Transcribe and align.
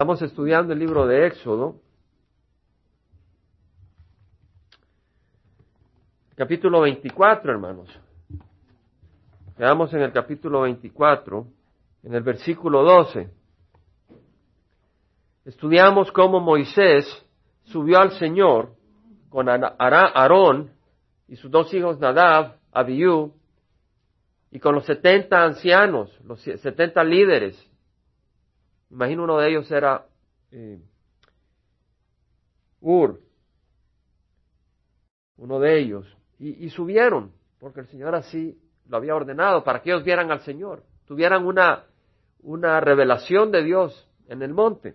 Estamos 0.00 0.22
estudiando 0.22 0.72
el 0.72 0.78
libro 0.78 1.08
de 1.08 1.26
Éxodo, 1.26 1.80
capítulo 6.36 6.82
24, 6.82 7.50
hermanos. 7.50 7.88
Quedamos 9.56 9.92
en 9.92 10.02
el 10.02 10.12
capítulo 10.12 10.60
24, 10.60 11.48
en 12.04 12.14
el 12.14 12.22
versículo 12.22 12.84
12. 12.84 13.28
Estudiamos 15.46 16.12
cómo 16.12 16.38
Moisés 16.38 17.04
subió 17.64 17.98
al 17.98 18.12
Señor 18.20 18.76
con 19.30 19.48
Aarón 19.48 20.70
y 21.26 21.34
sus 21.34 21.50
dos 21.50 21.74
hijos 21.74 21.98
Nadab, 21.98 22.58
Abiú, 22.70 23.34
y 24.52 24.60
con 24.60 24.76
los 24.76 24.84
setenta 24.86 25.42
ancianos, 25.42 26.16
los 26.22 26.40
setenta 26.40 27.02
líderes 27.02 27.68
Imagino 28.90 29.24
uno 29.24 29.38
de 29.38 29.50
ellos 29.50 29.70
era 29.70 30.06
eh, 30.50 30.80
Ur, 32.80 33.20
uno 35.36 35.58
de 35.60 35.78
ellos, 35.78 36.16
y, 36.38 36.70
subieron, 36.70 37.32
porque 37.58 37.80
el 37.80 37.88
Señor 37.88 38.14
así 38.14 38.56
lo 38.88 38.96
había 38.96 39.16
ordenado, 39.16 39.64
para 39.64 39.82
que 39.82 39.90
ellos 39.90 40.04
vieran 40.04 40.30
al 40.30 40.40
Señor, 40.42 40.84
tuvieran 41.06 41.44
una, 41.44 41.84
una 42.40 42.80
revelación 42.80 43.50
de 43.50 43.64
Dios 43.64 44.08
en 44.28 44.42
el 44.42 44.54
monte. 44.54 44.94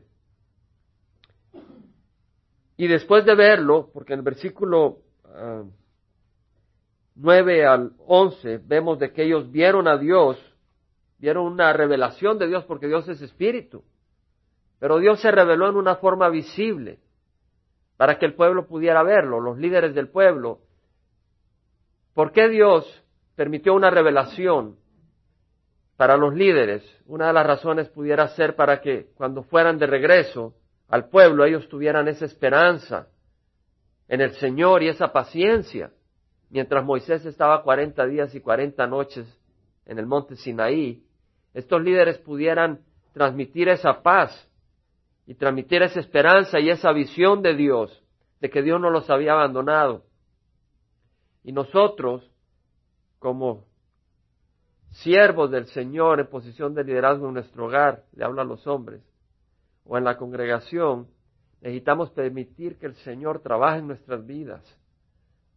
Y 2.77 2.87
después 2.87 3.25
de 3.25 3.35
verlo, 3.35 3.89
porque 3.93 4.13
en 4.13 4.19
el 4.19 4.25
versículo 4.25 4.99
9 7.15 7.65
ah, 7.65 7.73
al 7.73 7.93
11 8.07 8.59
vemos 8.59 8.99
de 8.99 9.11
que 9.11 9.23
ellos 9.23 9.51
vieron 9.51 9.87
a 9.87 9.97
Dios 9.97 10.37
vieron 11.23 11.45
una 11.45 11.71
revelación 11.71 12.37
de 12.37 12.47
Dios 12.47 12.65
porque 12.65 12.87
Dios 12.87 13.07
es 13.07 13.21
espíritu. 13.21 13.81
Pero 14.77 14.99
Dios 14.99 15.21
se 15.21 15.31
reveló 15.31 15.69
en 15.69 15.77
una 15.77 15.95
forma 15.95 16.27
visible 16.27 16.99
para 17.95 18.19
que 18.19 18.25
el 18.25 18.33
pueblo 18.33 18.67
pudiera 18.67 19.01
verlo, 19.03 19.39
los 19.39 19.57
líderes 19.57 19.95
del 19.95 20.09
pueblo. 20.09 20.59
¿Por 22.13 22.33
qué 22.33 22.49
Dios 22.49 23.05
permitió 23.37 23.73
una 23.73 23.89
revelación 23.89 24.75
para 25.95 26.17
los 26.17 26.35
líderes? 26.35 26.83
Una 27.05 27.27
de 27.27 27.33
las 27.33 27.47
razones 27.47 27.87
pudiera 27.87 28.27
ser 28.35 28.57
para 28.57 28.81
que 28.81 29.13
cuando 29.15 29.43
fueran 29.43 29.77
de 29.77 29.87
regreso 29.87 30.55
al 30.89 31.07
pueblo 31.07 31.45
ellos 31.45 31.69
tuvieran 31.69 32.09
esa 32.09 32.25
esperanza 32.25 33.07
en 34.09 34.19
el 34.19 34.33
Señor 34.33 34.83
y 34.83 34.89
esa 34.89 35.13
paciencia. 35.13 35.89
Mientras 36.49 36.83
Moisés 36.83 37.25
estaba 37.25 37.63
cuarenta 37.63 38.05
días 38.05 38.35
y 38.35 38.41
cuarenta 38.41 38.87
noches 38.87 39.25
en 39.85 39.99
el 39.99 40.05
monte 40.05 40.35
Sinaí, 40.35 41.01
estos 41.53 41.81
líderes 41.81 42.17
pudieran 42.19 42.81
transmitir 43.13 43.69
esa 43.69 44.01
paz 44.01 44.49
y 45.25 45.35
transmitir 45.35 45.83
esa 45.83 45.99
esperanza 45.99 46.59
y 46.59 46.69
esa 46.69 46.91
visión 46.91 47.41
de 47.41 47.55
Dios, 47.55 48.03
de 48.41 48.49
que 48.49 48.61
Dios 48.61 48.81
no 48.81 48.89
los 48.89 49.09
había 49.09 49.33
abandonado. 49.33 50.03
Y 51.43 51.51
nosotros, 51.51 52.29
como 53.19 53.65
siervos 54.89 55.51
del 55.51 55.67
Señor 55.67 56.19
en 56.19 56.27
posición 56.27 56.73
de 56.73 56.83
liderazgo 56.83 57.27
en 57.27 57.35
nuestro 57.35 57.67
hogar, 57.67 58.03
le 58.13 58.25
hablo 58.25 58.41
a 58.41 58.45
los 58.45 58.65
hombres, 58.67 59.01
o 59.85 59.97
en 59.97 60.03
la 60.03 60.17
congregación, 60.17 61.07
necesitamos 61.61 62.09
permitir 62.11 62.77
que 62.77 62.87
el 62.87 62.95
Señor 62.95 63.41
trabaje 63.41 63.79
en 63.79 63.87
nuestras 63.87 64.25
vidas 64.25 64.63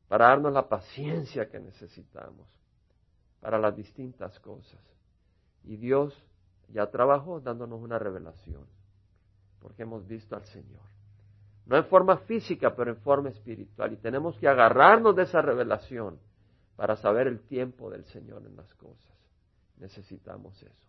para 0.09 0.29
darnos 0.29 0.53
la 0.53 0.69
paciencia 0.69 1.49
que 1.49 1.59
necesitamos 1.59 2.47
para 3.41 3.59
las 3.59 3.77
distintas 3.77 4.39
cosas. 4.41 4.96
Y 5.67 5.77
Dios 5.77 6.15
ya 6.69 6.91
trabajó 6.91 7.41
dándonos 7.41 7.81
una 7.81 7.99
revelación, 7.99 8.67
porque 9.61 9.83
hemos 9.83 10.07
visto 10.07 10.37
al 10.37 10.45
Señor. 10.45 10.83
No 11.67 11.77
en 11.77 11.85
forma 11.87 12.19
física, 12.19 12.75
pero 12.77 12.93
en 12.93 12.99
forma 12.99 13.29
espiritual. 13.29 13.93
Y 13.93 13.97
tenemos 13.97 14.39
que 14.39 14.47
agarrarnos 14.47 15.17
de 15.17 15.25
esa 15.25 15.43
revelación 15.43 16.19
para 16.77 16.95
saber 16.97 17.27
el 17.27 17.41
tiempo 17.41 17.91
del 17.91 18.05
Señor 18.05 18.47
en 18.47 18.57
las 18.57 18.73
cosas. 18.75 19.13
Necesitamos 19.79 20.63
eso. 20.63 20.87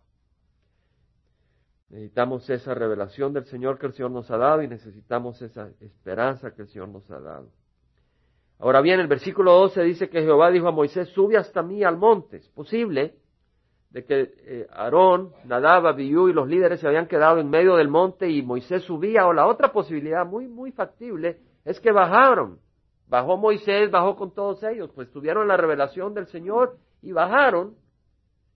Necesitamos 1.90 2.48
esa 2.48 2.74
revelación 2.74 3.32
del 3.32 3.46
Señor 3.46 3.78
que 3.78 3.86
el 3.86 3.94
Señor 3.94 4.12
nos 4.12 4.30
ha 4.30 4.36
dado 4.36 4.62
y 4.62 4.68
necesitamos 4.68 5.40
esa 5.42 5.70
esperanza 5.80 6.54
que 6.54 6.62
el 6.62 6.68
Señor 6.68 6.88
nos 6.88 7.10
ha 7.10 7.18
dado. 7.18 7.50
Ahora 8.60 8.80
bien, 8.80 9.00
el 9.00 9.06
versículo 9.06 9.52
12 9.54 9.82
dice 9.82 10.08
que 10.08 10.20
Jehová 10.20 10.50
dijo 10.50 10.68
a 10.68 10.72
Moisés, 10.72 11.08
sube 11.08 11.36
hasta 11.36 11.62
mí 11.62 11.82
al 11.82 11.96
monte. 11.96 12.38
Es 12.38 12.48
posible 12.48 13.17
de 13.90 14.04
que 14.04 14.34
eh, 14.38 14.66
Aarón, 14.70 15.32
Nadab, 15.44 15.86
Abiú 15.86 16.28
y 16.28 16.32
los 16.32 16.48
líderes 16.48 16.80
se 16.80 16.86
habían 16.86 17.06
quedado 17.06 17.38
en 17.38 17.48
medio 17.48 17.76
del 17.76 17.88
monte 17.88 18.28
y 18.28 18.42
Moisés 18.42 18.82
subía, 18.82 19.26
o 19.26 19.32
la 19.32 19.46
otra 19.46 19.72
posibilidad 19.72 20.26
muy, 20.26 20.46
muy 20.46 20.72
factible 20.72 21.38
es 21.64 21.80
que 21.80 21.92
bajaron. 21.92 22.58
Bajó 23.08 23.38
Moisés, 23.38 23.90
bajó 23.90 24.16
con 24.16 24.34
todos 24.34 24.62
ellos, 24.62 24.90
pues 24.94 25.10
tuvieron 25.10 25.48
la 25.48 25.56
revelación 25.56 26.12
del 26.12 26.26
Señor 26.26 26.76
y 27.00 27.12
bajaron. 27.12 27.74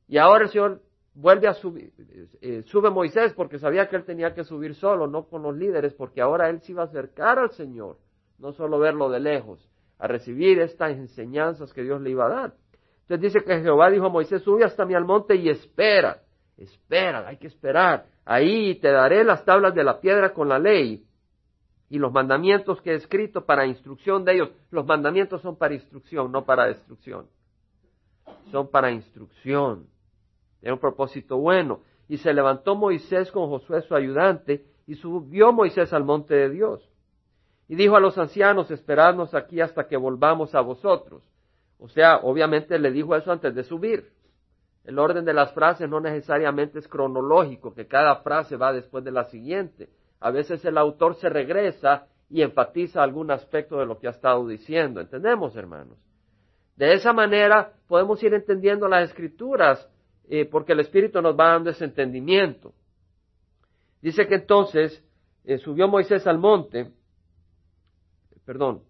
Y 0.09 0.19
ahora 0.19 0.45
el 0.45 0.51
Señor 0.51 0.83
vuelve 1.15 1.49
a 1.49 1.55
subir, 1.55 1.93
eh, 2.41 2.63
sube 2.67 2.91
Moisés 2.91 3.33
porque 3.35 3.59
sabía 3.59 3.89
que 3.89 3.97
él 3.97 4.05
tenía 4.05 4.35
que 4.35 4.45
subir 4.45 4.75
solo, 4.75 5.07
no 5.07 5.25
con 5.25 5.43
los 5.43 5.57
líderes, 5.57 5.95
porque 5.95 6.21
ahora 6.21 6.51
él 6.51 6.61
se 6.61 6.73
iba 6.73 6.83
a 6.83 6.87
acercar 6.87 7.39
al 7.39 7.51
Señor, 7.53 7.99
no 8.39 8.53
solo 8.53 8.79
verlo 8.79 9.11
de 9.11 9.21
lejos, 9.21 9.71
a 9.99 10.07
recibir 10.07 10.59
estas 10.61 10.93
enseñanzas 10.93 11.73
que 11.73 11.83
Dios 11.83 12.01
le 12.01 12.11
iba 12.11 12.27
a 12.27 12.29
dar. 12.29 12.55
Entonces 13.03 13.33
dice 13.33 13.45
que 13.45 13.61
Jehová 13.61 13.91
dijo 13.91 14.07
a 14.07 14.11
Moisés, 14.11 14.43
sube 14.43 14.65
hasta 14.65 14.85
mi 14.85 14.95
al 14.95 15.05
monte 15.05 15.35
y 15.37 15.49
espera, 15.49 16.23
espera, 16.57 17.27
hay 17.27 17.37
que 17.37 17.49
esperar. 17.49 18.07
Ahí 18.25 18.77
te 18.77 18.91
daré 18.91 19.25
las 19.25 19.45
tablas 19.45 19.75
de 19.75 19.85
la 19.85 20.01
piedra 20.01 20.33
con 20.33 20.49
la 20.49 20.59
ley 20.59 21.05
y 21.93 21.99
los 21.99 22.13
mandamientos 22.13 22.81
que 22.81 22.93
he 22.93 22.95
escrito 22.95 23.45
para 23.45 23.67
instrucción 23.67 24.25
de 24.25 24.35
ellos. 24.35 24.51
Los 24.71 24.87
mandamientos 24.87 25.43
son 25.43 25.57
para 25.57 25.75
instrucción, 25.75 26.33
no 26.33 26.45
para 26.45 26.67
destrucción. 26.67 27.27
Son 28.51 28.71
para 28.71 28.91
instrucción. 28.91 29.87
Tiene 30.61 30.75
un 30.75 30.81
propósito 30.81 31.37
bueno. 31.37 31.81
Y 32.09 32.19
se 32.19 32.33
levantó 32.33 32.77
Moisés 32.77 33.31
con 33.31 33.49
Josué 33.49 33.83
su 33.83 33.95
ayudante 33.95 34.65
y 34.87 34.95
subió 34.95 35.53
Moisés 35.53 35.93
al 35.93 36.05
monte 36.05 36.35
de 36.35 36.51
Dios. 36.51 36.89
Y 37.69 37.75
dijo 37.75 37.97
a 37.97 38.01
los 38.01 38.17
ancianos, 38.17 38.71
esperadnos 38.71 39.35
aquí 39.35 39.61
hasta 39.61 39.87
que 39.87 39.97
volvamos 39.97 40.55
a 40.55 40.61
vosotros. 40.61 41.23
O 41.83 41.89
sea, 41.89 42.19
obviamente 42.19 42.79
le 42.79 42.93
dijo 42.93 43.17
eso 43.17 43.33
antes 43.33 43.53
de 43.57 43.65
subir. 43.65 44.13
El 44.85 45.01
orden 45.01 45.25
de 45.25 45.35
las 45.35 45.53
frases 45.53 45.89
no 45.89 45.99
necesariamente 45.99 46.79
es 46.79 46.87
cronológico, 46.87 47.75
que 47.75 47.89
cada 47.89 48.23
frase 48.23 48.57
va 48.57 48.73
después 48.73 49.03
de 49.03 49.11
la 49.11 49.25
siguiente. 49.25 49.89
A 50.21 50.31
veces 50.31 50.65
el 50.65 50.79
autor 50.79 51.17
se 51.17 51.29
regresa 51.29 52.07
y 52.31 52.43
enfatiza 52.43 53.03
algún 53.03 53.33
aspecto 53.33 53.81
de 53.81 53.87
lo 53.87 53.99
que 53.99 54.07
ha 54.07 54.11
estado 54.11 54.47
diciendo. 54.47 55.01
¿Entendemos, 55.01 55.57
hermanos? 55.57 55.99
De 56.77 56.95
esa 56.95 57.13
manera 57.13 57.73
podemos 57.89 58.23
ir 58.23 58.33
entendiendo 58.33 58.87
las 58.87 59.11
escrituras, 59.11 59.85
eh, 60.29 60.45
porque 60.45 60.75
el 60.75 60.81
Espíritu 60.81 61.21
nos 61.21 61.37
va 61.37 61.49
dando 61.49 61.71
ese 61.71 61.85
entendimiento. 61.85 62.73
Dice 64.01 64.29
que 64.29 64.37
entonces 64.37 65.03
eh, 65.43 65.59
subió 65.59 65.89
Moisés 65.89 66.29
al 66.29 66.39
monte, 66.39 66.93
perdón, 68.47 68.83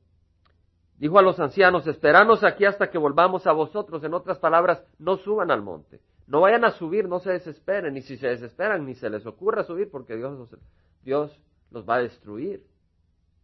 Dijo 1.03 1.19
a 1.19 1.23
los 1.23 1.41
ancianos, 1.41 1.85
esperanos 1.89 2.45
aquí 2.45 2.65
hasta 2.65 2.89
que 2.89 2.97
volvamos 2.97 3.49
a 3.49 3.53
vosotros. 3.53 4.05
En 4.05 4.15
otras 4.15 4.39
palabras, 4.39 4.85
no 5.01 5.17
suban 5.17 5.51
al 5.51 5.61
monte. 5.61 5.99
No 6.29 6.43
vayan 6.43 6.65
a 6.65 6.71
subir, 6.71 7.09
no 7.09 7.19
se 7.19 7.33
desesperen. 7.33 7.97
Y 7.97 8.03
si 8.03 8.17
se 8.17 8.29
desesperan, 8.29 8.87
ni 8.87 8.95
se 8.95 9.11
les 9.11 9.27
ocurra 9.27 9.65
subir, 9.65 9.91
porque 9.91 10.15
Dios 10.15 10.39
los, 10.39 10.57
Dios 11.03 11.37
los 11.73 11.89
va 11.89 11.97
a 11.97 12.03
destruir. 12.03 12.63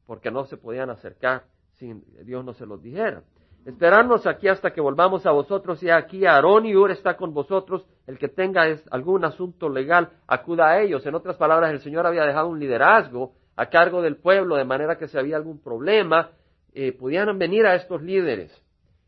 Porque 0.06 0.30
no 0.30 0.44
se 0.44 0.56
podían 0.56 0.88
acercar 0.91 1.46
si 1.78 1.94
Dios 2.22 2.44
no 2.44 2.54
se 2.54 2.64
los 2.64 2.80
dijera. 2.80 3.24
Esperarnos 3.64 4.28
aquí 4.28 4.46
hasta 4.46 4.70
que 4.70 4.80
volvamos 4.80 5.26
a 5.26 5.32
vosotros. 5.32 5.82
Y 5.82 5.90
aquí 5.90 6.26
Aarón 6.26 6.64
y 6.64 6.76
Ur 6.76 6.92
está 6.92 7.16
con 7.16 7.34
vosotros. 7.34 7.84
El 8.06 8.20
que 8.20 8.28
tenga 8.28 8.66
algún 8.92 9.25
asunto 9.25 9.69
legal, 9.69 10.10
acuda 10.28 10.69
a 10.69 10.80
ellos. 10.80 11.04
En 11.06 11.16
otras 11.16 11.36
palabras, 11.36 11.72
el 11.72 11.80
Señor 11.80 12.06
había 12.06 12.22
dejado 12.22 12.46
un 12.46 12.61
liderazgo 12.61 13.32
a 13.56 13.66
cargo 13.66 14.00
del 14.00 14.14
pueblo, 14.14 14.54
de 14.54 14.64
manera 14.64 14.96
que 14.96 15.08
si 15.08 15.19
había 15.19 15.34
algún 15.34 15.61
problema, 15.61 16.31
eh, 16.80 16.92
pudieran 16.92 17.40
venir 17.40 17.66
a 17.66 17.75
estos 17.75 18.02
líderes 18.02 18.56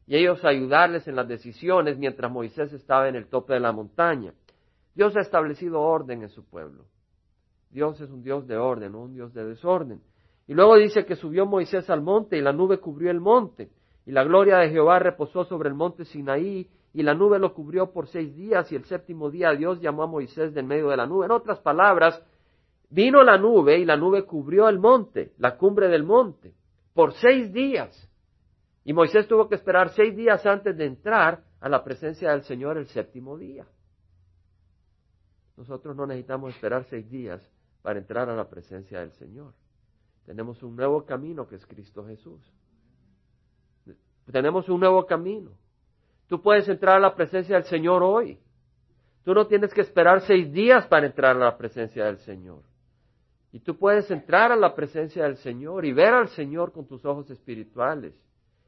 y 0.04 0.16
ellos 0.16 0.44
ayudarles 0.44 1.06
en 1.06 1.14
las 1.14 1.28
decisiones 1.28 1.98
mientras 1.98 2.28
Moisés 2.28 2.72
estaba 2.72 3.08
en 3.08 3.14
el 3.14 3.28
tope 3.28 3.54
de 3.54 3.60
la 3.60 3.70
montaña. 3.70 4.34
Dios 4.92 5.16
ha 5.16 5.20
establecido 5.20 5.80
orden 5.80 6.22
en 6.22 6.30
su 6.30 6.44
pueblo. 6.44 6.86
Dios 7.70 8.00
es 8.00 8.10
un 8.10 8.24
Dios 8.24 8.48
de 8.48 8.56
orden, 8.56 8.90
no 8.90 9.02
un 9.02 9.14
Dios 9.14 9.32
de 9.34 9.44
desorden. 9.44 10.00
Y 10.48 10.54
luego 10.54 10.78
dice 10.78 11.06
que 11.06 11.14
subió 11.14 11.46
Moisés 11.46 11.88
al 11.90 12.02
monte 12.02 12.36
y 12.36 12.40
la 12.40 12.52
nube 12.52 12.78
cubrió 12.78 13.12
el 13.12 13.20
monte. 13.20 13.70
Y 14.04 14.10
la 14.10 14.24
gloria 14.24 14.56
de 14.58 14.70
Jehová 14.70 14.98
reposó 14.98 15.44
sobre 15.44 15.68
el 15.68 15.76
monte 15.76 16.04
Sinaí 16.04 16.68
y 16.92 17.02
la 17.04 17.14
nube 17.14 17.38
lo 17.38 17.54
cubrió 17.54 17.92
por 17.92 18.08
seis 18.08 18.34
días 18.34 18.72
y 18.72 18.74
el 18.74 18.84
séptimo 18.86 19.30
día 19.30 19.52
Dios 19.52 19.80
llamó 19.80 20.02
a 20.02 20.08
Moisés 20.08 20.52
del 20.54 20.66
medio 20.66 20.88
de 20.88 20.96
la 20.96 21.06
nube. 21.06 21.26
En 21.26 21.30
otras 21.30 21.60
palabras, 21.60 22.20
vino 22.88 23.22
la 23.22 23.38
nube 23.38 23.78
y 23.78 23.84
la 23.84 23.96
nube 23.96 24.24
cubrió 24.24 24.68
el 24.68 24.80
monte, 24.80 25.34
la 25.38 25.56
cumbre 25.56 25.86
del 25.86 26.02
monte 26.02 26.52
por 26.94 27.12
seis 27.14 27.52
días. 27.52 28.08
Y 28.84 28.92
Moisés 28.92 29.28
tuvo 29.28 29.48
que 29.48 29.54
esperar 29.54 29.90
seis 29.90 30.16
días 30.16 30.44
antes 30.46 30.76
de 30.76 30.86
entrar 30.86 31.44
a 31.60 31.68
la 31.68 31.84
presencia 31.84 32.30
del 32.30 32.42
Señor 32.42 32.78
el 32.78 32.86
séptimo 32.86 33.36
día. 33.36 33.66
Nosotros 35.56 35.94
no 35.94 36.06
necesitamos 36.06 36.54
esperar 36.54 36.84
seis 36.84 37.08
días 37.10 37.46
para 37.82 37.98
entrar 37.98 38.28
a 38.30 38.34
la 38.34 38.48
presencia 38.48 39.00
del 39.00 39.12
Señor. 39.12 39.52
Tenemos 40.24 40.62
un 40.62 40.76
nuevo 40.76 41.04
camino 41.04 41.46
que 41.46 41.56
es 41.56 41.66
Cristo 41.66 42.06
Jesús. 42.06 42.40
Tenemos 44.30 44.68
un 44.68 44.80
nuevo 44.80 45.04
camino. 45.06 45.50
Tú 46.28 46.40
puedes 46.40 46.68
entrar 46.68 46.96
a 46.96 47.00
la 47.00 47.14
presencia 47.14 47.56
del 47.56 47.64
Señor 47.64 48.02
hoy. 48.02 48.38
Tú 49.24 49.34
no 49.34 49.46
tienes 49.46 49.74
que 49.74 49.80
esperar 49.80 50.22
seis 50.22 50.50
días 50.52 50.86
para 50.86 51.06
entrar 51.06 51.36
a 51.36 51.44
la 51.44 51.58
presencia 51.58 52.06
del 52.06 52.18
Señor. 52.18 52.62
Y 53.52 53.60
tú 53.60 53.76
puedes 53.76 54.10
entrar 54.10 54.52
a 54.52 54.56
la 54.56 54.74
presencia 54.74 55.24
del 55.24 55.36
Señor 55.38 55.84
y 55.84 55.92
ver 55.92 56.14
al 56.14 56.28
Señor 56.28 56.72
con 56.72 56.86
tus 56.86 57.04
ojos 57.04 57.28
espirituales 57.30 58.14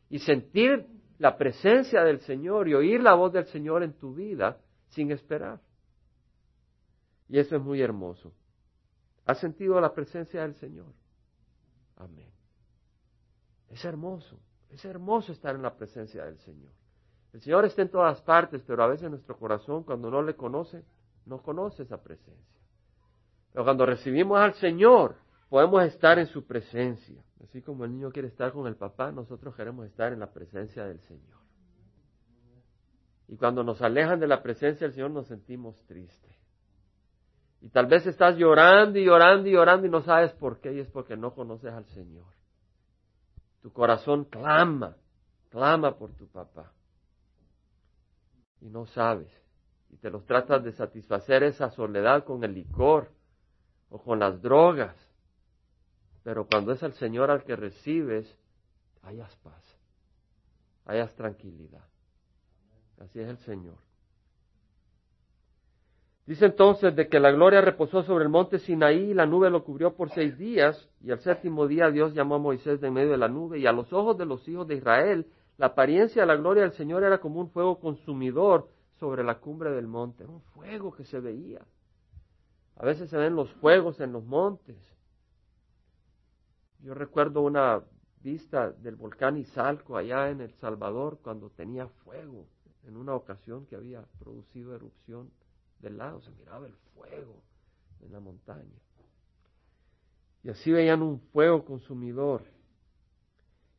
y 0.08 0.19
sentir 0.19 0.87
la 1.19 1.37
presencia 1.38 2.02
del 2.02 2.20
Señor 2.20 2.69
y 2.69 2.75
oír 2.75 3.00
la 3.00 3.14
voz 3.14 3.32
del 3.32 3.46
Señor 3.46 3.82
en 3.82 3.93
tu 3.93 4.14
vida 4.14 4.58
sin 4.88 5.12
esperar. 5.12 5.61
Y 7.29 7.38
eso 7.38 7.56
es 7.56 7.62
muy 7.62 7.81
hermoso. 7.81 8.32
¿Has 9.25 9.38
sentido 9.38 9.81
la 9.81 9.94
presencia 9.94 10.43
del 10.43 10.55
Señor? 10.56 10.93
Amén. 11.96 12.28
Es 13.70 13.85
hermoso, 13.85 14.38
es 14.69 14.85
hermoso 14.85 15.32
estar 15.32 15.55
en 15.55 15.62
la 15.62 15.75
presencia 15.76 16.25
del 16.25 16.38
Señor. 16.40 16.73
El 17.32 17.40
Señor 17.40 17.64
está 17.64 17.82
en 17.82 17.90
todas 17.90 18.20
partes, 18.20 18.62
pero 18.67 18.82
a 18.82 18.88
veces 18.88 19.08
nuestro 19.08 19.38
corazón, 19.38 19.85
cuando 19.85 20.11
no 20.11 20.23
le 20.23 20.35
conoce, 20.35 20.85
no 21.25 21.40
conoce 21.40 21.85
esa 21.85 22.02
presencia. 22.02 22.62
Pero 23.52 23.64
cuando 23.64 23.87
recibimos 23.87 24.38
al 24.40 24.54
Señor, 24.54 25.16
podemos 25.49 25.84
estar 25.84 26.19
en 26.19 26.26
su 26.26 26.46
presencia. 26.46 27.22
Así 27.43 27.60
como 27.60 27.84
el 27.84 27.93
niño 27.93 28.10
quiere 28.10 28.28
estar 28.28 28.52
con 28.52 28.66
el 28.66 28.76
papá, 28.76 29.12
nosotros 29.12 29.54
queremos 29.54 29.87
estar 29.87 30.12
en 30.12 30.20
la 30.20 30.32
presencia 30.32 30.84
del 30.84 31.00
Señor. 31.00 31.38
Y 33.28 33.37
cuando 33.37 33.62
nos 33.62 33.81
alejan 33.82 34.20
de 34.20 34.26
la 34.26 34.43
presencia 34.43 34.87
del 34.87 34.94
Señor 34.94 35.10
nos 35.10 35.26
sentimos 35.26 35.76
tristes. 35.87 36.32
Y 37.60 37.69
tal 37.69 37.87
vez 37.87 38.06
estás 38.06 38.37
llorando 38.37 38.99
y 38.99 39.04
llorando 39.04 39.49
y 39.49 39.52
llorando 39.52 39.87
y 39.87 39.90
no 39.90 40.02
sabes 40.02 40.32
por 40.32 40.60
qué, 40.60 40.72
y 40.72 40.81
es 40.81 40.88
porque 40.88 41.16
no 41.16 41.34
conoces 41.34 41.72
al 41.72 41.84
Señor. 41.87 42.26
Tu 43.60 43.72
corazón 43.72 44.25
clama, 44.25 44.96
clama 45.50 45.96
por 45.96 46.12
tu 46.14 46.26
papá. 46.28 46.72
Y 48.60 48.69
no 48.69 48.87
sabes. 48.87 49.31
Y 49.90 49.96
te 49.99 50.10
los 50.10 50.25
tratas 50.26 50.64
de 50.64 50.72
satisfacer 50.72 51.43
esa 51.43 51.70
soledad 51.70 52.25
con 52.25 52.43
el 52.43 52.54
licor 52.54 53.10
o 53.93 53.99
con 54.03 54.19
las 54.19 54.41
drogas. 54.43 54.97
Pero 56.25 56.47
cuando 56.47 56.73
es 56.73 56.83
al 56.83 56.94
Señor 56.94 57.31
al 57.31 57.44
que 57.44 57.55
recibes, 57.55 58.27
hayas 59.03 59.35
paz, 59.37 59.62
hayas 60.87 61.15
tranquilidad. 61.15 61.85
Así 62.99 63.21
es 63.21 63.29
el 63.29 63.39
Señor. 63.39 63.77
Dice 66.25 66.47
entonces 66.47 66.94
de 66.94 67.09
que 67.09 67.19
la 67.19 67.33
gloria 67.33 67.61
reposó 67.61 68.05
sobre 68.05 68.25
el 68.25 68.31
monte 68.31 68.61
Sinaí 68.61 69.11
y 69.11 69.15
la 69.15 69.27
nube 69.27 69.50
lo 69.50 69.65
cubrió 69.65 69.95
por 69.95 70.11
seis 70.11 70.38
días 70.38 70.88
y 71.03 71.11
al 71.11 71.19
séptimo 71.19 71.67
día 71.67 71.91
Dios 71.91 72.15
llamó 72.15 72.37
a 72.37 72.38
Moisés 72.38 72.81
de 72.81 72.91
medio 72.91 73.11
de 73.11 73.19
la 73.19 73.29
nube 73.29 73.59
y 73.59 73.67
a 73.67 73.73
los 73.73 73.93
ojos 73.93 74.17
de 74.17 74.25
los 74.25 74.47
hijos 74.49 74.69
de 74.69 74.77
Israel 74.77 75.27
la 75.59 75.67
apariencia 75.67 76.23
de 76.23 76.29
la 76.29 76.37
gloria 76.37 76.62
del 76.62 76.73
Señor 76.73 77.03
era 77.03 77.19
como 77.19 77.41
un 77.41 77.50
fuego 77.50 77.81
consumidor 77.81 78.69
sobre 79.00 79.25
la 79.25 79.41
cumbre 79.41 79.73
del 79.73 79.88
monte, 79.88 80.25
un 80.25 80.41
fuego 80.41 80.93
que 80.93 81.05
se 81.05 81.19
veía. 81.19 81.61
A 82.82 82.84
veces 82.84 83.11
se 83.11 83.17
ven 83.17 83.37
los 83.37 83.49
fuegos 83.52 84.00
en 84.00 84.12
los 84.12 84.25
montes. 84.25 84.76
Yo 86.81 86.94
recuerdo 86.94 87.43
una 87.43 87.81
vista 88.25 88.73
del 88.73 88.96
volcán 88.96 89.38
Izalco 89.38 89.96
allá 89.96 90.31
en 90.31 90.40
El 90.40 90.52
Salvador 90.55 91.20
cuando 91.23 91.49
tenía 91.50 91.87
fuego 91.87 92.44
en 92.82 92.96
una 92.96 93.14
ocasión 93.14 93.67
que 93.67 93.76
había 93.76 94.02
producido 94.19 94.75
erupción 94.75 95.31
del 95.79 95.96
lado, 95.96 96.23
se 96.23 96.32
miraba 96.32 96.67
el 96.67 96.75
fuego 96.96 97.40
en 98.00 98.12
la 98.12 98.19
montaña. 98.19 98.81
Y 100.43 100.50
así 100.50 100.73
veían 100.73 101.02
un 101.02 101.20
fuego 101.20 101.64
consumidor. 101.64 102.43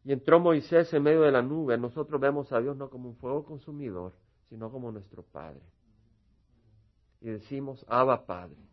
Y 0.06 0.14
entró 0.14 0.40
Moisés 0.40 0.94
en 0.94 1.04
medio 1.04 1.24
de 1.24 1.32
la 1.34 1.42
nube. 1.42 1.78
Nosotros 1.78 2.22
vemos 2.22 2.54
a 2.54 2.62
Dios 2.62 2.78
no 2.78 2.90
como 2.90 3.10
un 3.10 3.18
fuego 3.18 3.44
consumidor, 3.44 4.14
sino 4.48 4.72
como 4.72 4.94
nuestro 4.94 5.24
Padre. 5.24 5.62
Y 7.20 7.28
decimos, 7.28 7.86
Abba 7.90 8.26
Padre. 8.26 8.73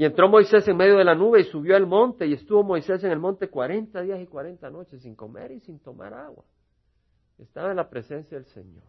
Y 0.00 0.06
entró 0.06 0.30
Moisés 0.30 0.66
en 0.66 0.78
medio 0.78 0.96
de 0.96 1.04
la 1.04 1.14
nube 1.14 1.40
y 1.40 1.44
subió 1.44 1.76
al 1.76 1.86
monte 1.86 2.26
y 2.26 2.32
estuvo 2.32 2.62
Moisés 2.62 3.04
en 3.04 3.10
el 3.10 3.18
monte 3.18 3.50
cuarenta 3.50 4.00
días 4.00 4.18
y 4.18 4.26
cuarenta 4.26 4.70
noches 4.70 5.02
sin 5.02 5.14
comer 5.14 5.52
y 5.52 5.60
sin 5.60 5.78
tomar 5.78 6.14
agua. 6.14 6.42
Estaba 7.38 7.68
en 7.68 7.76
la 7.76 7.90
presencia 7.90 8.38
del 8.38 8.46
Señor. 8.46 8.82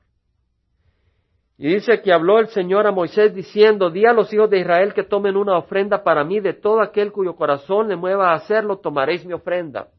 Y 1.58 1.68
dice 1.74 2.02
que 2.02 2.14
habló 2.14 2.40
el 2.40 2.48
Señor 2.48 2.88
a 2.88 2.94
Moisés 2.94 3.36
diciendo, 3.36 3.90
di 3.90 4.06
a 4.06 4.14
los 4.14 4.32
hijos 4.34 4.50
de 4.50 4.62
Israel 4.62 4.94
que 4.94 5.04
tomen 5.04 5.36
una 5.36 5.58
ofrenda 5.58 6.02
para 6.02 6.24
mí, 6.24 6.40
de 6.40 6.54
todo 6.54 6.80
aquel 6.80 7.12
cuyo 7.12 7.36
corazón 7.36 7.90
le 7.90 7.98
mueva 7.98 8.32
a 8.32 8.36
hacerlo, 8.36 8.78
tomaréis 8.78 9.26
mi 9.26 9.34
ofrenda. 9.34 9.90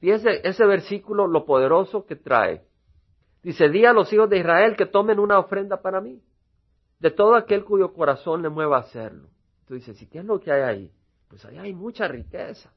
Fíjese 0.00 0.46
ese 0.46 0.66
versículo, 0.66 1.26
lo 1.26 1.46
poderoso 1.46 2.04
que 2.04 2.16
trae. 2.16 2.60
Dice, 3.42 3.70
di 3.70 3.86
a 3.86 3.94
los 3.94 4.12
hijos 4.12 4.28
de 4.28 4.36
Israel 4.36 4.76
que 4.76 4.84
tomen 4.84 5.18
una 5.18 5.38
ofrenda 5.38 5.80
para 5.80 6.02
mí 6.02 6.20
de 7.00 7.10
todo 7.10 7.34
aquel 7.34 7.64
cuyo 7.64 7.92
corazón 7.92 8.42
le 8.42 8.50
mueva 8.50 8.76
a 8.76 8.80
hacerlo. 8.80 9.28
Tú 9.66 9.74
dices, 9.74 10.00
¿y 10.00 10.06
qué 10.06 10.18
es 10.18 10.24
lo 10.24 10.38
que 10.40 10.52
hay 10.52 10.62
ahí? 10.62 10.92
Pues 11.28 11.44
ahí 11.44 11.58
hay 11.58 11.72
mucha 11.72 12.06
riqueza. 12.06 12.72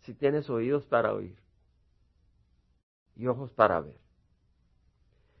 Si 0.00 0.14
tienes 0.14 0.48
oídos 0.50 0.84
para 0.86 1.12
oír 1.12 1.36
y 3.14 3.26
ojos 3.26 3.52
para 3.52 3.80
ver. 3.80 3.98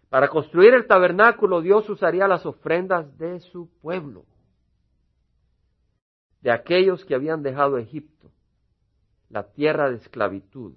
Para 0.08 0.28
construir 0.28 0.74
el 0.74 0.86
tabernáculo 0.86 1.60
Dios 1.60 1.88
usaría 1.88 2.26
las 2.28 2.46
ofrendas 2.46 3.16
de 3.18 3.40
su 3.40 3.68
pueblo, 3.80 4.24
de 6.40 6.50
aquellos 6.50 7.04
que 7.04 7.14
habían 7.14 7.42
dejado 7.42 7.78
Egipto, 7.78 8.30
la 9.28 9.52
tierra 9.52 9.90
de 9.90 9.96
esclavitud, 9.96 10.74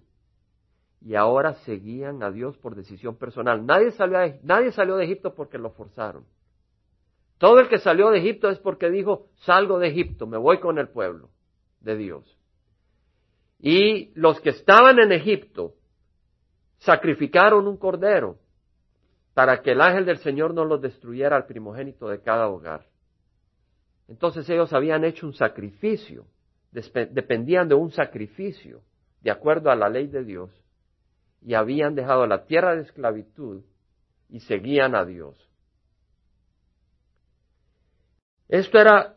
y 1.00 1.16
ahora 1.16 1.54
seguían 1.66 2.22
a 2.24 2.32
Dios 2.32 2.58
por 2.58 2.76
decisión 2.76 3.16
personal. 3.16 3.66
Nadie 3.66 3.92
salió, 3.92 4.18
nadie 4.44 4.72
salió 4.72 4.98
de 4.98 5.06
Egipto 5.06 5.34
porque 5.34 5.58
lo 5.58 5.72
forzaron. 5.72 6.26
Todo 7.42 7.60
el 7.60 7.70
que 7.70 7.80
salió 7.80 8.12
de 8.12 8.20
Egipto 8.20 8.50
es 8.50 8.60
porque 8.60 8.92
dijo, 8.92 9.32
salgo 9.38 9.80
de 9.80 9.88
Egipto, 9.88 10.28
me 10.28 10.38
voy 10.38 10.60
con 10.60 10.78
el 10.78 10.90
pueblo 10.90 11.32
de 11.80 11.98
Dios. 11.98 12.38
Y 13.58 14.12
los 14.14 14.40
que 14.42 14.52
estaban 14.52 15.00
en 15.00 15.12
Egipto 15.12 15.74
sacrificaron 16.78 17.68
un 17.68 17.78
cordero 17.78 18.38
para 19.34 19.64
que 19.64 19.72
el 19.72 19.82
ángel 19.82 20.06
del 20.06 20.20
Señor 20.20 20.54
no 20.54 20.66
los 20.66 20.84
destruyera 20.84 21.36
al 21.36 21.48
primogénito 21.48 22.10
de 22.10 22.22
cada 22.22 22.48
hogar. 22.48 22.86
Entonces 24.08 24.48
ellos 24.48 24.72
habían 24.72 25.04
hecho 25.04 25.26
un 25.26 25.34
sacrificio, 25.34 26.28
dependían 26.72 27.68
de 27.68 27.74
un 27.74 27.90
sacrificio, 27.90 28.84
de 29.22 29.32
acuerdo 29.32 29.72
a 29.72 29.76
la 29.76 29.90
ley 29.90 30.06
de 30.06 30.24
Dios, 30.24 30.52
y 31.42 31.56
habían 31.56 31.96
dejado 31.96 32.28
la 32.28 32.46
tierra 32.46 32.76
de 32.76 32.84
esclavitud 32.84 33.64
y 34.30 34.42
seguían 34.42 34.94
a 34.94 35.06
Dios. 35.06 35.51
Esto 38.52 38.80
era 38.80 39.16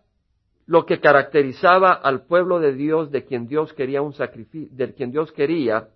lo 0.64 0.86
que 0.86 1.00
caracterizaba 1.00 1.92
al 1.92 2.24
pueblo 2.24 2.60
de 2.60 2.72
Dios 2.72 3.10
de 3.10 3.24
quien 3.24 3.48
Dios 3.48 3.72
quería 3.72 4.00
un 4.00 4.12
sacrificio, 4.14 4.68
de 4.70 4.94
quien 4.94 5.10
Dios 5.10 5.32
quería 5.32 5.88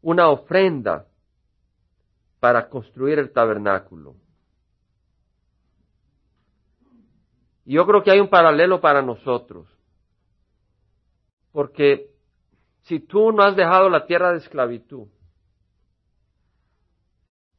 una 0.00 0.28
ofrenda 0.28 1.08
para 2.38 2.68
construir 2.68 3.18
el 3.18 3.32
tabernáculo. 3.32 4.14
Y 7.64 7.74
yo 7.74 7.84
creo 7.86 8.04
que 8.04 8.12
hay 8.12 8.20
un 8.20 8.30
paralelo 8.30 8.80
para 8.80 9.02
nosotros. 9.02 9.66
Porque 11.50 12.08
si 12.82 13.00
tú 13.00 13.32
no 13.32 13.42
has 13.42 13.56
dejado 13.56 13.90
la 13.90 14.06
tierra 14.06 14.30
de 14.30 14.38
esclavitud, 14.38 15.08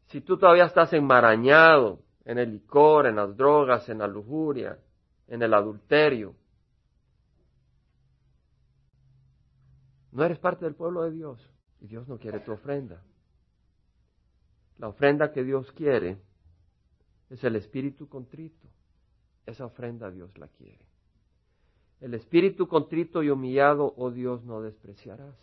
si 0.07 0.21
tú 0.21 0.37
todavía 0.37 0.65
estás 0.65 0.93
enmarañado 0.93 2.04
en 2.25 2.39
el 2.39 2.51
licor, 2.51 3.05
en 3.05 3.15
las 3.15 3.37
drogas, 3.37 3.87
en 3.87 3.99
la 3.99 4.07
lujuria, 4.07 4.79
en 5.27 5.41
el 5.43 5.53
adulterio. 5.53 6.35
No 10.11 10.23
eres 10.23 10.39
parte 10.39 10.65
del 10.65 10.75
pueblo 10.75 11.03
de 11.03 11.11
Dios 11.11 11.49
y 11.79 11.87
Dios 11.87 12.07
no 12.07 12.17
quiere 12.17 12.39
tu 12.39 12.51
ofrenda. 12.51 13.03
La 14.77 14.87
ofrenda 14.87 15.31
que 15.31 15.43
Dios 15.43 15.71
quiere 15.73 16.17
es 17.29 17.43
el 17.43 17.55
espíritu 17.55 18.09
contrito. 18.09 18.67
Esa 19.45 19.65
ofrenda 19.65 20.09
Dios 20.09 20.35
la 20.37 20.47
quiere. 20.47 20.83
El 22.01 22.13
espíritu 22.15 22.67
contrito 22.67 23.21
y 23.23 23.29
humillado, 23.29 23.93
oh 23.97 24.11
Dios, 24.11 24.43
no 24.43 24.61
despreciarás. 24.61 25.37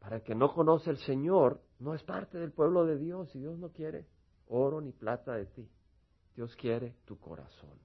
Para 0.00 0.16
el 0.16 0.22
que 0.22 0.34
no 0.34 0.52
conoce 0.54 0.90
el 0.90 0.98
Señor, 0.98 1.60
no 1.78 1.94
es 1.94 2.02
parte 2.02 2.38
del 2.38 2.52
pueblo 2.52 2.86
de 2.86 2.96
Dios 2.98 3.34
y 3.34 3.40
Dios 3.40 3.58
no 3.58 3.70
quiere 3.70 4.06
oro 4.48 4.80
ni 4.80 4.92
plata 4.92 5.34
de 5.34 5.46
ti. 5.46 5.68
Dios 6.34 6.54
quiere 6.56 6.94
tu 7.04 7.18
corazón, 7.18 7.78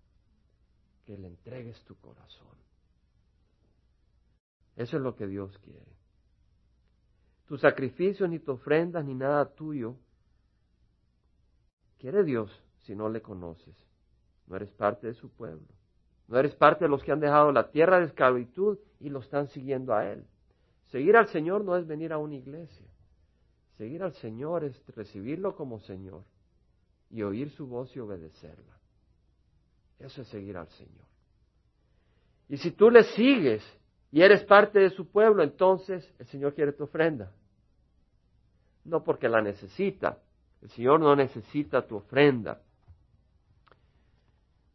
que 1.05 1.17
le 1.17 1.27
entregues 1.27 1.81
tu 1.85 1.95
corazón. 1.95 2.57
Eso 4.75 4.97
es 4.97 5.03
lo 5.03 5.15
que 5.15 5.27
Dios 5.27 5.57
quiere. 5.59 5.95
Tu 7.45 7.57
sacrificio, 7.57 8.27
ni 8.27 8.39
tu 8.39 8.53
ofrenda, 8.53 9.01
ni 9.03 9.13
nada 9.13 9.53
tuyo. 9.53 9.95
Quiere 11.97 12.23
Dios 12.23 12.51
si 12.81 12.95
no 12.95 13.09
le 13.09 13.21
conoces. 13.21 13.75
No 14.47 14.55
eres 14.55 14.71
parte 14.71 15.07
de 15.07 15.13
su 15.13 15.29
pueblo. 15.29 15.67
No 16.27 16.37
eres 16.37 16.55
parte 16.55 16.85
de 16.85 16.89
los 16.89 17.03
que 17.03 17.11
han 17.11 17.19
dejado 17.19 17.51
la 17.51 17.71
tierra 17.71 17.99
de 17.99 18.05
esclavitud 18.05 18.79
y 18.99 19.09
lo 19.09 19.19
están 19.19 19.47
siguiendo 19.49 19.93
a 19.93 20.09
Él. 20.09 20.25
Seguir 20.87 21.15
al 21.15 21.27
Señor 21.27 21.63
no 21.63 21.75
es 21.75 21.85
venir 21.85 22.13
a 22.13 22.17
una 22.17 22.35
iglesia. 22.35 22.87
Seguir 23.77 24.03
al 24.03 24.13
Señor 24.13 24.63
es 24.63 24.81
recibirlo 24.87 25.55
como 25.55 25.79
Señor 25.79 26.23
y 27.11 27.21
oír 27.23 27.51
su 27.51 27.67
voz 27.67 27.95
y 27.95 27.99
obedecerla. 27.99 28.77
Eso 29.99 30.21
es 30.21 30.27
seguir 30.29 30.57
al 30.57 30.67
Señor. 30.69 31.05
Y 32.49 32.57
si 32.57 32.71
tú 32.71 32.89
le 32.89 33.03
sigues 33.03 33.63
y 34.11 34.21
eres 34.21 34.43
parte 34.43 34.79
de 34.79 34.89
su 34.89 35.09
pueblo, 35.09 35.43
entonces 35.43 36.09
el 36.19 36.25
Señor 36.27 36.53
quiere 36.53 36.73
tu 36.73 36.83
ofrenda. 36.83 37.31
No 38.83 39.03
porque 39.03 39.29
la 39.29 39.41
necesita. 39.41 40.17
El 40.61 40.69
Señor 40.69 40.99
no 40.99 41.15
necesita 41.15 41.85
tu 41.87 41.97
ofrenda. 41.97 42.61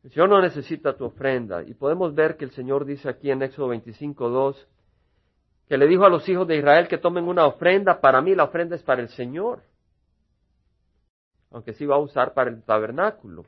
El 0.04 0.10
Señor 0.10 0.28
no 0.28 0.40
necesita 0.40 0.96
tu 0.96 1.04
ofrenda. 1.04 1.62
Y 1.64 1.74
podemos 1.74 2.14
ver 2.14 2.36
que 2.36 2.44
el 2.44 2.52
Señor 2.52 2.84
dice 2.84 3.08
aquí 3.08 3.30
en 3.30 3.42
Éxodo 3.42 3.68
25, 3.68 4.28
2, 4.28 4.68
que 5.68 5.76
le 5.76 5.86
dijo 5.88 6.04
a 6.04 6.08
los 6.08 6.28
hijos 6.28 6.46
de 6.46 6.56
Israel 6.56 6.86
que 6.86 6.98
tomen 6.98 7.24
una 7.24 7.46
ofrenda. 7.46 8.00
Para 8.00 8.22
mí 8.22 8.34
la 8.34 8.44
ofrenda 8.44 8.76
es 8.76 8.82
para 8.82 9.02
el 9.02 9.08
Señor. 9.08 9.62
Aunque 11.56 11.72
sí 11.72 11.86
va 11.86 11.96
a 11.96 12.00
usar 12.00 12.34
para 12.34 12.50
el 12.50 12.62
tabernáculo. 12.62 13.46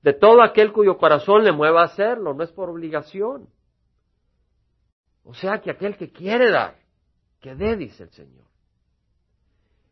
De 0.00 0.14
todo 0.14 0.40
aquel 0.40 0.72
cuyo 0.72 0.96
corazón 0.96 1.44
le 1.44 1.52
mueva 1.52 1.82
a 1.82 1.84
hacerlo, 1.84 2.32
no 2.32 2.42
es 2.42 2.50
por 2.50 2.70
obligación. 2.70 3.50
O 5.22 5.34
sea 5.34 5.60
que 5.60 5.70
aquel 5.70 5.98
que 5.98 6.10
quiere 6.10 6.50
dar, 6.50 6.78
que 7.42 7.54
dé, 7.54 7.76
dice 7.76 8.04
el 8.04 8.10
Señor. 8.12 8.46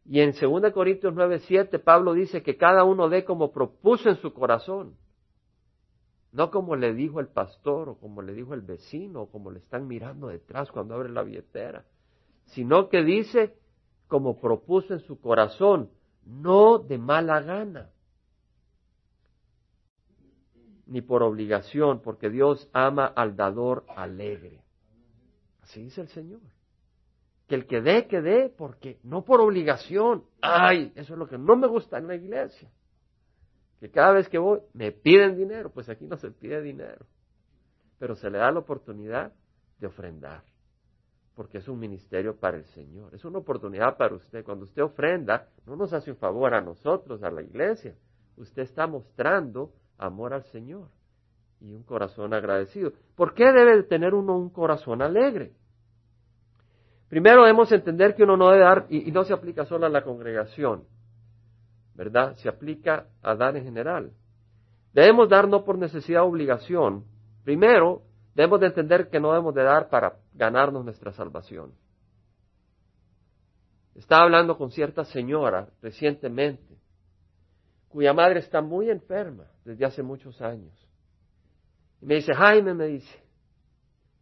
Y 0.07 0.21
en 0.21 0.33
2 0.33 0.73
Corintios 0.73 1.13
9, 1.15 1.41
7, 1.41 1.79
Pablo 1.81 2.15
dice 2.15 2.43
que 2.43 2.57
cada 2.57 2.83
uno 2.85 3.11
dé 3.11 3.27
como 3.27 3.53
propuso 3.53 4.09
en 4.09 4.17
su 4.17 4.33
corazón. 4.33 4.97
No 6.33 6.51
como 6.51 6.77
le 6.77 6.95
dijo 6.95 7.21
el 7.21 7.29
pastor 7.29 7.91
o 7.91 7.99
como 7.99 8.23
le 8.23 8.33
dijo 8.33 8.55
el 8.55 8.63
vecino 8.63 9.21
o 9.21 9.31
como 9.31 9.51
le 9.51 9.59
están 9.59 9.87
mirando 9.87 10.29
detrás 10.29 10.73
cuando 10.73 10.95
abre 10.95 11.11
la 11.11 11.23
billetera, 11.23 11.85
sino 12.47 12.89
que 12.89 13.05
dice 13.05 13.55
como 14.09 14.41
propuso 14.41 14.95
en 14.95 15.01
su 15.01 15.21
corazón, 15.21 15.91
no 16.27 16.79
de 16.79 16.99
mala 16.99 17.41
gana, 17.41 17.91
ni 20.87 21.01
por 21.01 21.23
obligación, 21.23 22.01
porque 22.03 22.31
Dios 22.31 22.69
ama 22.73 23.07
al 23.07 23.37
dador 23.37 23.85
alegre. 23.89 24.63
Así 25.63 25.83
dice 25.83 26.03
el 26.03 26.09
Señor. 26.09 26.41
Que 27.49 27.55
el 27.55 27.67
que 27.67 27.81
dé, 27.81 28.07
que 28.07 28.21
dé, 28.21 28.49
porque 28.49 28.99
no 29.03 29.25
por 29.25 29.41
obligación. 29.41 30.25
Ay, 30.41 30.93
eso 30.95 31.15
es 31.15 31.19
lo 31.19 31.27
que 31.27 31.39
no 31.39 31.57
me 31.57 31.67
gusta 31.67 31.99
en 31.99 32.07
la 32.07 32.15
iglesia 32.15 32.71
que 33.85 33.91
cada 33.91 34.13
vez 34.13 34.31
que 34.31 34.39
voy 34.39 34.61
me 34.73 34.93
piden 34.93 35.37
dinero, 35.37 35.71
pues 35.71 35.91
aquí 35.91 36.07
no 36.07 36.17
se 36.17 36.31
pide 36.31 36.63
dinero, 36.63 37.05
pero 37.99 38.17
se 38.17 38.31
le 38.31 38.39
da 38.39 38.51
la 38.51 38.61
oportunidad 38.61 39.35
de 39.79 39.87
ofrendar, 39.87 40.43
porque 41.35 41.59
es 41.59 41.69
un 41.69 41.79
ministerio 41.79 42.37
para 42.37 42.57
el 42.57 42.65
Señor, 42.67 43.15
es 43.15 43.25
una 43.25 43.39
oportunidad 43.39 43.97
para 43.97 44.15
usted. 44.15 44.45
Cuando 44.45 44.65
usted 44.65 44.83
ofrenda, 44.83 45.49
no 45.67 45.77
nos 45.77 45.93
hace 45.93 46.11
un 46.11 46.17
favor 46.17 46.55
a 46.55 46.61
nosotros, 46.61 47.23
a 47.23 47.31
la 47.31 47.43
iglesia, 47.43 47.95
usted 48.37 48.63
está 48.63 48.87
mostrando 48.87 49.73
amor 49.99 50.33
al 50.33 50.45
Señor 50.45 50.89
y 51.61 51.73
un 51.73 51.83
corazón 51.83 52.35
agradecido. 52.35 52.93
¿Por 53.17 53.35
qué 53.35 53.53
debe 53.53 53.83
tener 53.85 54.15
uno 54.15 54.37
un 54.37 54.51
corazón 54.51 55.03
alegre? 55.03 55.53
Primero 57.09 57.43
debemos 57.43 57.71
entender 57.73 58.15
que 58.15 58.25
uno 58.25 58.37
no 58.37 58.51
debe 58.51 58.65
dar, 58.65 58.87
y, 58.89 59.11
no 59.13 59.25
se 59.25 59.33
aplica 59.33 59.65
solo 59.65 59.87
a 59.87 59.89
la 59.89 60.03
congregación, 60.03 60.85
¿verdad? 61.95 62.35
Se 62.37 62.49
aplica 62.49 63.07
a 63.23 63.35
dar 63.35 63.57
en 63.57 63.65
general. 63.65 64.13
Debemos 64.93 65.29
dar 65.29 65.49
no 65.49 65.65
por 65.65 65.79
necesidad 65.79 66.23
o 66.23 66.27
obligación. 66.27 67.05
Primero, 67.45 68.03
debemos 68.35 68.61
de 68.61 68.67
entender 68.67 69.09
que 69.09 69.21
no 69.21 69.31
debemos 69.31 69.55
de 69.55 69.63
dar 69.63 69.89
para 69.89 70.19
ganarnos 70.35 70.85
nuestra 70.85 71.13
salvación. 71.13 71.73
Estaba 73.95 74.25
hablando 74.25 74.59
con 74.59 74.71
cierta 74.71 75.05
señora 75.05 75.69
recientemente, 75.81 76.79
cuya 77.89 78.13
madre 78.13 78.41
está 78.41 78.61
muy 78.61 78.91
enferma 78.91 79.47
desde 79.65 79.85
hace 79.85 80.03
muchos 80.03 80.41
años. 80.41 80.73
Y 82.01 82.07
me 82.07 82.17
dice, 82.17 82.35
Jaime, 82.35 82.75
me 82.75 82.87
dice, 82.87 83.23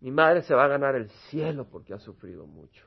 mi 0.00 0.10
madre 0.10 0.42
se 0.42 0.54
va 0.54 0.64
a 0.64 0.68
ganar 0.68 0.94
el 0.94 1.08
cielo 1.30 1.66
porque 1.70 1.94
ha 1.94 1.98
sufrido 1.98 2.46
mucho. 2.46 2.86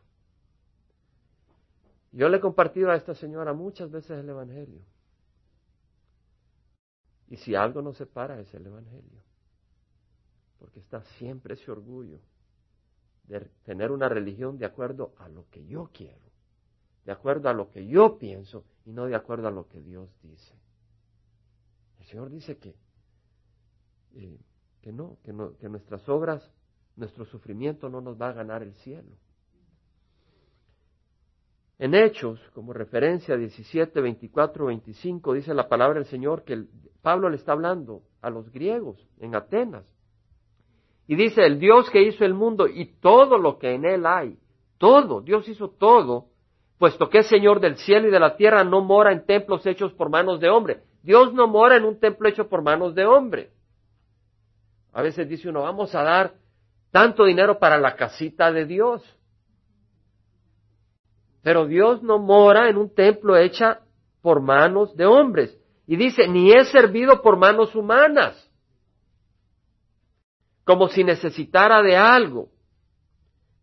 Yo 2.11 2.29
le 2.29 2.37
he 2.37 2.39
compartido 2.39 2.91
a 2.91 2.95
esta 2.95 3.15
señora 3.15 3.53
muchas 3.53 3.89
veces 3.91 4.11
el 4.11 4.29
Evangelio. 4.29 4.81
Y 7.27 7.37
si 7.37 7.55
algo 7.55 7.81
nos 7.81 7.97
separa 7.97 8.39
es 8.39 8.53
el 8.53 8.67
Evangelio. 8.67 9.21
Porque 10.65 10.79
está 10.79 11.03
siempre 11.19 11.53
ese 11.53 11.69
orgullo 11.69 12.19
de 13.25 13.39
tener 13.65 13.91
una 13.91 14.09
religión 14.09 14.57
de 14.57 14.65
acuerdo 14.65 15.13
a 15.19 15.29
lo 15.29 15.47
que 15.51 15.63
yo 15.67 15.91
quiero, 15.93 16.25
de 17.05 17.11
acuerdo 17.11 17.49
a 17.49 17.53
lo 17.53 17.69
que 17.69 17.85
yo 17.85 18.17
pienso 18.17 18.65
y 18.83 18.91
no 18.91 19.05
de 19.05 19.13
acuerdo 19.13 19.47
a 19.47 19.51
lo 19.51 19.67
que 19.67 19.79
Dios 19.79 20.09
dice. 20.23 20.55
El 21.99 22.05
Señor 22.07 22.31
dice 22.31 22.57
que, 22.57 22.75
eh, 24.15 24.39
que 24.81 24.91
no, 24.91 25.19
que 25.23 25.33
no, 25.33 25.55
que 25.55 25.69
nuestras 25.69 26.09
obras, 26.09 26.51
nuestro 26.95 27.25
sufrimiento 27.25 27.87
no 27.87 28.01
nos 28.01 28.19
va 28.19 28.29
a 28.29 28.33
ganar 28.33 28.63
el 28.63 28.73
cielo. 28.73 29.19
En 31.77 31.93
Hechos, 31.93 32.39
como 32.55 32.73
referencia 32.73 33.37
17, 33.37 34.01
24, 34.01 34.65
25, 34.65 35.33
dice 35.33 35.53
la 35.53 35.69
palabra 35.69 35.99
del 35.99 36.07
Señor 36.07 36.43
que 36.43 36.65
Pablo 37.03 37.29
le 37.29 37.35
está 37.35 37.51
hablando 37.51 38.01
a 38.21 38.31
los 38.31 38.51
griegos 38.51 39.07
en 39.19 39.35
Atenas. 39.35 39.94
Y 41.07 41.15
dice, 41.15 41.45
el 41.45 41.59
Dios 41.59 41.89
que 41.89 42.01
hizo 42.01 42.25
el 42.25 42.33
mundo 42.33 42.67
y 42.67 42.85
todo 42.99 43.37
lo 43.37 43.59
que 43.59 43.73
en 43.73 43.85
él 43.85 44.05
hay, 44.05 44.37
todo, 44.77 45.21
Dios 45.21 45.47
hizo 45.47 45.69
todo, 45.69 46.25
puesto 46.79 47.09
que 47.09 47.19
es 47.19 47.27
Señor 47.27 47.59
del 47.59 47.77
cielo 47.77 48.07
y 48.07 48.11
de 48.11 48.19
la 48.19 48.35
tierra, 48.35 48.63
no 48.63 48.81
mora 48.81 49.11
en 49.11 49.25
templos 49.25 49.65
hechos 49.65 49.93
por 49.93 50.09
manos 50.09 50.39
de 50.39 50.49
hombre. 50.49 50.81
Dios 51.03 51.33
no 51.33 51.47
mora 51.47 51.77
en 51.77 51.85
un 51.85 51.99
templo 51.99 52.27
hecho 52.27 52.49
por 52.49 52.63
manos 52.63 52.95
de 52.95 53.05
hombre. 53.05 53.51
A 54.91 55.01
veces 55.01 55.29
dice 55.29 55.49
uno, 55.49 55.61
vamos 55.61 55.93
a 55.93 56.01
dar 56.01 56.33
tanto 56.91 57.25
dinero 57.25 57.59
para 57.59 57.77
la 57.77 57.95
casita 57.95 58.51
de 58.51 58.65
Dios. 58.65 59.03
Pero 61.43 61.67
Dios 61.67 62.01
no 62.01 62.17
mora 62.17 62.69
en 62.69 62.77
un 62.77 62.93
templo 62.95 63.37
hecha 63.37 63.81
por 64.21 64.41
manos 64.41 64.95
de 64.95 65.05
hombres. 65.05 65.55
Y 65.85 65.97
dice, 65.97 66.27
ni 66.27 66.51
es 66.51 66.69
servido 66.69 67.21
por 67.21 67.37
manos 67.37 67.75
humanas, 67.75 68.44
como 70.65 70.89
si 70.89 71.03
necesitara 71.03 71.81
de 71.81 71.95
algo, 71.95 72.49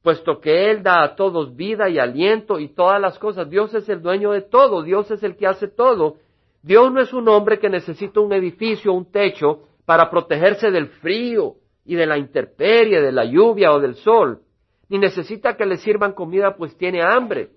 puesto 0.03 0.41
que 0.41 0.71
Él 0.71 0.83
da 0.83 1.03
a 1.03 1.15
todos 1.15 1.55
vida 1.55 1.91
y 1.91 1.99
aliento 1.99 2.59
y 2.59 2.69
todas 2.69 3.01
las 3.01 3.19
cosas. 3.19 3.51
Dios 3.51 3.75
es 3.75 3.89
el 3.89 4.01
dueño 4.01 4.33
de 4.33 4.41
todo, 4.41 4.83
Dios 4.83 5.11
es 5.11 5.23
el 5.23 5.37
que 5.37 5.47
hace 5.47 5.69
todo. 5.69 6.17
Dios 6.63 6.91
no 6.91 7.01
es 7.01 7.13
un 7.13 7.29
hombre 7.29 7.59
que 7.59 7.69
necesita 7.69 8.21
un 8.21 8.33
edificio, 8.33 8.93
un 8.93 9.11
techo, 9.11 9.69
para 9.85 10.09
protegerse 10.09 10.71
del 10.71 10.87
frío 10.87 11.57
y 11.85 11.97
de 11.97 12.07
la 12.07 12.17
intemperie, 12.17 13.03
de 13.03 13.13
la 13.13 13.25
lluvia 13.25 13.73
o 13.73 13.81
del 13.81 13.97
sol, 13.97 14.41
ni 14.89 14.99
necesita 14.99 15.57
que 15.57 15.67
le 15.67 15.77
sirvan 15.77 16.13
comida 16.13 16.57
pues 16.57 16.77
tiene 16.79 17.03
hambre 17.03 17.51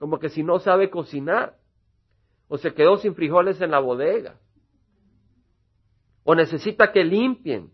como 0.00 0.18
que 0.18 0.30
si 0.30 0.42
no 0.42 0.58
sabe 0.58 0.88
cocinar, 0.88 1.58
o 2.48 2.56
se 2.56 2.72
quedó 2.72 2.96
sin 2.96 3.14
frijoles 3.14 3.60
en 3.60 3.70
la 3.70 3.80
bodega, 3.80 4.40
o 6.24 6.34
necesita 6.34 6.90
que 6.90 7.04
limpien. 7.04 7.70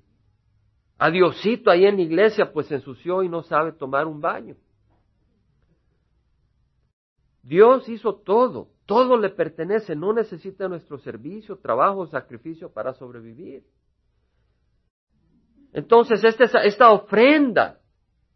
A 0.98 1.10
Diosito 1.10 1.70
ahí 1.70 1.84
en 1.84 1.96
la 1.96 2.02
iglesia 2.02 2.52
pues 2.52 2.66
se 2.66 2.76
ensució 2.76 3.22
y 3.22 3.28
no 3.28 3.42
sabe 3.42 3.72
tomar 3.72 4.06
un 4.06 4.20
baño. 4.20 4.56
Dios 7.42 7.88
hizo 7.88 8.14
todo, 8.14 8.70
todo 8.86 9.16
le 9.16 9.30
pertenece, 9.30 9.94
no 9.94 10.12
necesita 10.12 10.68
nuestro 10.68 10.98
servicio, 10.98 11.58
trabajo, 11.58 12.06
sacrificio 12.06 12.72
para 12.72 12.92
sobrevivir. 12.94 13.62
Entonces, 15.72 16.24
esta, 16.24 16.64
esta 16.64 16.90
ofrenda 16.90 17.78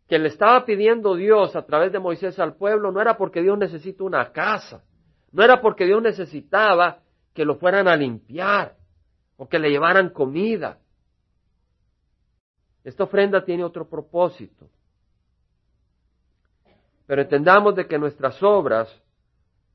que 0.06 0.18
le 0.18 0.28
estaba 0.28 0.64
pidiendo 0.64 1.14
Dios 1.14 1.56
a 1.56 1.64
través 1.64 1.90
de 1.90 1.98
Moisés 1.98 2.38
al 2.38 2.54
pueblo 2.54 2.92
no 2.92 3.00
era 3.00 3.16
porque 3.16 3.42
Dios 3.42 3.56
necesita 3.56 4.04
una 4.04 4.30
casa, 4.32 4.84
no 5.32 5.42
era 5.42 5.60
porque 5.60 5.86
Dios 5.86 6.02
necesitaba 6.02 7.00
que 7.32 7.44
lo 7.44 7.56
fueran 7.56 7.88
a 7.88 7.96
limpiar 7.96 8.76
o 9.36 9.48
que 9.48 9.58
le 9.58 9.70
llevaran 9.70 10.10
comida. 10.10 10.78
Esta 12.84 13.04
ofrenda 13.04 13.44
tiene 13.44 13.64
otro 13.64 13.88
propósito. 13.88 14.68
Pero 17.06 17.22
entendamos 17.22 17.74
de 17.74 17.86
que 17.86 17.98
nuestras 17.98 18.42
obras 18.42 18.88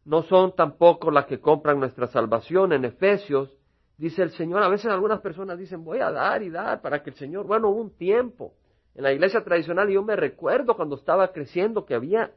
no 0.05 0.23
son 0.23 0.55
tampoco 0.55 1.11
las 1.11 1.25
que 1.25 1.39
compran 1.39 1.79
nuestra 1.79 2.07
salvación. 2.07 2.73
En 2.73 2.85
Efesios 2.85 3.55
dice 3.97 4.23
el 4.23 4.31
Señor, 4.31 4.63
a 4.63 4.69
veces 4.69 4.91
algunas 4.91 5.21
personas 5.21 5.57
dicen, 5.57 5.83
voy 5.83 5.99
a 5.99 6.11
dar 6.11 6.41
y 6.43 6.49
dar 6.49 6.81
para 6.81 7.03
que 7.03 7.09
el 7.09 7.15
Señor, 7.15 7.45
bueno, 7.45 7.69
un 7.69 7.95
tiempo 7.95 8.53
en 8.95 9.03
la 9.03 9.11
iglesia 9.11 9.43
tradicional 9.43 9.89
yo 9.89 10.01
me 10.01 10.15
recuerdo 10.15 10.75
cuando 10.75 10.95
estaba 10.95 11.31
creciendo 11.33 11.85
que 11.85 11.95
había, 11.95 12.33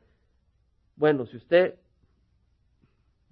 bueno, 0.96 1.25
si 1.25 1.37
usted 1.37 1.78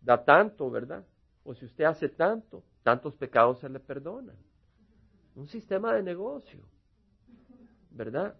da 0.00 0.24
tanto, 0.24 0.70
¿verdad? 0.70 1.04
O 1.42 1.52
si 1.52 1.64
usted 1.64 1.84
hace 1.84 2.08
tanto, 2.08 2.62
tantos 2.84 3.16
pecados 3.16 3.58
se 3.58 3.68
le 3.68 3.80
perdonan. 3.80 4.36
Un 5.34 5.48
sistema 5.48 5.92
de 5.92 6.04
negocio, 6.04 6.60
¿verdad? 7.96 8.36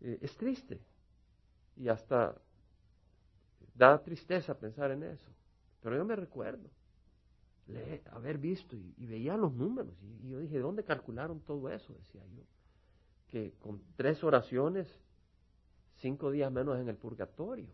Eh, 0.00 0.18
es 0.22 0.36
triste 0.36 0.80
y 1.76 1.88
hasta 1.88 2.34
da 3.74 4.02
tristeza 4.02 4.58
pensar 4.58 4.90
en 4.90 5.04
eso. 5.04 5.30
Pero 5.80 5.96
yo 5.96 6.04
me 6.04 6.16
recuerdo 6.16 6.68
haber 8.12 8.38
visto 8.38 8.76
y, 8.76 9.06
veía 9.06 9.36
los 9.36 9.52
números 9.52 9.94
y, 10.02 10.28
yo 10.28 10.38
dije, 10.40 10.58
¿dónde 10.58 10.84
calcularon 10.84 11.40
todo 11.40 11.70
eso? 11.70 11.92
Decía 11.94 12.26
yo. 12.26 12.42
Que 13.28 13.54
con 13.60 13.80
tres 13.96 14.24
oraciones, 14.24 14.88
cinco 15.96 16.30
días 16.30 16.50
menos 16.50 16.78
en 16.78 16.88
el 16.88 16.96
purgatorio. 16.96 17.68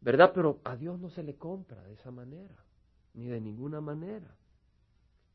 ¿Verdad? 0.00 0.30
Pero 0.34 0.60
a 0.62 0.76
Dios 0.76 1.00
no 1.00 1.10
se 1.10 1.22
le 1.22 1.36
compra 1.36 1.82
de 1.82 1.94
esa 1.94 2.12
manera, 2.12 2.56
ni 3.14 3.26
de 3.26 3.40
ninguna 3.40 3.80
manera. 3.80 4.36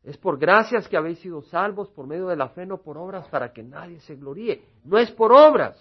Es 0.04 0.18
por 0.18 0.40
gracias 0.40 0.88
que 0.88 0.98
habéis 0.98 1.20
sido 1.20 1.44
salvos 1.44 1.90
por 1.92 2.08
medio 2.08 2.28
de 2.28 2.36
la 2.36 2.50
fe, 2.50 2.66
no 2.66 2.82
por 2.82 2.98
obras, 2.98 3.28
para 3.30 3.54
que 3.54 3.62
nadie 3.62 4.00
se 4.00 4.16
gloríe. 4.16 4.64
No 4.84 4.98
es 4.98 5.12
por 5.12 5.32
obras. 5.32 5.78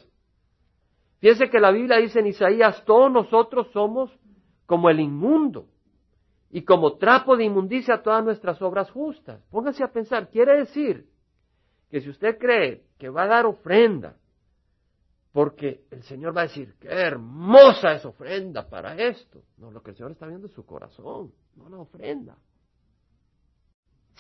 Fíjense 1.21 1.49
que 1.49 1.61
la 1.61 1.71
Biblia 1.71 1.99
dice 1.99 2.21
en 2.21 2.27
Isaías, 2.27 2.83
todos 2.85 3.11
nosotros 3.11 3.69
somos 3.73 4.11
como 4.67 4.91
el 4.91 5.01
inmundo 5.01 5.67
y 6.51 6.63
como 6.63 6.97
trapo 6.97 7.37
de 7.37 7.45
inmundicia 7.45 8.03
todas 8.03 8.23
nuestras 8.23 8.61
obras 8.61 8.91
justas. 8.91 9.43
Póngase 9.51 9.85
a 9.85 9.93
pensar, 9.93 10.29
quiere 10.29 10.59
decir 10.59 11.07
que 11.91 12.01
si 12.01 12.11
usted 12.11 12.39
cree 12.39 12.85
que 12.99 13.09
va 13.09 13.23
a 13.23 13.29
dar 13.29 13.47
ofrenda, 13.47 14.17
porque 15.33 15.85
el 15.91 16.03
Señor 16.03 16.37
va 16.37 16.43
a 16.43 16.47
decir, 16.49 16.75
qué 16.79 16.89
hermosa 16.89 17.93
es 17.93 18.05
ofrenda 18.05 18.69
para 18.69 18.97
esto. 18.97 19.43
No, 19.57 19.71
lo 19.71 19.83
que 19.83 19.91
el 19.91 19.97
Señor 19.97 20.13
está 20.13 20.27
viendo 20.27 20.47
es 20.47 20.53
su 20.53 20.67
corazón, 20.67 21.33
no 21.57 21.69
la 21.69 21.79
ofrenda 21.79 22.37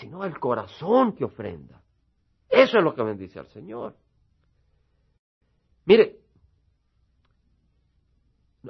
sino 0.01 0.25
el 0.25 0.39
corazón 0.39 1.15
que 1.15 1.25
ofrenda. 1.25 1.83
Eso 2.49 2.79
es 2.79 2.85
lo 2.85 2.95
que 2.95 3.03
bendice 3.03 3.39
al 3.39 3.49
Señor. 3.49 3.95
Mire, 5.85 6.21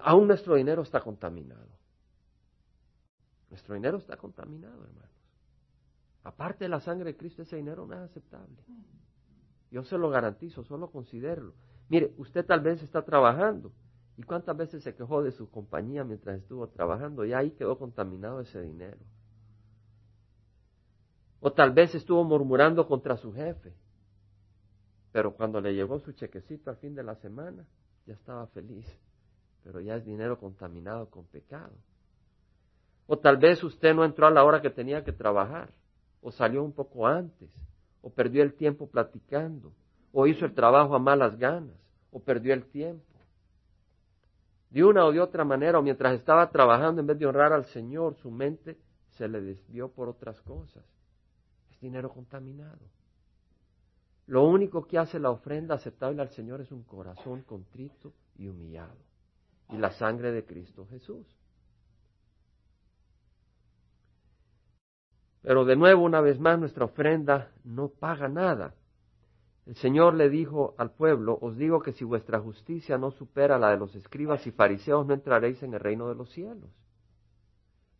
aún 0.02 0.26
nuestro 0.26 0.56
dinero 0.56 0.82
está 0.82 1.00
contaminado. 1.00 1.68
Nuestro 3.48 3.74
dinero 3.74 3.98
está 3.98 4.16
contaminado, 4.16 4.84
hermanos. 4.84 5.10
Aparte 6.22 6.64
de 6.64 6.68
la 6.68 6.80
sangre 6.80 7.12
de 7.12 7.16
Cristo, 7.16 7.42
ese 7.42 7.56
dinero 7.56 7.86
no 7.86 7.94
es 7.94 8.00
aceptable. 8.00 8.62
Yo 9.70 9.82
se 9.84 9.96
lo 9.96 10.10
garantizo, 10.10 10.64
solo 10.64 10.90
considérelo. 10.90 11.54
Mire, 11.88 12.14
usted 12.18 12.44
tal 12.44 12.60
vez 12.60 12.82
está 12.82 13.02
trabajando. 13.02 13.72
¿Y 14.16 14.22
cuántas 14.22 14.56
veces 14.56 14.82
se 14.82 14.94
quejó 14.94 15.22
de 15.22 15.32
su 15.32 15.50
compañía 15.50 16.04
mientras 16.04 16.38
estuvo 16.38 16.68
trabajando? 16.68 17.24
Y 17.24 17.32
ahí 17.32 17.52
quedó 17.52 17.78
contaminado 17.78 18.40
ese 18.40 18.60
dinero. 18.60 18.98
O 21.40 21.52
tal 21.52 21.72
vez 21.72 21.94
estuvo 21.94 22.22
murmurando 22.22 22.86
contra 22.86 23.16
su 23.16 23.32
jefe. 23.32 23.72
Pero 25.10 25.34
cuando 25.34 25.60
le 25.60 25.74
llegó 25.74 25.98
su 25.98 26.12
chequecito 26.12 26.70
al 26.70 26.76
fin 26.76 26.94
de 26.94 27.02
la 27.02 27.16
semana, 27.16 27.66
ya 28.06 28.14
estaba 28.14 28.46
feliz. 28.48 28.86
Pero 29.64 29.80
ya 29.80 29.96
es 29.96 30.04
dinero 30.04 30.38
contaminado 30.38 31.08
con 31.08 31.24
pecado. 31.26 31.72
O 33.06 33.18
tal 33.18 33.38
vez 33.38 33.64
usted 33.64 33.94
no 33.94 34.04
entró 34.04 34.26
a 34.26 34.30
la 34.30 34.44
hora 34.44 34.60
que 34.60 34.70
tenía 34.70 35.02
que 35.02 35.12
trabajar. 35.12 35.70
O 36.20 36.30
salió 36.30 36.62
un 36.62 36.72
poco 36.72 37.06
antes. 37.06 37.50
O 38.02 38.10
perdió 38.10 38.42
el 38.42 38.54
tiempo 38.54 38.88
platicando. 38.88 39.72
O 40.12 40.26
hizo 40.26 40.44
el 40.44 40.54
trabajo 40.54 40.94
a 40.94 40.98
malas 40.98 41.38
ganas. 41.38 41.76
O 42.12 42.20
perdió 42.20 42.52
el 42.52 42.66
tiempo. 42.66 43.04
De 44.68 44.84
una 44.84 45.04
o 45.04 45.10
de 45.10 45.20
otra 45.20 45.44
manera, 45.44 45.78
o 45.78 45.82
mientras 45.82 46.14
estaba 46.14 46.48
trabajando, 46.50 47.00
en 47.00 47.06
vez 47.06 47.18
de 47.18 47.26
honrar 47.26 47.52
al 47.52 47.64
Señor, 47.64 48.14
su 48.16 48.30
mente 48.30 48.78
se 49.08 49.26
le 49.26 49.40
desvió 49.40 49.88
por 49.88 50.08
otras 50.08 50.40
cosas 50.42 50.84
dinero 51.80 52.10
contaminado. 52.10 52.80
Lo 54.26 54.44
único 54.44 54.86
que 54.86 54.98
hace 54.98 55.18
la 55.18 55.30
ofrenda 55.30 55.74
aceptable 55.74 56.22
al 56.22 56.30
Señor 56.30 56.60
es 56.60 56.70
un 56.70 56.84
corazón 56.84 57.42
contrito 57.42 58.12
y 58.36 58.46
humillado. 58.46 58.96
Y 59.70 59.76
la 59.76 59.90
sangre 59.90 60.30
de 60.32 60.44
Cristo 60.44 60.86
Jesús. 60.86 61.26
Pero 65.42 65.64
de 65.64 65.74
nuevo, 65.74 66.04
una 66.04 66.20
vez 66.20 66.38
más, 66.38 66.58
nuestra 66.58 66.84
ofrenda 66.84 67.50
no 67.64 67.88
paga 67.88 68.28
nada. 68.28 68.74
El 69.66 69.76
Señor 69.76 70.14
le 70.14 70.28
dijo 70.28 70.74
al 70.78 70.92
pueblo, 70.92 71.38
os 71.40 71.56
digo 71.56 71.80
que 71.80 71.92
si 71.92 72.04
vuestra 72.04 72.40
justicia 72.40 72.98
no 72.98 73.10
supera 73.10 73.58
la 73.58 73.70
de 73.70 73.78
los 73.78 73.94
escribas 73.94 74.46
y 74.46 74.50
fariseos, 74.50 75.06
no 75.06 75.14
entraréis 75.14 75.62
en 75.62 75.74
el 75.74 75.80
reino 75.80 76.08
de 76.08 76.14
los 76.14 76.30
cielos. 76.30 76.70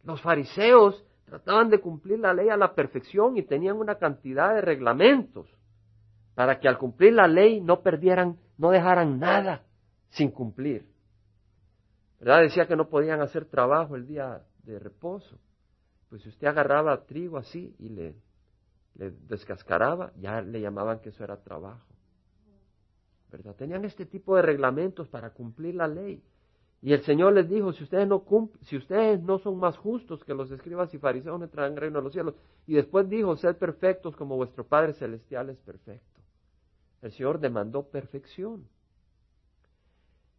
Los 0.02 0.20
fariseos 0.22 1.05
Trataban 1.31 1.71
de 1.71 1.79
cumplir 1.81 2.19
la 2.19 2.35
ley 2.35 2.49
a 2.49 2.57
la 2.57 2.75
perfección 2.75 3.37
y 3.37 3.45
tenían 3.45 3.77
una 3.77 3.99
cantidad 3.99 4.53
de 4.53 4.62
reglamentos 4.62 5.49
para 6.35 6.59
que 6.59 6.66
al 6.66 6.77
cumplir 6.77 7.12
la 7.12 7.29
ley 7.29 7.61
no 7.61 7.83
perdieran, 7.83 8.37
no 8.59 8.73
dejaran 8.73 9.21
nada 9.21 9.62
sin 10.09 10.33
cumplir. 10.33 10.88
¿Verdad? 12.19 12.43
Decía 12.43 12.66
que 12.66 12.75
no 12.75 12.88
podían 12.88 13.21
hacer 13.21 13.45
trabajo 13.45 13.95
el 13.95 14.09
día 14.09 14.45
de 14.64 14.81
reposo. 14.81 15.38
Pues 16.09 16.21
si 16.23 16.31
usted 16.31 16.49
agarraba 16.49 17.07
trigo 17.07 17.38
así 17.38 17.77
y 17.79 17.90
le, 17.90 18.16
le 18.97 19.12
descascaraba, 19.12 20.12
ya 20.16 20.40
le 20.40 20.61
llamaban 20.61 20.99
que 20.99 21.11
eso 21.11 21.23
era 21.23 21.37
trabajo. 21.37 21.87
¿Verdad? 23.31 23.55
Tenían 23.55 23.85
este 23.85 24.05
tipo 24.05 24.35
de 24.35 24.43
reglamentos 24.43 25.07
para 25.07 25.31
cumplir 25.31 25.77
la 25.77 25.87
ley. 25.87 26.25
Y 26.83 26.95
el 26.95 27.03
Señor 27.03 27.35
les 27.35 27.49
dijo, 27.49 27.73
si 27.73 27.85
ustedes 27.85 28.09
no 28.09 28.25
si 28.62 28.77
ustedes 28.77 29.23
no 29.23 29.38
son 29.38 29.59
más 29.59 29.77
justos 29.77 30.25
que 30.25 30.33
los 30.33 30.51
escribas 30.51 30.93
y 30.95 30.99
fariseos, 30.99 31.38
no 31.38 31.45
entrarán 31.45 31.73
en 31.73 31.79
reino 31.79 31.99
de 31.99 32.05
los 32.05 32.12
cielos. 32.12 32.35
Y 32.66 32.75
después 32.75 33.09
dijo, 33.09 33.37
sed 33.37 33.57
perfectos 33.57 34.16
como 34.16 34.37
vuestro 34.37 34.64
Padre 34.64 34.95
Celestial 34.95 35.51
es 35.51 35.59
perfecto. 35.59 36.21
El 37.03 37.12
Señor 37.12 37.38
demandó 37.38 37.83
perfección. 37.83 38.64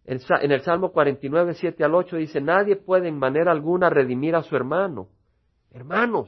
En 0.04 0.52
el 0.52 0.62
Salmo 0.62 0.92
49, 0.92 1.54
7 1.54 1.84
al 1.84 1.94
8 1.94 2.18
dice, 2.18 2.42
nadie 2.42 2.76
puede 2.76 3.08
en 3.08 3.20
manera 3.20 3.52
alguna 3.52 3.90
redimir 3.92 4.36
a 4.36 4.42
su 4.42 4.56
hermano. 4.56 5.10
Hermanos, 5.72 6.28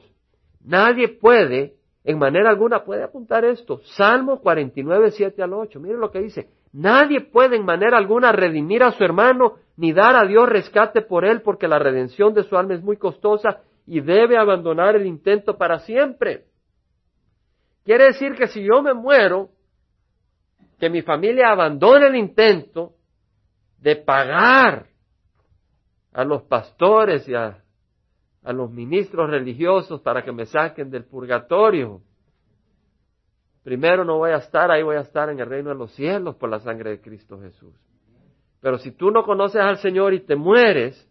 nadie 0.60 1.08
puede, 1.08 1.76
en 2.04 2.18
manera 2.18 2.50
alguna, 2.50 2.84
puede 2.84 3.02
apuntar 3.02 3.44
esto. 3.44 3.80
Salmo 3.96 4.40
49, 4.40 5.10
7 5.10 5.42
al 5.42 5.54
8. 5.54 5.80
Miren 5.80 6.00
lo 6.00 6.12
que 6.12 6.20
dice. 6.20 6.50
Nadie 6.72 7.20
puede 7.20 7.56
en 7.56 7.64
manera 7.64 7.98
alguna 7.98 8.30
redimir 8.30 8.84
a 8.84 8.92
su 8.92 9.02
hermano 9.02 9.56
ni 9.76 9.92
dar 9.92 10.16
a 10.16 10.26
Dios 10.26 10.48
rescate 10.48 11.02
por 11.02 11.24
él 11.24 11.42
porque 11.42 11.68
la 11.68 11.78
redención 11.78 12.34
de 12.34 12.44
su 12.44 12.56
alma 12.56 12.74
es 12.74 12.82
muy 12.82 12.96
costosa 12.96 13.62
y 13.86 14.00
debe 14.00 14.38
abandonar 14.38 14.96
el 14.96 15.06
intento 15.06 15.56
para 15.56 15.80
siempre. 15.80 16.44
Quiere 17.84 18.04
decir 18.04 18.34
que 18.34 18.46
si 18.46 18.62
yo 18.62 18.82
me 18.82 18.94
muero, 18.94 19.50
que 20.78 20.88
mi 20.88 21.02
familia 21.02 21.50
abandone 21.50 22.06
el 22.06 22.16
intento 22.16 22.92
de 23.78 23.96
pagar 23.96 24.86
a 26.12 26.24
los 26.24 26.42
pastores 26.42 27.28
y 27.28 27.34
a, 27.34 27.62
a 28.42 28.52
los 28.52 28.70
ministros 28.70 29.28
religiosos 29.28 30.00
para 30.00 30.22
que 30.22 30.32
me 30.32 30.46
saquen 30.46 30.90
del 30.90 31.04
purgatorio 31.04 32.00
Primero 33.64 34.04
no 34.04 34.18
voy 34.18 34.30
a 34.30 34.36
estar, 34.36 34.70
ahí 34.70 34.82
voy 34.82 34.96
a 34.96 35.00
estar 35.00 35.30
en 35.30 35.40
el 35.40 35.46
reino 35.48 35.70
de 35.70 35.74
los 35.74 35.90
cielos 35.92 36.36
por 36.36 36.50
la 36.50 36.60
sangre 36.60 36.90
de 36.90 37.00
Cristo 37.00 37.40
Jesús. 37.40 37.74
Pero 38.64 38.78
si 38.78 38.92
tú 38.92 39.10
no 39.10 39.24
conoces 39.24 39.60
al 39.60 39.76
Señor 39.76 40.14
y 40.14 40.20
te 40.20 40.36
mueres, 40.36 41.06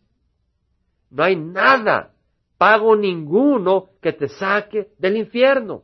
no 1.11 1.23
hay 1.23 1.35
nada, 1.35 2.11
pago 2.57 2.95
ninguno 2.95 3.89
que 4.01 4.11
te 4.11 4.27
saque 4.27 4.87
del 4.97 5.17
infierno. 5.17 5.83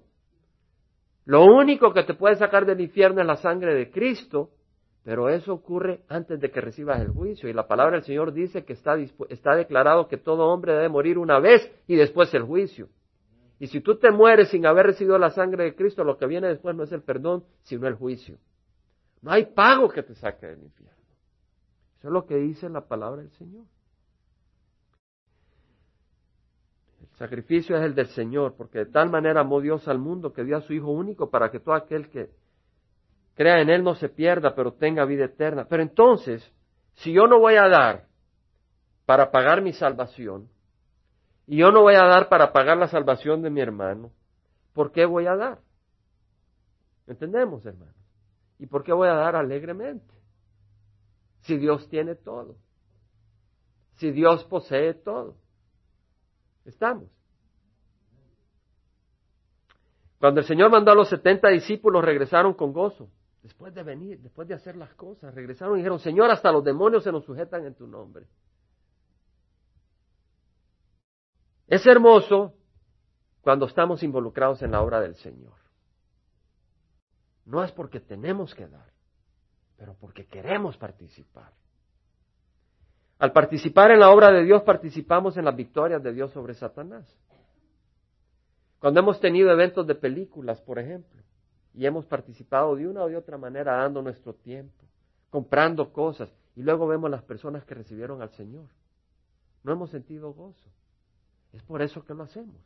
Lo 1.25 1.43
único 1.43 1.93
que 1.93 2.01
te 2.01 2.15
puede 2.15 2.37
sacar 2.37 2.65
del 2.65 2.81
infierno 2.81 3.21
es 3.21 3.27
la 3.27 3.35
sangre 3.35 3.75
de 3.75 3.91
Cristo, 3.91 4.49
pero 5.03 5.29
eso 5.29 5.53
ocurre 5.53 6.01
antes 6.09 6.39
de 6.39 6.49
que 6.49 6.59
recibas 6.59 7.01
el 7.01 7.09
juicio. 7.09 7.47
Y 7.47 7.53
la 7.53 7.67
palabra 7.67 7.97
del 7.97 8.03
Señor 8.03 8.33
dice 8.33 8.65
que 8.65 8.73
está, 8.73 8.97
está 9.29 9.55
declarado 9.55 10.07
que 10.07 10.17
todo 10.17 10.47
hombre 10.47 10.73
debe 10.73 10.89
morir 10.89 11.19
una 11.19 11.39
vez 11.39 11.71
y 11.85 11.95
después 11.95 12.33
el 12.33 12.45
juicio. 12.45 12.89
Y 13.59 13.67
si 13.67 13.79
tú 13.79 13.99
te 13.99 14.09
mueres 14.09 14.49
sin 14.49 14.65
haber 14.65 14.87
recibido 14.87 15.19
la 15.19 15.29
sangre 15.29 15.65
de 15.65 15.75
Cristo, 15.75 16.03
lo 16.03 16.17
que 16.17 16.25
viene 16.25 16.47
después 16.47 16.75
no 16.75 16.81
es 16.81 16.91
el 16.91 17.03
perdón, 17.03 17.43
sino 17.61 17.85
el 17.85 17.93
juicio. 17.93 18.39
No 19.21 19.29
hay 19.29 19.45
pago 19.45 19.87
que 19.89 20.01
te 20.01 20.15
saque 20.15 20.47
del 20.47 20.63
infierno. 20.63 20.98
Eso 21.99 22.07
es 22.07 22.13
lo 22.13 22.25
que 22.25 22.35
dice 22.37 22.69
la 22.69 22.87
palabra 22.87 23.21
del 23.21 23.31
Señor. 23.31 23.65
El 27.01 27.09
sacrificio 27.17 27.75
es 27.77 27.83
el 27.83 27.93
del 27.93 28.07
Señor, 28.07 28.55
porque 28.55 28.79
de 28.79 28.85
tal 28.85 29.09
manera 29.09 29.41
amó 29.41 29.59
Dios 29.59 29.85
al 29.89 29.99
mundo 29.99 30.31
que 30.31 30.45
dio 30.45 30.55
a 30.55 30.61
su 30.61 30.71
Hijo 30.73 30.89
único 30.89 31.29
para 31.29 31.51
que 31.51 31.59
todo 31.59 31.75
aquel 31.75 32.09
que 32.09 32.29
crea 33.35 33.61
en 33.61 33.69
Él 33.69 33.83
no 33.83 33.95
se 33.95 34.07
pierda, 34.07 34.55
pero 34.55 34.73
tenga 34.73 35.03
vida 35.03 35.25
eterna. 35.25 35.65
Pero 35.69 35.83
entonces, 35.83 36.49
si 36.95 37.11
yo 37.11 37.27
no 37.27 37.39
voy 37.39 37.55
a 37.55 37.67
dar 37.67 38.07
para 39.05 39.29
pagar 39.29 39.61
mi 39.61 39.73
salvación, 39.73 40.47
y 41.47 41.57
yo 41.57 41.71
no 41.71 41.81
voy 41.81 41.95
a 41.95 42.05
dar 42.05 42.29
para 42.29 42.53
pagar 42.53 42.77
la 42.77 42.87
salvación 42.87 43.41
de 43.41 43.49
mi 43.49 43.59
hermano, 43.59 44.11
¿por 44.73 44.93
qué 44.93 45.05
voy 45.05 45.25
a 45.25 45.35
dar? 45.35 45.59
¿Entendemos, 47.07 47.65
hermano? 47.65 47.91
¿Y 48.57 48.67
por 48.67 48.83
qué 48.83 48.93
voy 48.93 49.09
a 49.09 49.15
dar 49.15 49.35
alegremente? 49.35 50.18
Si 51.41 51.57
Dios 51.57 51.87
tiene 51.89 52.15
todo. 52.15 52.57
Si 53.95 54.11
Dios 54.11 54.43
posee 54.45 54.93
todo. 54.93 55.35
¿Estamos? 56.65 57.09
Cuando 60.19 60.41
el 60.41 60.45
Señor 60.45 60.69
mandó 60.69 60.91
a 60.91 60.95
los 60.95 61.09
setenta 61.09 61.47
discípulos, 61.49 62.03
regresaron 62.03 62.53
con 62.53 62.73
gozo. 62.73 63.09
Después 63.41 63.73
de 63.73 63.83
venir, 63.83 64.19
después 64.19 64.47
de 64.47 64.53
hacer 64.53 64.75
las 64.75 64.93
cosas, 64.95 65.33
regresaron 65.33 65.75
y 65.75 65.77
dijeron, 65.77 65.99
Señor, 65.99 66.29
hasta 66.29 66.51
los 66.51 66.63
demonios 66.63 67.03
se 67.03 67.11
nos 67.11 67.23
sujetan 67.23 67.65
en 67.65 67.73
tu 67.73 67.87
nombre. 67.87 68.25
Es 71.67 71.85
hermoso 71.87 72.53
cuando 73.41 73.65
estamos 73.65 74.03
involucrados 74.03 74.61
en 74.61 74.71
la 74.71 74.81
obra 74.81 74.99
del 74.99 75.15
Señor. 75.15 75.53
No 77.45 77.63
es 77.63 77.71
porque 77.71 77.99
tenemos 77.99 78.53
que 78.53 78.67
dar, 78.67 78.91
pero 79.79 79.95
porque 79.95 80.25
queremos 80.27 80.77
participar. 80.77 81.53
Al 83.17 83.31
participar 83.31 83.91
en 83.91 84.01
la 84.01 84.11
obra 84.11 84.29
de 84.29 84.43
Dios, 84.43 84.61
participamos 84.63 85.37
en 85.37 85.45
las 85.45 85.55
victorias 85.55 86.03
de 86.03 86.13
Dios 86.13 86.31
sobre 86.31 86.53
Satanás. 86.53 87.07
Cuando 88.79 88.99
hemos 88.99 89.21
tenido 89.21 89.49
eventos 89.51 89.87
de 89.87 89.95
películas, 89.95 90.59
por 90.61 90.79
ejemplo, 90.79 91.21
y 91.73 91.85
hemos 91.85 92.05
participado 92.05 92.75
de 92.75 92.87
una 92.87 93.03
o 93.03 93.07
de 93.07 93.15
otra 93.15 93.37
manera 93.37 93.77
dando 93.77 94.01
nuestro 94.01 94.33
tiempo, 94.33 94.85
comprando 95.29 95.93
cosas, 95.93 96.29
y 96.55 96.61
luego 96.61 96.85
vemos 96.85 97.09
las 97.09 97.23
personas 97.23 97.63
que 97.63 97.75
recibieron 97.75 98.21
al 98.21 98.31
Señor. 98.31 98.67
No 99.63 99.71
hemos 99.71 99.91
sentido 99.91 100.33
gozo. 100.33 100.69
Es 101.53 101.63
por 101.63 101.81
eso 101.81 102.03
que 102.03 102.13
lo 102.13 102.23
hacemos. 102.23 102.61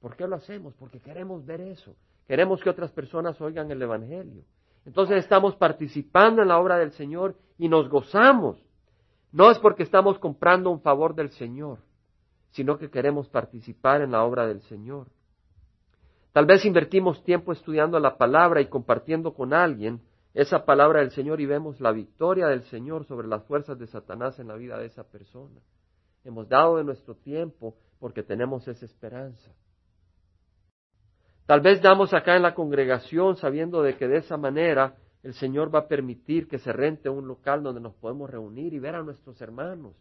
¿Por 0.00 0.16
qué 0.16 0.26
lo 0.26 0.34
hacemos? 0.34 0.74
Porque 0.74 0.98
queremos 0.98 1.44
ver 1.46 1.60
eso. 1.60 1.94
Queremos 2.26 2.60
que 2.60 2.70
otras 2.70 2.90
personas 2.90 3.40
oigan 3.40 3.70
el 3.70 3.82
Evangelio. 3.82 4.44
Entonces 4.84 5.18
estamos 5.18 5.56
participando 5.56 6.42
en 6.42 6.48
la 6.48 6.58
obra 6.58 6.78
del 6.78 6.92
Señor 6.92 7.36
y 7.58 7.68
nos 7.68 7.88
gozamos. 7.88 8.58
No 9.30 9.50
es 9.50 9.58
porque 9.58 9.82
estamos 9.82 10.18
comprando 10.18 10.70
un 10.70 10.80
favor 10.80 11.14
del 11.14 11.30
Señor, 11.30 11.78
sino 12.50 12.78
que 12.78 12.90
queremos 12.90 13.28
participar 13.28 14.02
en 14.02 14.10
la 14.10 14.24
obra 14.24 14.46
del 14.46 14.60
Señor. 14.62 15.06
Tal 16.32 16.46
vez 16.46 16.64
invertimos 16.64 17.22
tiempo 17.24 17.52
estudiando 17.52 17.98
la 18.00 18.16
palabra 18.16 18.60
y 18.60 18.66
compartiendo 18.66 19.34
con 19.34 19.52
alguien 19.52 20.00
esa 20.34 20.64
palabra 20.64 21.00
del 21.00 21.10
Señor 21.10 21.40
y 21.40 21.46
vemos 21.46 21.80
la 21.80 21.92
victoria 21.92 22.46
del 22.46 22.62
Señor 22.64 23.04
sobre 23.04 23.28
las 23.28 23.44
fuerzas 23.44 23.78
de 23.78 23.86
Satanás 23.86 24.38
en 24.38 24.48
la 24.48 24.54
vida 24.56 24.78
de 24.78 24.86
esa 24.86 25.04
persona. 25.04 25.60
Hemos 26.24 26.48
dado 26.48 26.78
de 26.78 26.84
nuestro 26.84 27.14
tiempo 27.14 27.76
porque 27.98 28.22
tenemos 28.22 28.66
esa 28.66 28.86
esperanza. 28.86 29.52
Tal 31.52 31.60
vez 31.60 31.82
damos 31.82 32.14
acá 32.14 32.34
en 32.34 32.40
la 32.40 32.54
congregación 32.54 33.36
sabiendo 33.36 33.82
de 33.82 33.98
que 33.98 34.08
de 34.08 34.16
esa 34.16 34.38
manera 34.38 34.96
el 35.22 35.34
Señor 35.34 35.68
va 35.68 35.80
a 35.80 35.86
permitir 35.86 36.48
que 36.48 36.56
se 36.56 36.72
rente 36.72 37.10
un 37.10 37.28
local 37.28 37.62
donde 37.62 37.78
nos 37.78 37.94
podemos 37.94 38.30
reunir 38.30 38.72
y 38.72 38.78
ver 38.78 38.94
a 38.94 39.02
nuestros 39.02 39.38
hermanos 39.42 39.94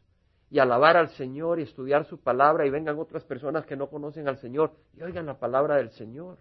y 0.49 0.59
alabar 0.59 0.95
al 0.95 1.09
Señor 1.09 1.59
y 1.59 1.63
estudiar 1.63 2.05
su 2.05 2.21
palabra 2.21 2.65
y 2.65 2.69
vengan 2.69 2.97
otras 2.97 3.25
personas 3.25 3.65
que 3.65 3.75
no 3.75 3.89
conocen 3.89 4.29
al 4.29 4.37
Señor 4.37 4.71
y 4.93 5.03
oigan 5.03 5.25
la 5.25 5.39
palabra 5.39 5.75
del 5.75 5.89
Señor 5.89 6.37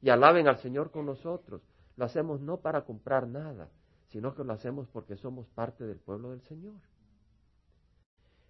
y 0.00 0.08
alaben 0.08 0.48
al 0.48 0.56
Señor 0.56 0.90
con 0.90 1.04
nosotros. 1.04 1.60
Lo 1.98 2.06
hacemos 2.06 2.40
no 2.40 2.56
para 2.56 2.86
comprar 2.86 3.28
nada, 3.28 3.68
sino 4.08 4.34
que 4.34 4.44
lo 4.44 4.54
hacemos 4.54 4.88
porque 4.88 5.16
somos 5.16 5.46
parte 5.48 5.84
del 5.84 5.98
pueblo 5.98 6.30
del 6.30 6.40
Señor. 6.40 6.76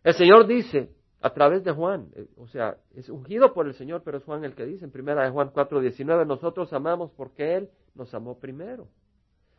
El 0.05 0.15
Señor 0.15 0.47
dice 0.47 0.95
a 1.25 1.31
través 1.31 1.65
de 1.65 1.73
Juan, 1.73 2.09
eh, 2.17 2.27
o 2.37 2.47
sea, 2.49 2.77
es 2.95 3.09
ungido 3.09 3.55
por 3.55 3.67
el 3.67 3.73
Señor, 3.73 4.03
pero 4.05 4.19
es 4.19 4.25
Juan 4.25 4.45
el 4.45 4.55
que 4.55 4.67
dice 4.67 4.85
en 4.85 4.91
primera 4.91 5.25
de 5.25 5.31
Juan 5.31 5.51
4:19, 5.55 6.27
nosotros 6.27 6.71
amamos 6.75 7.13
porque 7.13 7.55
Él 7.57 7.71
nos 7.95 8.13
amó 8.13 8.39
primero. 8.39 8.89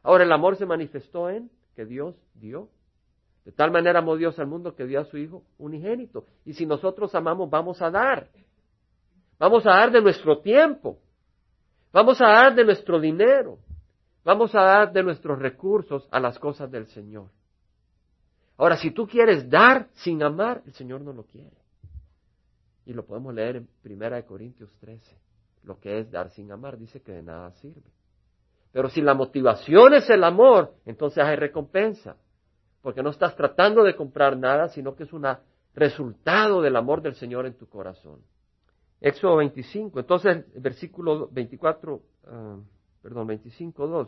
Ahora 0.04 0.26
el 0.26 0.32
amor 0.32 0.58
se 0.58 0.68
manifestó 0.68 1.28
en 1.28 1.50
que 1.76 1.86
Dios 1.86 2.14
dio. 2.36 2.70
De 3.46 3.52
tal 3.52 3.72
manera 3.72 3.98
amó 3.98 4.16
Dios 4.16 4.38
al 4.38 4.46
mundo 4.46 4.76
que 4.76 4.86
dio 4.86 5.00
a 5.00 5.06
su 5.06 5.18
Hijo 5.18 5.42
unigénito. 5.58 6.28
Y 6.46 6.54
si 6.54 6.68
nosotros 6.68 7.16
amamos, 7.16 7.50
vamos 7.50 7.82
a 7.82 7.90
dar. 7.90 8.28
Vamos 9.40 9.66
a 9.66 9.72
dar 9.72 9.92
de 9.92 10.04
nuestro 10.04 10.42
tiempo. 10.42 11.00
Vamos 11.92 12.22
a 12.22 12.28
dar 12.28 12.54
de 12.54 12.64
nuestro 12.64 13.00
dinero. 13.00 13.58
Vamos 14.24 14.54
a 14.54 14.62
dar 14.62 14.94
de 14.94 15.02
nuestros 15.02 15.40
recursos 15.40 16.08
a 16.12 16.20
las 16.20 16.38
cosas 16.38 16.70
del 16.70 16.86
Señor. 16.86 17.26
Ahora, 18.58 18.78
si 18.78 18.92
tú 18.92 19.08
quieres 19.08 19.50
dar 19.50 19.90
sin 19.94 20.24
amar, 20.24 20.62
el 20.66 20.74
Señor 20.74 21.02
no 21.02 21.12
lo 21.12 21.24
quiere. 21.24 21.58
Y 22.86 22.94
lo 22.94 23.06
podemos 23.06 23.34
leer 23.34 23.58
en 23.58 23.68
Primera 23.82 24.16
de 24.16 24.26
Corintios 24.26 24.74
13. 24.80 25.18
Lo 25.64 25.80
que 25.80 26.00
es 26.00 26.12
dar 26.12 26.30
sin 26.30 26.52
amar 26.52 26.78
dice 26.78 27.02
que 27.02 27.12
de 27.12 27.24
nada 27.24 27.52
sirve. 27.54 27.92
Pero 28.72 28.90
si 28.90 29.02
la 29.02 29.14
motivación 29.14 29.94
es 29.94 30.10
el 30.10 30.24
amor, 30.24 30.76
entonces 30.86 31.24
hay 31.24 31.36
recompensa. 31.36 32.18
Porque 32.82 33.02
no 33.02 33.10
estás 33.10 33.36
tratando 33.36 33.84
de 33.84 33.96
comprar 33.96 34.38
nada, 34.38 34.70
sino 34.70 34.96
que 34.96 35.04
es 35.04 35.14
un 35.14 35.26
resultado 35.74 36.62
del 36.62 36.76
amor 36.76 37.02
del 37.02 37.16
Señor 37.16 37.46
en 37.46 37.58
tu 37.58 37.68
corazón. 37.68 38.22
Éxodo 39.02 39.38
25. 39.38 40.00
Entonces, 40.00 40.46
versículo 40.62 41.28
24, 41.32 42.02
ah, 42.28 42.58
perdón, 43.02 43.28
25, 43.28 43.88
2. 43.88 44.08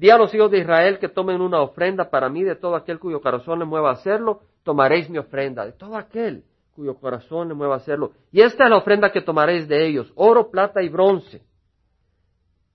Di 0.00 0.08
a 0.08 0.16
los 0.16 0.32
hijos 0.32 0.50
de 0.50 0.60
Israel 0.60 0.98
que 0.98 1.10
tomen 1.10 1.42
una 1.42 1.60
ofrenda 1.60 2.08
para 2.08 2.30
mí 2.30 2.42
de 2.42 2.56
todo 2.56 2.74
aquel 2.74 2.98
cuyo 2.98 3.20
corazón 3.20 3.58
le 3.58 3.66
mueva 3.66 3.90
a 3.90 3.92
hacerlo, 3.92 4.40
tomaréis 4.62 5.10
mi 5.10 5.18
ofrenda, 5.18 5.66
de 5.66 5.72
todo 5.72 5.94
aquel 5.94 6.42
cuyo 6.72 6.94
corazón 6.94 7.48
le 7.48 7.54
mueva 7.54 7.74
a 7.74 7.76
hacerlo. 7.76 8.12
Y 8.32 8.40
esta 8.40 8.64
es 8.64 8.70
la 8.70 8.78
ofrenda 8.78 9.12
que 9.12 9.20
tomaréis 9.20 9.68
de 9.68 9.86
ellos, 9.86 10.10
oro, 10.14 10.50
plata 10.50 10.80
y 10.82 10.88
bronce. 10.88 11.42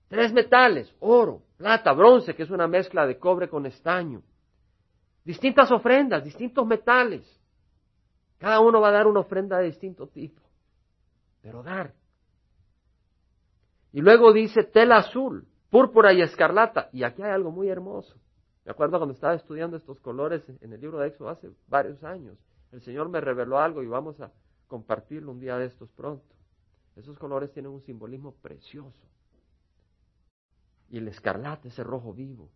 Tres 0.06 0.32
metales, 0.32 0.94
oro, 1.00 1.42
plata, 1.56 1.92
bronce, 1.94 2.32
que 2.36 2.44
es 2.44 2.50
una 2.50 2.68
mezcla 2.68 3.04
de 3.08 3.18
cobre 3.18 3.48
con 3.48 3.66
estaño. 3.66 4.22
Distintas 5.24 5.72
ofrendas, 5.72 6.22
distintos 6.22 6.64
metales. 6.64 7.28
Cada 8.38 8.60
uno 8.60 8.80
va 8.80 8.90
a 8.90 8.92
dar 8.92 9.08
una 9.08 9.18
ofrenda 9.18 9.58
de 9.58 9.64
distinto 9.64 10.06
tipo. 10.06 10.42
Pero 11.42 11.64
dar. 11.64 11.92
Y 13.92 14.00
luego 14.00 14.32
dice 14.32 14.62
tela 14.62 14.98
azul, 14.98 15.44
púrpura 15.70 16.12
y 16.12 16.22
escarlata. 16.22 16.88
Y 16.92 17.02
aquí 17.02 17.22
hay 17.22 17.30
algo 17.30 17.50
muy 17.50 17.68
hermoso. 17.68 18.16
Me 18.64 18.72
acuerdo 18.72 18.98
cuando 18.98 19.14
estaba 19.14 19.34
estudiando 19.34 19.76
estos 19.76 20.00
colores 20.00 20.42
en 20.60 20.72
el 20.72 20.80
libro 20.80 20.98
de 20.98 21.08
Éxodo 21.08 21.28
hace 21.28 21.50
varios 21.68 22.02
años. 22.02 22.36
El 22.72 22.82
Señor 22.82 23.08
me 23.08 23.20
reveló 23.20 23.58
algo 23.58 23.82
y 23.82 23.86
vamos 23.86 24.20
a 24.20 24.32
compartirlo 24.66 25.30
un 25.30 25.40
día 25.40 25.56
de 25.56 25.66
estos 25.66 25.90
pronto. 25.92 26.34
Esos 26.96 27.18
colores 27.18 27.52
tienen 27.52 27.70
un 27.70 27.82
simbolismo 27.82 28.34
precioso. 28.42 29.06
Y 30.88 30.98
el 30.98 31.08
escarlata, 31.08 31.68
ese 31.68 31.84
rojo 31.84 32.12
vivo. 32.12 32.50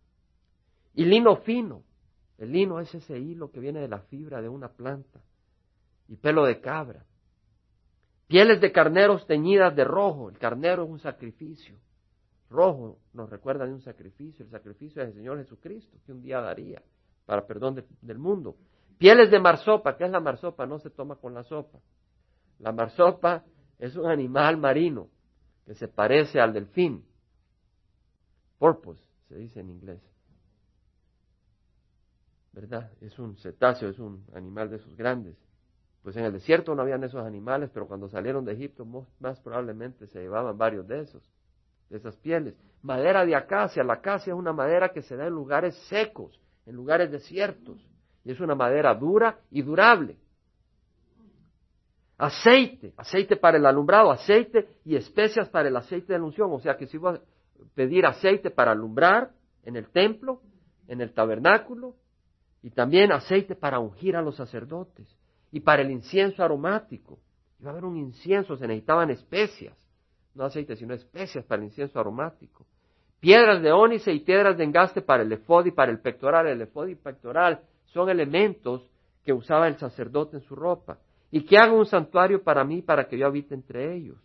Y 0.93 1.05
lino 1.05 1.37
fino. 1.37 1.83
El 2.37 2.51
lino 2.51 2.79
es 2.79 2.93
ese 2.93 3.19
hilo 3.19 3.51
que 3.51 3.59
viene 3.59 3.79
de 3.79 3.87
la 3.87 3.99
fibra 3.99 4.41
de 4.41 4.49
una 4.49 4.69
planta. 4.69 5.21
Y 6.07 6.17
pelo 6.17 6.43
de 6.43 6.59
cabra. 6.59 7.05
Pieles 8.27 8.59
de 8.59 8.71
carneros 8.71 9.25
teñidas 9.27 9.75
de 9.75 9.83
rojo. 9.85 10.29
El 10.29 10.37
carnero 10.37 10.83
es 10.83 10.89
un 10.89 10.99
sacrificio 10.99 11.77
rojo 12.51 12.99
nos 13.13 13.29
recuerda 13.29 13.65
de 13.65 13.73
un 13.73 13.81
sacrificio, 13.81 14.45
el 14.45 14.51
sacrificio 14.51 15.01
del 15.01 15.13
Señor 15.13 15.37
Jesucristo, 15.39 15.97
que 16.05 16.11
un 16.11 16.21
día 16.21 16.39
daría 16.41 16.81
para 17.25 17.47
perdón 17.47 17.83
del 18.01 18.17
mundo. 18.19 18.57
Pieles 18.97 19.31
de 19.31 19.39
marsopa, 19.39 19.97
¿qué 19.97 20.05
es 20.05 20.11
la 20.11 20.19
marsopa? 20.19 20.65
No 20.67 20.77
se 20.77 20.89
toma 20.89 21.15
con 21.15 21.33
la 21.33 21.43
sopa. 21.43 21.79
La 22.59 22.71
marsopa 22.71 23.43
es 23.79 23.95
un 23.95 24.05
animal 24.05 24.57
marino 24.57 25.09
que 25.65 25.73
se 25.73 25.87
parece 25.87 26.39
al 26.39 26.53
delfín. 26.53 27.03
Porpoise, 28.59 29.01
se 29.27 29.35
dice 29.35 29.61
en 29.61 29.69
inglés. 29.69 30.01
¿Verdad? 32.51 32.91
Es 32.99 33.17
un 33.17 33.37
cetáceo, 33.37 33.89
es 33.89 33.97
un 33.97 34.25
animal 34.35 34.69
de 34.69 34.75
esos 34.75 34.95
grandes. 34.95 35.37
Pues 36.03 36.17
en 36.17 36.25
el 36.25 36.33
desierto 36.33 36.75
no 36.75 36.81
habían 36.81 37.03
esos 37.03 37.25
animales, 37.25 37.71
pero 37.73 37.87
cuando 37.87 38.09
salieron 38.09 38.43
de 38.43 38.53
Egipto 38.53 38.85
más 39.19 39.39
probablemente 39.39 40.05
se 40.07 40.19
llevaban 40.19 40.57
varios 40.57 40.87
de 40.87 40.99
esos 41.01 41.30
de 41.91 41.97
esas 41.97 42.15
pieles. 42.17 42.55
Madera 42.81 43.25
de 43.25 43.35
acacia. 43.35 43.83
La 43.83 43.95
acacia 43.95 44.31
es 44.31 44.39
una 44.39 44.53
madera 44.53 44.89
que 44.89 45.01
se 45.01 45.15
da 45.15 45.27
en 45.27 45.33
lugares 45.33 45.75
secos, 45.89 46.39
en 46.65 46.75
lugares 46.75 47.11
desiertos. 47.11 47.85
Y 48.23 48.31
es 48.31 48.39
una 48.39 48.55
madera 48.55 48.95
dura 48.95 49.39
y 49.51 49.61
durable. 49.61 50.17
Aceite, 52.17 52.93
aceite 52.97 53.35
para 53.35 53.57
el 53.57 53.65
alumbrado, 53.65 54.11
aceite 54.11 54.69
y 54.85 54.95
especias 54.95 55.49
para 55.49 55.67
el 55.67 55.75
aceite 55.75 56.13
de 56.13 56.19
la 56.19 56.25
unción. 56.25 56.51
O 56.53 56.59
sea 56.59 56.77
que 56.77 56.87
si 56.87 56.97
voy 56.97 57.15
a 57.15 57.21
pedir 57.75 58.05
aceite 58.05 58.51
para 58.51 58.71
alumbrar 58.71 59.31
en 59.63 59.75
el 59.75 59.89
templo, 59.89 60.41
en 60.87 61.01
el 61.01 61.13
tabernáculo, 61.13 61.95
y 62.63 62.69
también 62.69 63.11
aceite 63.11 63.55
para 63.55 63.79
ungir 63.79 64.15
a 64.15 64.21
los 64.21 64.35
sacerdotes, 64.35 65.17
y 65.51 65.59
para 65.59 65.81
el 65.81 65.91
incienso 65.91 66.43
aromático. 66.43 67.19
Iba 67.59 67.71
a 67.71 67.73
haber 67.73 67.85
un 67.85 67.97
incienso, 67.97 68.55
se 68.55 68.67
necesitaban 68.67 69.09
especias 69.09 69.75
no 70.33 70.45
aceite, 70.45 70.75
sino 70.75 70.93
especias 70.93 71.45
para 71.45 71.61
el 71.61 71.67
incienso 71.67 71.99
aromático. 71.99 72.65
Piedras 73.19 73.61
de 73.61 73.71
ónice 73.71 74.11
y 74.11 74.19
piedras 74.19 74.57
de 74.57 74.63
engaste 74.63 75.01
para 75.01 75.23
el 75.23 75.31
efod 75.31 75.65
y 75.65 75.71
para 75.71 75.91
el 75.91 75.99
pectoral. 75.99 76.47
El 76.47 76.61
efod 76.61 76.87
y 76.87 76.95
pectoral 76.95 77.61
son 77.85 78.09
elementos 78.09 78.89
que 79.23 79.33
usaba 79.33 79.67
el 79.67 79.77
sacerdote 79.77 80.37
en 80.37 80.43
su 80.43 80.55
ropa. 80.55 80.97
Y 81.29 81.45
que 81.45 81.57
haga 81.57 81.73
un 81.73 81.85
santuario 81.85 82.43
para 82.43 82.63
mí 82.63 82.81
para 82.81 83.07
que 83.07 83.17
yo 83.17 83.27
habite 83.27 83.53
entre 83.53 83.95
ellos. 83.95 84.17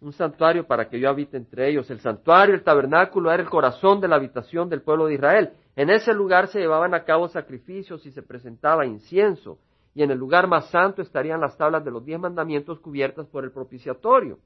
Un 0.00 0.12
santuario 0.12 0.66
para 0.66 0.88
que 0.88 1.00
yo 1.00 1.08
habite 1.08 1.36
entre 1.38 1.70
ellos. 1.70 1.90
El 1.90 2.00
santuario, 2.00 2.54
el 2.54 2.62
tabernáculo, 2.62 3.32
era 3.32 3.42
el 3.42 3.48
corazón 3.48 4.00
de 4.00 4.08
la 4.08 4.16
habitación 4.16 4.68
del 4.68 4.82
pueblo 4.82 5.06
de 5.06 5.14
Israel. 5.14 5.52
En 5.74 5.88
ese 5.88 6.12
lugar 6.12 6.48
se 6.48 6.60
llevaban 6.60 6.92
a 6.92 7.04
cabo 7.04 7.28
sacrificios 7.28 8.04
y 8.04 8.12
se 8.12 8.22
presentaba 8.22 8.84
incienso 8.84 9.58
y 9.94 10.02
en 10.02 10.10
el 10.10 10.18
lugar 10.18 10.48
más 10.48 10.68
santo 10.70 11.02
estarían 11.02 11.40
las 11.40 11.56
tablas 11.56 11.84
de 11.84 11.90
los 11.90 12.04
diez 12.04 12.18
mandamientos 12.18 12.80
cubiertas 12.80 13.26
por 13.28 13.44
el 13.44 13.52
propiciatorio, 13.52 14.40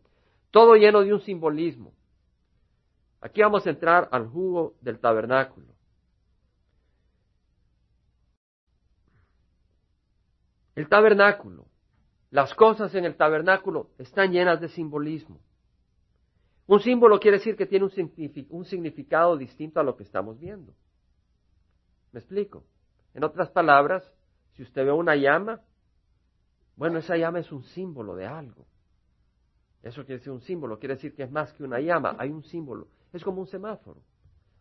todo 0.50 0.74
lleno 0.74 1.02
de 1.02 1.14
un 1.14 1.20
simbolismo. 1.20 1.92
Aquí 3.20 3.42
vamos 3.42 3.66
a 3.66 3.70
entrar 3.70 4.08
al 4.12 4.28
jugo 4.28 4.74
del 4.80 5.00
tabernáculo. 5.00 5.66
El 10.76 10.88
tabernáculo, 10.88 11.66
las 12.30 12.54
cosas 12.54 12.94
en 12.94 13.04
el 13.04 13.16
tabernáculo 13.16 13.90
están 13.98 14.30
llenas 14.30 14.60
de 14.60 14.68
simbolismo. 14.68 15.40
Un 16.68 16.80
símbolo 16.80 17.18
quiere 17.18 17.38
decir 17.38 17.56
que 17.56 17.66
tiene 17.66 17.86
un, 17.86 18.64
significado 18.66 19.36
distinto 19.38 19.80
a 19.80 19.82
lo 19.82 19.96
que 19.96 20.02
estamos 20.02 20.38
viendo. 20.38 20.74
¿Me 22.12 22.20
explico? 22.20 22.62
En 23.14 23.24
otras 23.24 23.48
palabras, 23.50 24.04
si 24.58 24.64
usted 24.64 24.84
ve 24.84 24.90
una 24.90 25.14
llama, 25.14 25.60
bueno, 26.74 26.98
esa 26.98 27.16
llama 27.16 27.38
es 27.38 27.52
un 27.52 27.62
símbolo 27.62 28.16
de 28.16 28.26
algo. 28.26 28.66
Eso 29.84 30.04
quiere 30.04 30.18
decir 30.18 30.32
un 30.32 30.40
símbolo, 30.40 30.80
quiere 30.80 30.96
decir 30.96 31.14
que 31.14 31.22
es 31.22 31.30
más 31.30 31.52
que 31.52 31.62
una 31.62 31.78
llama, 31.78 32.16
hay 32.18 32.30
un 32.30 32.42
símbolo. 32.42 32.88
Es 33.12 33.22
como 33.22 33.40
un 33.40 33.46
semáforo. 33.46 34.00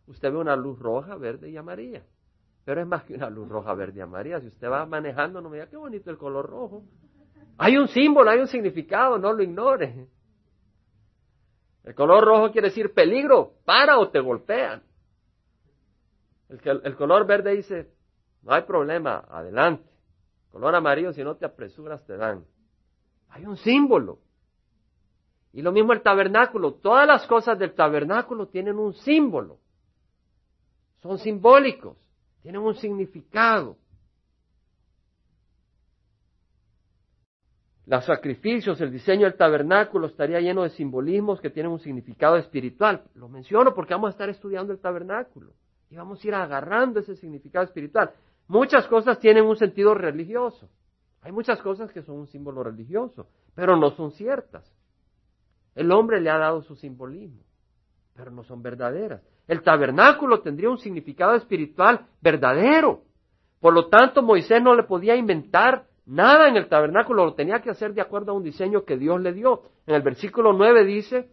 Usted 0.06 0.30
ve 0.30 0.38
una 0.38 0.54
luz 0.54 0.78
roja, 0.78 1.16
verde 1.16 1.50
y 1.50 1.56
amarilla. 1.56 2.04
Pero 2.64 2.80
es 2.80 2.86
más 2.86 3.02
que 3.02 3.14
una 3.14 3.28
luz 3.28 3.48
roja, 3.48 3.74
verde 3.74 3.98
y 3.98 4.00
amarilla. 4.00 4.40
Si 4.40 4.46
usted 4.46 4.70
va 4.70 4.86
manejando, 4.86 5.40
no 5.40 5.50
me 5.50 5.56
diga 5.56 5.68
qué 5.68 5.76
bonito 5.76 6.12
el 6.12 6.16
color 6.16 6.48
rojo. 6.48 6.84
Hay 7.56 7.76
un 7.76 7.88
símbolo, 7.88 8.30
hay 8.30 8.38
un 8.38 8.46
significado, 8.46 9.18
no 9.18 9.32
lo 9.32 9.42
ignore. 9.42 10.06
El 11.82 11.94
color 11.96 12.24
rojo 12.24 12.52
quiere 12.52 12.68
decir 12.68 12.94
peligro, 12.94 13.54
para 13.64 13.98
o 13.98 14.10
te 14.10 14.20
golpean. 14.20 14.80
El, 16.50 16.60
el 16.84 16.94
color 16.94 17.26
verde 17.26 17.56
dice, 17.56 17.97
no 18.42 18.52
hay 18.52 18.62
problema, 18.62 19.24
adelante. 19.28 19.88
Color 20.50 20.74
amarillo, 20.74 21.12
si 21.12 21.22
no 21.22 21.36
te 21.36 21.44
apresuras, 21.44 22.04
te 22.06 22.16
dan. 22.16 22.44
Hay 23.28 23.44
un 23.46 23.56
símbolo. 23.56 24.18
Y 25.52 25.62
lo 25.62 25.72
mismo 25.72 25.92
el 25.92 26.02
tabernáculo. 26.02 26.74
Todas 26.74 27.06
las 27.06 27.26
cosas 27.26 27.58
del 27.58 27.74
tabernáculo 27.74 28.48
tienen 28.48 28.78
un 28.78 28.94
símbolo. 28.94 29.58
Son 31.02 31.18
simbólicos. 31.18 31.96
Tienen 32.42 32.60
un 32.62 32.74
significado. 32.74 33.76
Los 37.86 38.04
sacrificios, 38.04 38.78
el 38.82 38.92
diseño 38.92 39.24
del 39.24 39.36
tabernáculo 39.36 40.08
estaría 40.08 40.40
lleno 40.40 40.62
de 40.62 40.70
simbolismos 40.70 41.40
que 41.40 41.48
tienen 41.48 41.72
un 41.72 41.80
significado 41.80 42.36
espiritual. 42.36 43.02
Lo 43.14 43.28
menciono 43.28 43.74
porque 43.74 43.94
vamos 43.94 44.08
a 44.08 44.10
estar 44.10 44.28
estudiando 44.28 44.74
el 44.74 44.78
tabernáculo 44.78 45.52
y 45.90 45.96
vamos 45.96 46.22
a 46.22 46.28
ir 46.28 46.34
agarrando 46.34 47.00
ese 47.00 47.16
significado 47.16 47.64
espiritual. 47.64 48.12
Muchas 48.48 48.86
cosas 48.86 49.20
tienen 49.20 49.44
un 49.44 49.56
sentido 49.56 49.94
religioso. 49.94 50.68
Hay 51.22 51.32
muchas 51.32 51.60
cosas 51.60 51.92
que 51.92 52.02
son 52.02 52.16
un 52.16 52.26
símbolo 52.26 52.62
religioso, 52.62 53.28
pero 53.54 53.76
no 53.76 53.90
son 53.90 54.10
ciertas. 54.12 54.72
El 55.74 55.92
hombre 55.92 56.20
le 56.20 56.30
ha 56.30 56.38
dado 56.38 56.62
su 56.62 56.74
simbolismo, 56.74 57.42
pero 58.14 58.30
no 58.30 58.42
son 58.44 58.62
verdaderas. 58.62 59.22
El 59.46 59.62
tabernáculo 59.62 60.40
tendría 60.40 60.70
un 60.70 60.78
significado 60.78 61.34
espiritual 61.34 62.06
verdadero. 62.20 63.02
Por 63.60 63.74
lo 63.74 63.88
tanto, 63.88 64.22
Moisés 64.22 64.62
no 64.62 64.74
le 64.74 64.84
podía 64.84 65.16
inventar 65.16 65.86
nada 66.06 66.48
en 66.48 66.56
el 66.56 66.68
tabernáculo, 66.68 67.26
lo 67.26 67.34
tenía 67.34 67.60
que 67.60 67.70
hacer 67.70 67.92
de 67.92 68.00
acuerdo 68.00 68.32
a 68.32 68.34
un 68.34 68.42
diseño 68.42 68.84
que 68.84 68.96
Dios 68.96 69.20
le 69.20 69.32
dio. 69.32 69.62
En 69.86 69.94
el 69.94 70.02
versículo 70.02 70.52
9 70.54 70.84
dice 70.84 71.28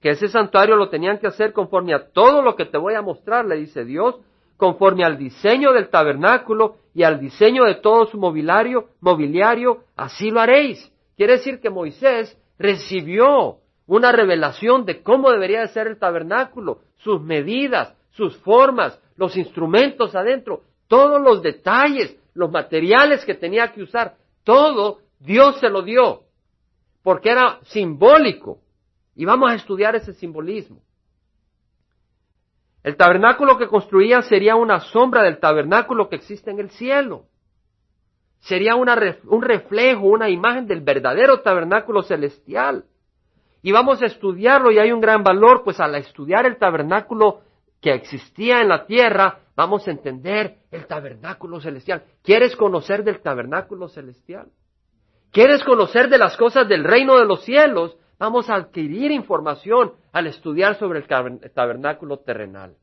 que 0.00 0.10
ese 0.10 0.28
santuario 0.28 0.76
lo 0.76 0.90
tenían 0.90 1.18
que 1.18 1.26
hacer 1.26 1.54
conforme 1.54 1.94
a 1.94 2.10
todo 2.10 2.42
lo 2.42 2.54
que 2.56 2.66
te 2.66 2.76
voy 2.76 2.94
a 2.94 3.02
mostrar, 3.02 3.46
le 3.46 3.56
dice 3.56 3.84
Dios, 3.84 4.20
conforme 4.56 5.04
al 5.04 5.18
diseño 5.18 5.72
del 5.72 5.88
tabernáculo 5.88 6.76
y 6.94 7.02
al 7.02 7.20
diseño 7.20 7.64
de 7.64 7.76
todo 7.76 8.06
su 8.06 8.18
mobiliario, 8.18 8.88
mobiliario, 9.00 9.84
así 9.96 10.30
lo 10.30 10.40
haréis. 10.40 10.92
Quiere 11.16 11.34
decir 11.34 11.60
que 11.60 11.70
Moisés 11.70 12.36
recibió 12.58 13.58
una 13.86 14.12
revelación 14.12 14.84
de 14.84 15.02
cómo 15.02 15.30
debería 15.30 15.60
de 15.60 15.68
ser 15.68 15.86
el 15.86 15.98
tabernáculo, 15.98 16.80
sus 16.96 17.20
medidas, 17.20 17.94
sus 18.10 18.36
formas, 18.38 18.98
los 19.16 19.36
instrumentos 19.36 20.14
adentro, 20.14 20.62
todos 20.88 21.20
los 21.20 21.42
detalles, 21.42 22.16
los 22.34 22.50
materiales 22.50 23.24
que 23.24 23.34
tenía 23.34 23.72
que 23.72 23.82
usar, 23.82 24.16
todo 24.44 25.00
Dios 25.18 25.58
se 25.60 25.68
lo 25.68 25.82
dio, 25.82 26.22
porque 27.02 27.30
era 27.30 27.60
simbólico. 27.64 28.58
Y 29.16 29.24
vamos 29.24 29.50
a 29.50 29.54
estudiar 29.54 29.94
ese 29.94 30.12
simbolismo. 30.14 30.80
El 32.84 32.96
tabernáculo 32.96 33.56
que 33.56 33.66
construían 33.66 34.22
sería 34.24 34.56
una 34.56 34.78
sombra 34.78 35.22
del 35.22 35.38
tabernáculo 35.38 36.10
que 36.10 36.16
existe 36.16 36.50
en 36.50 36.60
el 36.60 36.70
cielo. 36.70 37.24
Sería 38.40 38.74
un 38.74 39.42
reflejo, 39.42 40.06
una 40.06 40.28
imagen 40.28 40.66
del 40.66 40.82
verdadero 40.82 41.40
tabernáculo 41.40 42.02
celestial. 42.02 42.84
Y 43.62 43.72
vamos 43.72 44.02
a 44.02 44.06
estudiarlo 44.06 44.70
y 44.70 44.78
hay 44.78 44.92
un 44.92 45.00
gran 45.00 45.24
valor, 45.24 45.62
pues 45.64 45.80
al 45.80 45.94
estudiar 45.94 46.44
el 46.44 46.58
tabernáculo 46.58 47.40
que 47.80 47.94
existía 47.94 48.60
en 48.60 48.68
la 48.68 48.84
tierra, 48.84 49.38
vamos 49.56 49.88
a 49.88 49.90
entender 49.90 50.58
el 50.70 50.86
tabernáculo 50.86 51.60
celestial. 51.60 52.04
¿Quieres 52.22 52.54
conocer 52.54 53.02
del 53.02 53.22
tabernáculo 53.22 53.88
celestial? 53.88 54.48
¿Quieres 55.32 55.64
conocer 55.64 56.10
de 56.10 56.18
las 56.18 56.36
cosas 56.36 56.68
del 56.68 56.84
reino 56.84 57.16
de 57.16 57.24
los 57.24 57.44
cielos? 57.44 57.96
Vamos 58.18 58.48
a 58.48 58.54
adquirir 58.54 59.10
información 59.10 59.92
al 60.12 60.26
estudiar 60.26 60.78
sobre 60.78 61.00
el 61.00 61.52
tabernáculo 61.52 62.18
terrenal. 62.20 62.76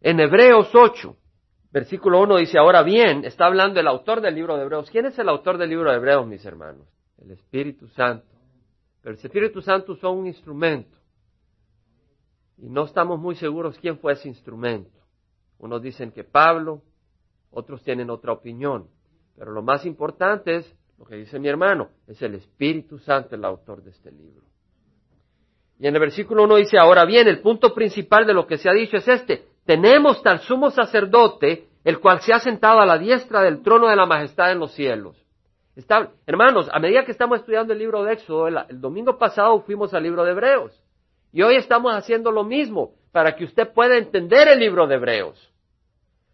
En 0.00 0.18
Hebreos 0.18 0.68
8, 0.74 1.16
versículo 1.70 2.20
1 2.22 2.36
dice, 2.38 2.58
ahora 2.58 2.82
bien, 2.82 3.24
está 3.24 3.46
hablando 3.46 3.78
el 3.78 3.86
autor 3.86 4.20
del 4.20 4.34
libro 4.34 4.56
de 4.56 4.64
Hebreos. 4.64 4.90
¿Quién 4.90 5.06
es 5.06 5.18
el 5.18 5.28
autor 5.28 5.58
del 5.58 5.70
libro 5.70 5.90
de 5.90 5.96
Hebreos, 5.96 6.26
mis 6.26 6.44
hermanos? 6.44 6.88
El 7.18 7.30
Espíritu 7.30 7.86
Santo. 7.88 8.26
Pero 9.00 9.14
el 9.14 9.24
Espíritu 9.24 9.62
Santo 9.62 9.92
usó 9.92 10.10
un 10.10 10.26
instrumento. 10.26 10.98
Y 12.58 12.68
no 12.68 12.84
estamos 12.84 13.20
muy 13.20 13.36
seguros 13.36 13.78
quién 13.78 13.98
fue 13.98 14.14
ese 14.14 14.28
instrumento. 14.28 14.98
Unos 15.58 15.80
dicen 15.80 16.10
que 16.10 16.24
Pablo, 16.24 16.82
otros 17.52 17.82
tienen 17.84 18.10
otra 18.10 18.32
opinión. 18.32 18.88
Pero 19.36 19.52
lo 19.52 19.62
más 19.62 19.86
importante 19.86 20.56
es 20.56 20.76
lo 20.98 21.04
que 21.04 21.16
dice 21.16 21.38
mi 21.38 21.48
hermano, 21.48 21.90
es 22.06 22.20
el 22.22 22.34
Espíritu 22.34 22.98
Santo 22.98 23.34
el 23.34 23.44
autor 23.44 23.82
de 23.82 23.90
este 23.90 24.10
libro. 24.10 24.42
Y 25.78 25.86
en 25.86 25.94
el 25.94 26.00
versículo 26.00 26.44
1 26.44 26.56
dice, 26.56 26.78
ahora 26.78 27.04
bien, 27.04 27.26
el 27.26 27.40
punto 27.40 27.74
principal 27.74 28.26
de 28.26 28.34
lo 28.34 28.46
que 28.46 28.58
se 28.58 28.68
ha 28.68 28.72
dicho 28.72 28.96
es 28.96 29.08
este, 29.08 29.46
tenemos 29.64 30.22
tal 30.22 30.40
sumo 30.40 30.70
sacerdote, 30.70 31.66
el 31.84 31.98
cual 31.98 32.20
se 32.20 32.32
ha 32.32 32.38
sentado 32.38 32.80
a 32.80 32.86
la 32.86 32.98
diestra 32.98 33.42
del 33.42 33.62
trono 33.62 33.88
de 33.88 33.96
la 33.96 34.06
majestad 34.06 34.52
en 34.52 34.60
los 34.60 34.72
cielos. 34.72 35.16
Hermanos, 36.26 36.68
a 36.72 36.78
medida 36.78 37.04
que 37.04 37.12
estamos 37.12 37.40
estudiando 37.40 37.72
el 37.72 37.78
libro 37.78 38.04
de 38.04 38.12
Éxodo, 38.12 38.46
el 38.46 38.80
domingo 38.80 39.18
pasado 39.18 39.60
fuimos 39.62 39.94
al 39.94 40.02
libro 40.02 40.24
de 40.24 40.32
Hebreos. 40.32 40.82
Y 41.32 41.42
hoy 41.42 41.56
estamos 41.56 41.94
haciendo 41.94 42.30
lo 42.30 42.44
mismo 42.44 42.92
para 43.10 43.34
que 43.34 43.44
usted 43.44 43.72
pueda 43.72 43.96
entender 43.96 44.48
el 44.48 44.60
libro 44.60 44.86
de 44.86 44.96
Hebreos. 44.96 45.51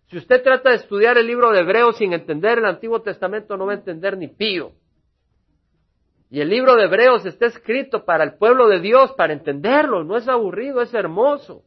Si 0.09 0.17
usted 0.17 0.43
trata 0.43 0.71
de 0.71 0.77
estudiar 0.77 1.19
el 1.19 1.27
libro 1.27 1.51
de 1.51 1.61
Hebreos 1.61 1.99
sin 1.99 2.13
entender 2.13 2.59
el 2.59 2.65
Antiguo 2.65 3.03
Testamento, 3.03 3.57
no 3.57 3.67
va 3.67 3.73
a 3.73 3.77
entender 3.77 4.17
ni 4.17 4.29
pío. 4.29 4.73
Y 6.31 6.41
el 6.41 6.49
libro 6.49 6.77
de 6.77 6.85
Hebreos 6.85 7.25
está 7.27 7.47
escrito 7.47 8.05
para 8.05 8.25
el 8.25 8.35
pueblo 8.35 8.69
de 8.69 8.81
Dios, 8.81 9.13
para 9.13 9.33
entenderlo. 9.33 10.05
No 10.05 10.17
es 10.17 10.29
aburrido, 10.29 10.81
es 10.81 10.93
hermoso. 10.95 11.63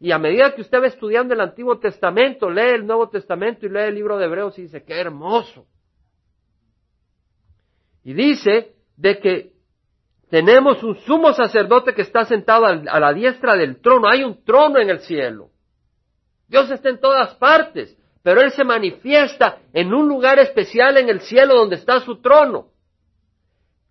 Y 0.00 0.12
a 0.12 0.18
medida 0.18 0.54
que 0.54 0.62
usted 0.62 0.80
va 0.80 0.86
estudiando 0.86 1.34
el 1.34 1.40
Antiguo 1.40 1.78
Testamento, 1.78 2.48
lee 2.48 2.74
el 2.74 2.86
Nuevo 2.86 3.08
Testamento 3.08 3.66
y 3.66 3.68
lee 3.68 3.88
el 3.88 3.94
libro 3.94 4.18
de 4.18 4.24
Hebreos 4.24 4.58
y 4.58 4.62
dice, 4.62 4.82
qué 4.84 4.94
hermoso. 4.94 5.66
Y 8.04 8.14
dice 8.14 8.74
de 8.96 9.18
que 9.18 9.52
tenemos 10.30 10.82
un 10.82 10.96
sumo 11.00 11.32
sacerdote 11.32 11.92
que 11.92 12.02
está 12.02 12.24
sentado 12.24 12.66
a 12.66 13.00
la 13.00 13.12
diestra 13.12 13.56
del 13.56 13.80
trono. 13.80 14.08
Hay 14.08 14.22
un 14.22 14.44
trono 14.44 14.78
en 14.78 14.90
el 14.90 15.00
cielo. 15.00 15.50
Dios 16.50 16.68
está 16.68 16.88
en 16.88 16.98
todas 16.98 17.36
partes, 17.36 17.96
pero 18.24 18.40
Él 18.40 18.50
se 18.50 18.64
manifiesta 18.64 19.60
en 19.72 19.94
un 19.94 20.08
lugar 20.08 20.40
especial 20.40 20.96
en 20.96 21.08
el 21.08 21.20
cielo 21.20 21.54
donde 21.54 21.76
está 21.76 22.00
su 22.00 22.20
trono. 22.20 22.72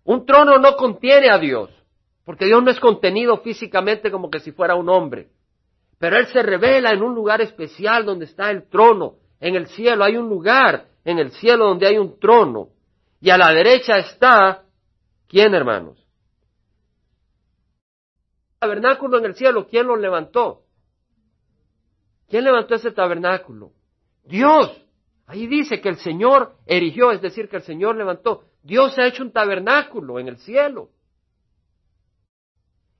Un 0.04 0.26
trono 0.26 0.58
no 0.58 0.76
contiene 0.76 1.30
a 1.30 1.38
Dios, 1.38 1.70
porque 2.26 2.44
Dios 2.44 2.62
no 2.62 2.70
es 2.70 2.78
contenido 2.78 3.38
físicamente 3.38 4.10
como 4.10 4.30
que 4.30 4.40
si 4.40 4.52
fuera 4.52 4.74
un 4.74 4.90
hombre. 4.90 5.30
Pero 5.98 6.18
Él 6.18 6.26
se 6.26 6.42
revela 6.42 6.90
en 6.90 7.02
un 7.02 7.14
lugar 7.14 7.40
especial 7.40 8.04
donde 8.04 8.26
está 8.26 8.50
el 8.50 8.68
trono. 8.68 9.14
En 9.40 9.54
el 9.54 9.66
cielo 9.68 10.04
hay 10.04 10.18
un 10.18 10.28
lugar 10.28 10.86
en 11.06 11.18
el 11.18 11.30
cielo 11.32 11.66
donde 11.66 11.86
hay 11.86 11.96
un 11.96 12.20
trono. 12.20 12.68
Y 13.22 13.30
a 13.30 13.38
la 13.38 13.54
derecha 13.54 13.96
está, 13.96 14.64
¿quién 15.28 15.54
hermanos? 15.54 15.96
El 18.52 18.68
tabernáculo 18.68 19.16
en 19.16 19.24
el 19.24 19.34
cielo, 19.34 19.66
¿quién 19.66 19.86
lo 19.86 19.96
levantó? 19.96 20.64
¿Quién 22.30 22.44
levantó 22.44 22.76
ese 22.76 22.92
tabernáculo? 22.92 23.72
Dios. 24.22 24.86
Ahí 25.26 25.48
dice 25.48 25.80
que 25.80 25.88
el 25.88 25.96
Señor 25.96 26.54
erigió, 26.64 27.10
es 27.10 27.20
decir, 27.20 27.48
que 27.48 27.56
el 27.56 27.62
Señor 27.62 27.96
levantó. 27.96 28.44
Dios 28.62 28.96
ha 28.98 29.06
hecho 29.06 29.24
un 29.24 29.32
tabernáculo 29.32 30.20
en 30.20 30.28
el 30.28 30.38
cielo. 30.38 30.90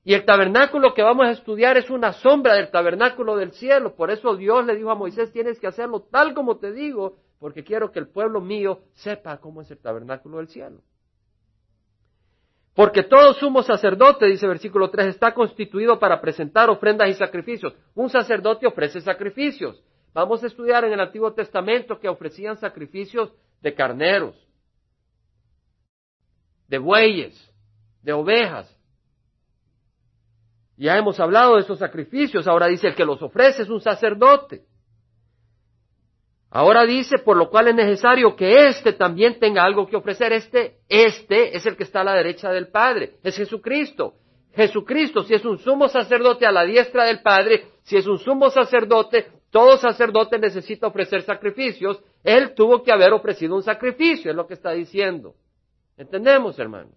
Y 0.03 0.13
el 0.15 0.25
tabernáculo 0.25 0.93
que 0.93 1.03
vamos 1.03 1.27
a 1.27 1.31
estudiar 1.31 1.77
es 1.77 1.89
una 1.89 2.11
sombra 2.13 2.55
del 2.55 2.71
tabernáculo 2.71 3.37
del 3.37 3.53
cielo. 3.53 3.95
Por 3.95 4.11
eso 4.11 4.35
Dios 4.35 4.65
le 4.65 4.75
dijo 4.75 4.91
a 4.91 4.95
Moisés, 4.95 5.31
tienes 5.31 5.59
que 5.59 5.67
hacerlo 5.67 6.01
tal 6.01 6.33
como 6.33 6.57
te 6.57 6.73
digo, 6.73 7.17
porque 7.39 7.63
quiero 7.63 7.91
que 7.91 7.99
el 7.99 8.07
pueblo 8.07 8.41
mío 8.41 8.81
sepa 8.93 9.37
cómo 9.37 9.61
es 9.61 9.71
el 9.71 9.77
tabernáculo 9.77 10.37
del 10.37 10.49
cielo. 10.49 10.81
Porque 12.73 13.03
todo 13.03 13.33
sumo 13.33 13.63
sacerdote, 13.63 14.27
dice 14.27 14.47
versículo 14.47 14.89
3, 14.89 15.07
está 15.07 15.33
constituido 15.33 15.99
para 15.99 16.21
presentar 16.21 16.69
ofrendas 16.69 17.09
y 17.09 17.13
sacrificios. 17.15 17.73
Un 17.93 18.09
sacerdote 18.09 18.65
ofrece 18.65 19.01
sacrificios. 19.01 19.83
Vamos 20.13 20.43
a 20.43 20.47
estudiar 20.47 20.85
en 20.85 20.93
el 20.93 20.99
Antiguo 20.99 21.33
Testamento 21.33 21.99
que 21.99 22.07
ofrecían 22.07 22.57
sacrificios 22.57 23.31
de 23.61 23.73
carneros, 23.73 24.35
de 26.67 26.77
bueyes, 26.77 27.53
de 28.01 28.13
ovejas. 28.13 28.77
Ya 30.77 30.97
hemos 30.97 31.19
hablado 31.19 31.55
de 31.55 31.61
esos 31.61 31.77
sacrificios. 31.77 32.47
Ahora 32.47 32.67
dice 32.67 32.87
el 32.87 32.95
que 32.95 33.05
los 33.05 33.21
ofrece 33.21 33.63
es 33.63 33.69
un 33.69 33.81
sacerdote. 33.81 34.65
Ahora 36.53 36.85
dice, 36.85 37.17
por 37.19 37.37
lo 37.37 37.49
cual 37.49 37.69
es 37.69 37.75
necesario 37.75 38.35
que 38.35 38.67
éste 38.67 38.91
también 38.91 39.39
tenga 39.39 39.63
algo 39.63 39.87
que 39.87 39.95
ofrecer. 39.95 40.33
Este, 40.33 40.79
este 40.89 41.55
es 41.55 41.65
el 41.65 41.77
que 41.77 41.83
está 41.83 42.01
a 42.01 42.03
la 42.03 42.13
derecha 42.13 42.51
del 42.51 42.67
Padre, 42.67 43.13
es 43.23 43.37
Jesucristo. 43.37 44.15
Jesucristo, 44.53 45.23
si 45.23 45.33
es 45.33 45.45
un 45.45 45.57
sumo 45.59 45.87
sacerdote 45.87 46.45
a 46.45 46.51
la 46.51 46.65
diestra 46.65 47.05
del 47.05 47.21
Padre, 47.21 47.67
si 47.83 47.95
es 47.95 48.05
un 48.05 48.19
sumo 48.19 48.49
sacerdote, 48.49 49.27
todo 49.49 49.77
sacerdote 49.77 50.37
necesita 50.39 50.87
ofrecer 50.87 51.21
sacrificios. 51.21 52.03
Él 52.21 52.53
tuvo 52.53 52.83
que 52.83 52.91
haber 52.91 53.13
ofrecido 53.13 53.55
un 53.55 53.63
sacrificio, 53.63 54.29
es 54.29 54.35
lo 54.35 54.45
que 54.45 54.55
está 54.55 54.71
diciendo. 54.71 55.35
¿Entendemos, 55.95 56.59
hermanos? 56.59 56.93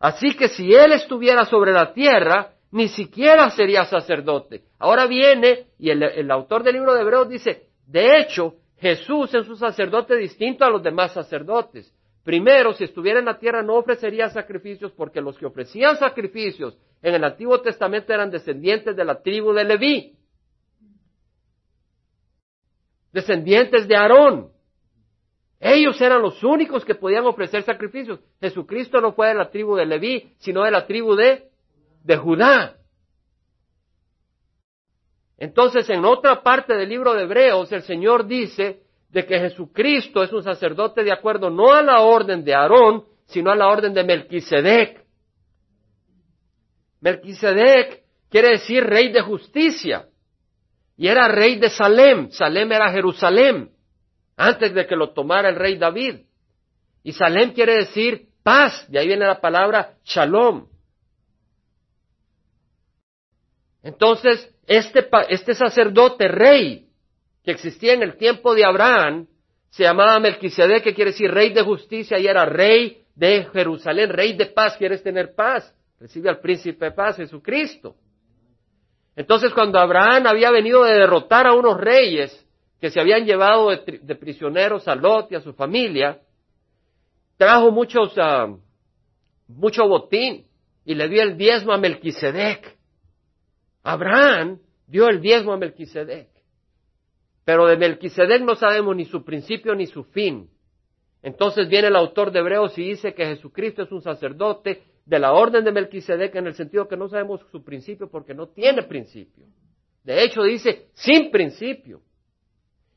Así 0.00 0.36
que 0.36 0.48
si 0.48 0.74
Él 0.74 0.92
estuviera 0.92 1.44
sobre 1.44 1.72
la 1.72 1.92
tierra, 1.92 2.54
ni 2.72 2.88
siquiera 2.88 3.50
sería 3.50 3.84
sacerdote. 3.84 4.62
Ahora 4.80 5.06
viene, 5.06 5.66
y 5.78 5.90
el, 5.90 6.02
el 6.02 6.30
autor 6.32 6.64
del 6.64 6.74
libro 6.74 6.94
de 6.94 7.02
Hebreos 7.02 7.28
dice, 7.28 7.67
de 7.88 8.18
hecho, 8.18 8.54
Jesús 8.76 9.34
es 9.34 9.48
un 9.48 9.56
sacerdote 9.56 10.14
distinto 10.16 10.62
a 10.62 10.70
los 10.70 10.82
demás 10.82 11.14
sacerdotes. 11.14 11.92
Primero, 12.22 12.74
si 12.74 12.84
estuviera 12.84 13.18
en 13.18 13.24
la 13.24 13.38
tierra 13.38 13.62
no 13.62 13.76
ofrecería 13.76 14.28
sacrificios 14.28 14.92
porque 14.92 15.22
los 15.22 15.38
que 15.38 15.46
ofrecían 15.46 15.96
sacrificios 15.96 16.78
en 17.00 17.14
el 17.14 17.24
Antiguo 17.24 17.62
Testamento 17.62 18.12
eran 18.12 18.30
descendientes 18.30 18.94
de 18.94 19.04
la 19.04 19.22
tribu 19.22 19.54
de 19.54 19.64
Leví, 19.64 20.16
descendientes 23.10 23.88
de 23.88 23.96
Aarón. 23.96 24.52
Ellos 25.58 25.98
eran 26.02 26.20
los 26.20 26.44
únicos 26.44 26.84
que 26.84 26.94
podían 26.94 27.24
ofrecer 27.24 27.62
sacrificios. 27.62 28.20
Jesucristo 28.38 29.00
no 29.00 29.14
fue 29.14 29.28
de 29.28 29.34
la 29.34 29.50
tribu 29.50 29.76
de 29.76 29.86
Leví, 29.86 30.34
sino 30.36 30.62
de 30.62 30.70
la 30.70 30.86
tribu 30.86 31.16
de, 31.16 31.48
de 32.04 32.16
Judá. 32.18 32.77
Entonces, 35.38 35.88
en 35.88 36.04
otra 36.04 36.42
parte 36.42 36.74
del 36.74 36.88
libro 36.88 37.14
de 37.14 37.22
Hebreos, 37.22 37.70
el 37.72 37.82
Señor 37.82 38.26
dice 38.26 38.82
de 39.08 39.24
que 39.24 39.38
Jesucristo 39.38 40.22
es 40.22 40.32
un 40.32 40.42
sacerdote 40.42 41.04
de 41.04 41.12
acuerdo 41.12 41.48
no 41.48 41.72
a 41.72 41.82
la 41.82 42.00
orden 42.00 42.44
de 42.44 42.54
Aarón, 42.54 43.04
sino 43.26 43.50
a 43.50 43.56
la 43.56 43.68
orden 43.68 43.94
de 43.94 44.04
Melquisedec. 44.04 45.04
Melquisedec 47.00 48.02
quiere 48.28 48.50
decir 48.50 48.84
rey 48.84 49.12
de 49.12 49.20
justicia. 49.20 50.06
Y 50.96 51.06
era 51.06 51.28
rey 51.28 51.56
de 51.58 51.70
Salem. 51.70 52.30
Salem 52.30 52.72
era 52.72 52.90
Jerusalén, 52.90 53.70
antes 54.36 54.74
de 54.74 54.86
que 54.86 54.96
lo 54.96 55.10
tomara 55.10 55.48
el 55.48 55.54
rey 55.54 55.78
David. 55.78 56.22
Y 57.04 57.12
Salem 57.12 57.52
quiere 57.52 57.76
decir 57.76 58.28
paz, 58.42 58.90
de 58.90 58.98
ahí 58.98 59.06
viene 59.06 59.24
la 59.24 59.40
palabra 59.40 59.94
shalom. 60.04 60.66
Entonces, 63.82 64.52
este, 64.66 65.08
este 65.28 65.54
sacerdote 65.54 66.28
rey 66.28 66.88
que 67.44 67.52
existía 67.52 67.94
en 67.94 68.02
el 68.02 68.16
tiempo 68.16 68.54
de 68.54 68.64
Abraham 68.64 69.26
se 69.70 69.84
llamaba 69.84 70.18
Melquisedec, 70.20 70.82
que 70.82 70.94
quiere 70.94 71.12
decir 71.12 71.30
rey 71.30 71.52
de 71.52 71.62
justicia, 71.62 72.18
y 72.18 72.26
era 72.26 72.44
rey 72.44 73.02
de 73.14 73.48
Jerusalén, 73.52 74.10
rey 74.10 74.34
de 74.34 74.46
paz, 74.46 74.76
quieres 74.76 75.02
tener 75.02 75.34
paz. 75.34 75.74
Recibe 76.00 76.28
al 76.28 76.40
príncipe 76.40 76.86
de 76.86 76.92
paz, 76.92 77.16
Jesucristo. 77.16 77.96
Entonces, 79.16 79.52
cuando 79.52 79.80
Abraham 79.80 80.28
había 80.28 80.50
venido 80.50 80.84
de 80.84 80.94
derrotar 80.94 81.46
a 81.46 81.54
unos 81.54 81.76
reyes 81.76 82.46
que 82.80 82.90
se 82.90 83.00
habían 83.00 83.24
llevado 83.24 83.70
de, 83.70 84.14
prisioneros 84.14 84.86
a 84.86 84.94
Lot 84.94 85.32
y 85.32 85.34
a 85.34 85.40
su 85.40 85.52
familia, 85.52 86.20
trajo 87.36 87.72
muchos, 87.72 88.16
uh, 88.16 88.56
mucho 89.48 89.88
botín 89.88 90.46
y 90.84 90.94
le 90.94 91.08
dio 91.08 91.22
el 91.22 91.36
diezmo 91.36 91.72
a 91.72 91.78
Melquisedec. 91.78 92.77
Abraham 93.88 94.58
dio 94.86 95.08
el 95.08 95.18
diezmo 95.22 95.54
a 95.54 95.56
Melquisedec. 95.56 96.28
Pero 97.46 97.66
de 97.66 97.78
Melquisedec 97.78 98.42
no 98.42 98.54
sabemos 98.54 98.94
ni 98.94 99.06
su 99.06 99.24
principio 99.24 99.74
ni 99.74 99.86
su 99.86 100.04
fin. 100.04 100.50
Entonces 101.22 101.70
viene 101.70 101.88
el 101.88 101.96
autor 101.96 102.30
de 102.30 102.40
Hebreos 102.40 102.76
y 102.76 102.90
dice 102.90 103.14
que 103.14 103.24
Jesucristo 103.24 103.84
es 103.84 103.90
un 103.90 104.02
sacerdote 104.02 104.82
de 105.06 105.18
la 105.18 105.32
orden 105.32 105.64
de 105.64 105.72
Melquisedec 105.72 106.34
en 106.34 106.48
el 106.48 106.54
sentido 106.54 106.86
que 106.86 106.98
no 106.98 107.08
sabemos 107.08 107.40
su 107.50 107.64
principio 107.64 108.10
porque 108.10 108.34
no 108.34 108.48
tiene 108.48 108.82
principio. 108.82 109.46
De 110.04 110.22
hecho 110.22 110.42
dice 110.42 110.90
sin 110.92 111.30
principio 111.30 112.02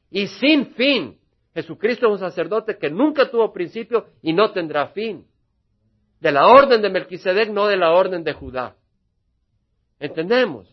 y 0.10 0.27
sin 0.27 0.73
fin. 0.73 1.17
Jesucristo 1.54 2.08
es 2.08 2.12
un 2.12 2.19
sacerdote 2.19 2.77
que 2.77 2.89
nunca 2.89 3.32
tuvo 3.32 3.54
principio 3.54 4.08
y 4.21 4.34
no 4.34 4.51
tendrá 4.51 4.88
fin. 4.88 5.25
De 6.19 6.34
la 6.34 6.47
orden 6.47 6.82
de 6.82 6.89
Melquisedec, 6.89 7.49
no 7.49 7.67
de 7.67 7.77
la 7.77 7.93
orden 7.93 8.25
de 8.25 8.34
Judá. 8.34 8.75
¿Entendemos? 10.01 10.70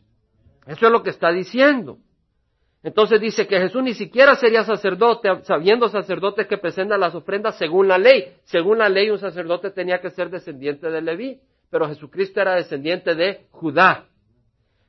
Eso 0.68 0.86
es 0.86 0.92
lo 0.92 1.02
que 1.02 1.10
está 1.10 1.32
diciendo. 1.32 1.96
Entonces 2.82 3.20
dice 3.20 3.46
que 3.46 3.58
Jesús 3.58 3.82
ni 3.82 3.94
siquiera 3.94 4.36
sería 4.36 4.64
sacerdote, 4.64 5.28
sabiendo 5.44 5.88
sacerdotes 5.88 6.46
que 6.46 6.58
presentan 6.58 7.00
las 7.00 7.14
ofrendas 7.14 7.56
según 7.56 7.88
la 7.88 7.96
ley. 7.96 8.34
Según 8.44 8.78
la 8.78 8.88
ley, 8.88 9.10
un 9.10 9.18
sacerdote 9.18 9.70
tenía 9.70 10.00
que 10.00 10.10
ser 10.10 10.28
descendiente 10.28 10.90
de 10.90 11.00
Leví, 11.00 11.40
pero 11.70 11.88
Jesucristo 11.88 12.40
era 12.40 12.54
descendiente 12.54 13.14
de 13.14 13.46
Judá, 13.50 14.06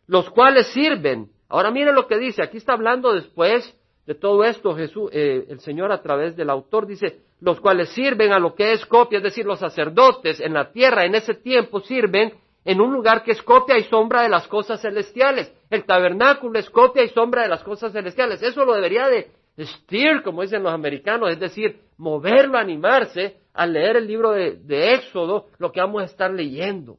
los 0.05 0.29
cuales 0.29 0.67
sirven. 0.67 1.31
Ahora 1.47 1.71
miren 1.71 1.95
lo 1.95 2.07
que 2.07 2.17
dice, 2.17 2.43
aquí 2.43 2.57
está 2.57 2.73
hablando 2.73 3.13
después 3.13 3.73
de 4.05 4.15
todo 4.15 4.43
esto 4.43 4.75
Jesús, 4.75 5.09
eh, 5.13 5.45
el 5.49 5.59
Señor 5.61 5.91
a 5.91 6.01
través 6.01 6.35
del 6.35 6.49
autor 6.49 6.87
dice, 6.87 7.21
los 7.39 7.61
cuales 7.61 7.89
sirven 7.89 8.33
a 8.33 8.39
lo 8.39 8.53
que 8.53 8.73
es 8.73 8.85
copia, 8.85 9.17
es 9.17 9.23
decir, 9.23 9.45
los 9.45 9.59
sacerdotes 9.59 10.41
en 10.41 10.53
la 10.53 10.71
tierra 10.71 11.05
en 11.05 11.15
ese 11.15 11.35
tiempo 11.35 11.79
sirven 11.79 12.33
en 12.65 12.81
un 12.81 12.91
lugar 12.91 13.23
que 13.23 13.31
es 13.31 13.41
copia 13.41 13.77
y 13.77 13.83
sombra 13.85 14.23
de 14.23 14.29
las 14.29 14.47
cosas 14.47 14.81
celestiales. 14.81 15.51
El 15.69 15.85
tabernáculo 15.85 16.57
es 16.57 16.69
copia 16.69 17.03
y 17.03 17.09
sombra 17.09 17.43
de 17.43 17.49
las 17.49 17.63
cosas 17.63 17.93
celestiales. 17.93 18.41
Eso 18.41 18.65
lo 18.65 18.73
debería 18.73 19.07
de 19.07 19.31
steer, 19.59 20.23
como 20.23 20.41
dicen 20.41 20.63
los 20.63 20.73
americanos, 20.73 21.31
es 21.31 21.39
decir, 21.39 21.81
moverlo, 21.97 22.57
animarse 22.57 23.37
al 23.53 23.73
leer 23.73 23.97
el 23.97 24.07
libro 24.07 24.31
de, 24.31 24.93
Éxodo, 24.93 25.47
lo 25.57 25.71
que 25.71 25.81
vamos 25.81 26.01
a 26.01 26.05
estar 26.05 26.31
leyendo. 26.31 26.97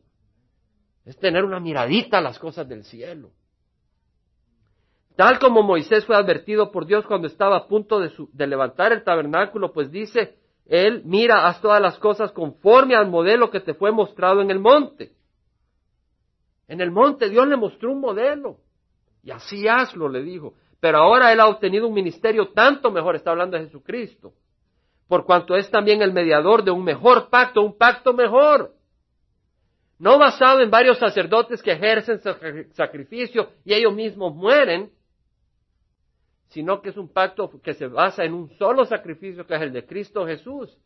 Es 1.04 1.18
tener 1.18 1.44
una 1.44 1.58
miradita 1.58 2.18
a 2.18 2.20
las 2.20 2.38
cosas 2.38 2.68
del 2.68 2.84
cielo. 2.84 3.30
Tal 5.16 5.38
como 5.38 5.62
Moisés 5.62 6.04
fue 6.04 6.16
advertido 6.16 6.70
por 6.70 6.86
Dios 6.86 7.04
cuando 7.06 7.26
estaba 7.26 7.56
a 7.56 7.66
punto 7.66 7.98
de, 7.98 8.10
de, 8.32 8.46
levantar 8.46 8.92
el 8.92 9.02
tabernáculo, 9.02 9.72
pues 9.72 9.90
dice 9.90 10.36
él, 10.66 11.02
mira, 11.04 11.46
haz 11.46 11.60
todas 11.60 11.80
las 11.80 11.98
cosas 11.98 12.30
conforme 12.32 12.94
al 12.94 13.08
modelo 13.08 13.50
que 13.50 13.60
te 13.60 13.74
fue 13.74 13.90
mostrado 13.90 14.40
en 14.40 14.50
el 14.50 14.60
monte. 14.60 15.12
En 16.70 16.80
el 16.80 16.92
monte 16.92 17.28
Dios 17.28 17.48
le 17.48 17.56
mostró 17.56 17.90
un 17.90 18.00
modelo. 18.00 18.58
Y 19.24 19.32
así 19.32 19.66
hazlo, 19.66 20.08
le 20.08 20.22
dijo. 20.22 20.54
Pero 20.78 20.98
ahora 20.98 21.32
él 21.32 21.40
ha 21.40 21.48
obtenido 21.48 21.88
un 21.88 21.92
ministerio 21.92 22.52
tanto 22.52 22.92
mejor, 22.92 23.16
está 23.16 23.32
hablando 23.32 23.56
de 23.56 23.64
Jesucristo, 23.64 24.32
por 25.08 25.26
cuanto 25.26 25.56
es 25.56 25.68
también 25.68 26.00
el 26.00 26.12
mediador 26.12 26.62
de 26.62 26.70
un 26.70 26.84
mejor 26.84 27.28
pacto, 27.28 27.60
un 27.60 27.76
pacto 27.76 28.12
mejor. 28.12 28.72
No 29.98 30.16
basado 30.16 30.60
en 30.60 30.70
varios 30.70 30.96
sacerdotes 30.98 31.60
que 31.60 31.72
ejercen 31.72 32.20
sacrificio 32.70 33.50
y 33.64 33.74
ellos 33.74 33.92
mismos 33.92 34.32
mueren, 34.32 34.92
sino 36.50 36.80
que 36.80 36.90
es 36.90 36.96
un 36.96 37.12
pacto 37.12 37.50
que 37.64 37.74
se 37.74 37.88
basa 37.88 38.22
en 38.22 38.32
un 38.32 38.48
solo 38.50 38.84
sacrificio, 38.84 39.44
que 39.44 39.56
es 39.56 39.60
el 39.60 39.72
de 39.72 39.84
Cristo 39.84 40.24
Jesús, 40.24 40.78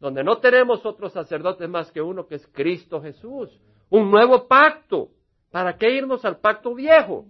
donde 0.00 0.22
no 0.22 0.36
tenemos 0.36 0.84
otros 0.84 1.14
sacerdotes 1.14 1.66
más 1.66 1.90
que 1.92 2.02
uno, 2.02 2.26
que 2.26 2.34
es 2.34 2.46
Cristo 2.52 3.00
Jesús 3.00 3.58
un 3.90 4.10
nuevo 4.10 4.46
pacto. 4.48 5.10
¿Para 5.54 5.78
qué 5.78 5.88
irnos 5.88 6.24
al 6.24 6.40
pacto 6.40 6.74
viejo? 6.74 7.26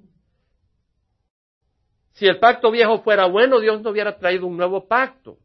Si 2.12 2.27
el 2.27 2.39
pacto 2.39 2.70
viejo 2.70 3.03
fuera 3.03 3.27
bueno, 3.27 3.61
Dios 3.61 3.83
no 3.83 3.91
hubiera 3.91 4.16
traído 4.16 4.47
un 4.47 4.57
nuevo 4.57 4.89
pacto. 4.89 5.37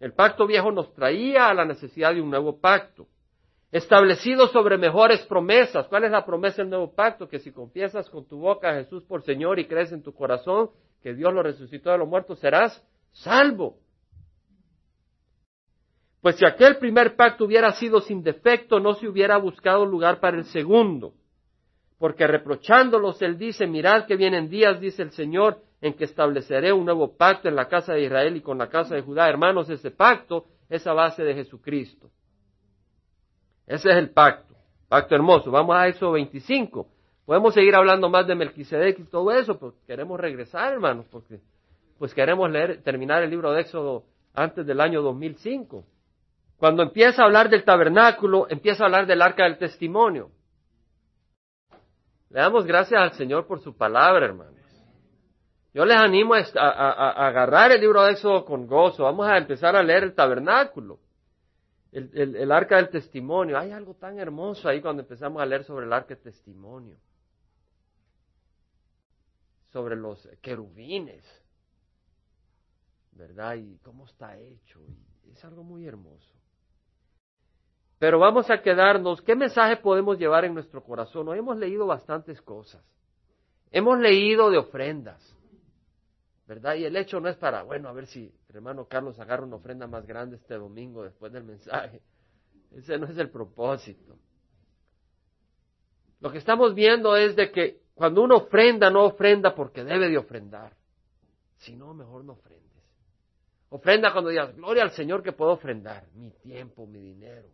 El 0.00 0.14
pacto 0.14 0.48
viejo 0.48 0.72
nos 0.72 0.92
traía 0.94 1.48
a 1.48 1.54
la 1.54 1.64
necesidad 1.64 2.12
de 2.12 2.20
un 2.20 2.28
nuevo 2.28 2.60
pacto, 2.60 3.06
establecido 3.70 4.48
sobre 4.48 4.78
mejores 4.78 5.24
promesas. 5.26 5.86
¿Cuál 5.86 6.02
es 6.02 6.10
la 6.10 6.26
promesa 6.26 6.56
del 6.56 6.70
nuevo 6.70 6.92
pacto? 6.92 7.28
Que 7.28 7.38
si 7.38 7.52
confiesas 7.52 8.10
con 8.10 8.26
tu 8.26 8.38
boca 8.38 8.70
a 8.70 8.74
Jesús 8.74 9.04
por 9.04 9.22
Señor 9.22 9.60
y 9.60 9.68
crees 9.68 9.92
en 9.92 10.02
tu 10.02 10.12
corazón 10.12 10.70
que 11.04 11.14
Dios 11.14 11.32
lo 11.32 11.44
resucitó 11.44 11.92
de 11.92 11.98
los 11.98 12.08
muertos, 12.08 12.40
serás 12.40 12.84
salvo. 13.12 13.78
Pues 16.26 16.38
si 16.38 16.44
aquel 16.44 16.78
primer 16.78 17.14
pacto 17.14 17.44
hubiera 17.44 17.70
sido 17.70 18.00
sin 18.00 18.24
defecto, 18.24 18.80
no 18.80 18.94
se 18.94 19.06
hubiera 19.06 19.36
buscado 19.36 19.86
lugar 19.86 20.18
para 20.18 20.36
el 20.36 20.44
segundo. 20.46 21.12
Porque 22.00 22.26
reprochándolos, 22.26 23.22
él 23.22 23.38
dice, 23.38 23.68
mirad 23.68 24.06
que 24.06 24.16
vienen 24.16 24.48
días, 24.48 24.80
dice 24.80 25.02
el 25.02 25.12
Señor, 25.12 25.62
en 25.80 25.94
que 25.94 26.02
estableceré 26.02 26.72
un 26.72 26.84
nuevo 26.84 27.16
pacto 27.16 27.48
en 27.48 27.54
la 27.54 27.68
casa 27.68 27.92
de 27.92 28.02
Israel 28.02 28.36
y 28.36 28.40
con 28.40 28.58
la 28.58 28.68
casa 28.68 28.96
de 28.96 29.02
Judá. 29.02 29.28
Hermanos, 29.28 29.70
ese 29.70 29.92
pacto 29.92 30.46
es 30.68 30.84
a 30.88 30.94
base 30.94 31.22
de 31.22 31.32
Jesucristo. 31.32 32.10
Ese 33.64 33.90
es 33.90 33.96
el 33.96 34.10
pacto. 34.10 34.56
Pacto 34.88 35.14
hermoso. 35.14 35.52
Vamos 35.52 35.76
a 35.76 35.86
eso 35.86 36.10
25. 36.10 36.88
Podemos 37.24 37.54
seguir 37.54 37.76
hablando 37.76 38.08
más 38.08 38.26
de 38.26 38.34
Melquisedec 38.34 38.98
y 38.98 39.04
todo 39.04 39.30
eso, 39.30 39.60
pero 39.60 39.74
queremos 39.86 40.18
regresar, 40.18 40.72
hermanos, 40.72 41.06
porque 41.08 41.38
pues 42.00 42.12
queremos 42.12 42.50
leer, 42.50 42.82
terminar 42.82 43.22
el 43.22 43.30
libro 43.30 43.52
de 43.52 43.60
Éxodo 43.60 44.02
antes 44.34 44.66
del 44.66 44.80
año 44.80 45.02
2005. 45.02 45.84
Cuando 46.58 46.82
empieza 46.82 47.22
a 47.22 47.26
hablar 47.26 47.50
del 47.50 47.64
tabernáculo, 47.64 48.46
empieza 48.48 48.82
a 48.82 48.86
hablar 48.86 49.06
del 49.06 49.22
arca 49.22 49.44
del 49.44 49.58
testimonio. 49.58 50.30
Le 52.30 52.40
damos 52.40 52.66
gracias 52.66 53.00
al 53.00 53.12
Señor 53.12 53.46
por 53.46 53.60
su 53.60 53.76
palabra, 53.76 54.26
hermanos. 54.26 54.54
Yo 55.74 55.84
les 55.84 55.96
animo 55.96 56.34
a, 56.34 57.26
agarrar 57.26 57.72
el 57.72 57.80
libro 57.80 58.02
de 58.02 58.12
Éxodo 58.12 58.44
con 58.44 58.66
gozo. 58.66 59.04
Vamos 59.04 59.28
a 59.28 59.36
empezar 59.36 59.76
a 59.76 59.82
leer 59.82 60.04
el 60.04 60.14
tabernáculo 60.14 60.98
el, 61.96 62.52
arca 62.52 62.76
del 62.76 62.90
testimonio. 62.90 63.58
Hay 63.58 63.72
algo 63.72 63.94
tan 63.94 64.18
hermoso 64.18 64.68
ahí 64.68 64.80
cuando 64.80 65.02
empezamos 65.02 65.40
a 65.40 65.46
leer 65.46 65.64
sobre 65.64 65.86
el 65.86 65.92
arca 65.92 66.14
del 66.14 66.22
testimonio. 66.22 66.98
Sobre 69.72 69.96
los 69.96 70.28
querubines. 70.42 71.24
¿Verdad? 73.12 73.54
Y 73.54 73.78
cómo 73.78 74.04
está 74.04 74.36
hecho. 74.38 74.80
es 75.32 75.42
algo 75.44 75.62
muy 75.62 75.86
hermoso. 75.86 76.35
Pero 77.98 78.18
vamos 78.18 78.50
a 78.50 78.60
quedarnos, 78.60 79.22
¿qué 79.22 79.34
mensaje 79.34 79.76
podemos 79.78 80.18
llevar 80.18 80.44
en 80.44 80.54
nuestro 80.54 80.82
corazón? 80.82 81.28
Hoy 81.28 81.38
hemos 81.38 81.56
leído 81.56 81.86
bastantes 81.86 82.40
cosas. 82.42 82.84
Hemos 83.70 83.98
leído 83.98 84.50
de 84.50 84.58
ofrendas. 84.58 85.36
¿verdad? 86.46 86.76
Y 86.76 86.84
el 86.84 86.96
hecho 86.96 87.20
no 87.20 87.28
es 87.28 87.36
para, 87.36 87.62
bueno, 87.62 87.88
a 87.88 87.92
ver 87.92 88.06
si 88.06 88.32
el 88.48 88.56
hermano 88.56 88.86
Carlos 88.86 89.18
agarra 89.18 89.44
una 89.44 89.56
ofrenda 89.56 89.86
más 89.86 90.06
grande 90.06 90.36
este 90.36 90.54
domingo 90.54 91.02
después 91.02 91.32
del 91.32 91.44
mensaje. 91.44 92.00
Ese 92.70 92.98
no 92.98 93.06
es 93.06 93.18
el 93.18 93.30
propósito. 93.30 94.16
Lo 96.20 96.30
que 96.30 96.38
estamos 96.38 96.74
viendo 96.74 97.16
es 97.16 97.36
de 97.36 97.50
que 97.50 97.82
cuando 97.94 98.22
uno 98.22 98.36
ofrenda, 98.36 98.90
no 98.90 99.04
ofrenda 99.04 99.54
porque 99.54 99.84
debe 99.84 100.08
de 100.08 100.18
ofrendar. 100.18 100.72
Si 101.56 101.74
no, 101.74 101.94
mejor 101.94 102.24
no 102.24 102.34
ofrendes. 102.34 102.64
Ofrenda 103.70 104.12
cuando 104.12 104.30
digas, 104.30 104.54
gloria 104.54 104.84
al 104.84 104.92
Señor 104.92 105.22
que 105.22 105.32
puedo 105.32 105.52
ofrendar 105.52 106.06
mi 106.14 106.30
tiempo, 106.30 106.86
mi 106.86 107.00
dinero, 107.00 107.48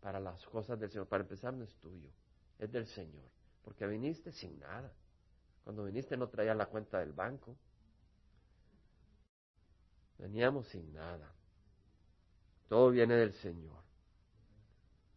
para 0.00 0.20
las 0.20 0.44
cosas 0.46 0.78
del 0.78 0.90
Señor. 0.90 1.06
Para 1.06 1.22
empezar, 1.22 1.54
no 1.54 1.64
es 1.64 1.74
tuyo, 1.76 2.10
es 2.58 2.70
del 2.70 2.86
Señor. 2.86 3.24
Porque 3.64 3.86
viniste 3.86 4.32
sin 4.32 4.58
nada. 4.60 4.92
Cuando 5.64 5.84
viniste 5.84 6.16
no 6.16 6.28
traías 6.28 6.56
la 6.56 6.66
cuenta 6.66 7.00
del 7.00 7.12
banco, 7.12 7.56
Veníamos 10.18 10.66
sin 10.68 10.92
nada. 10.92 11.30
Todo 12.68 12.90
viene 12.90 13.14
del 13.14 13.32
Señor. 13.34 13.76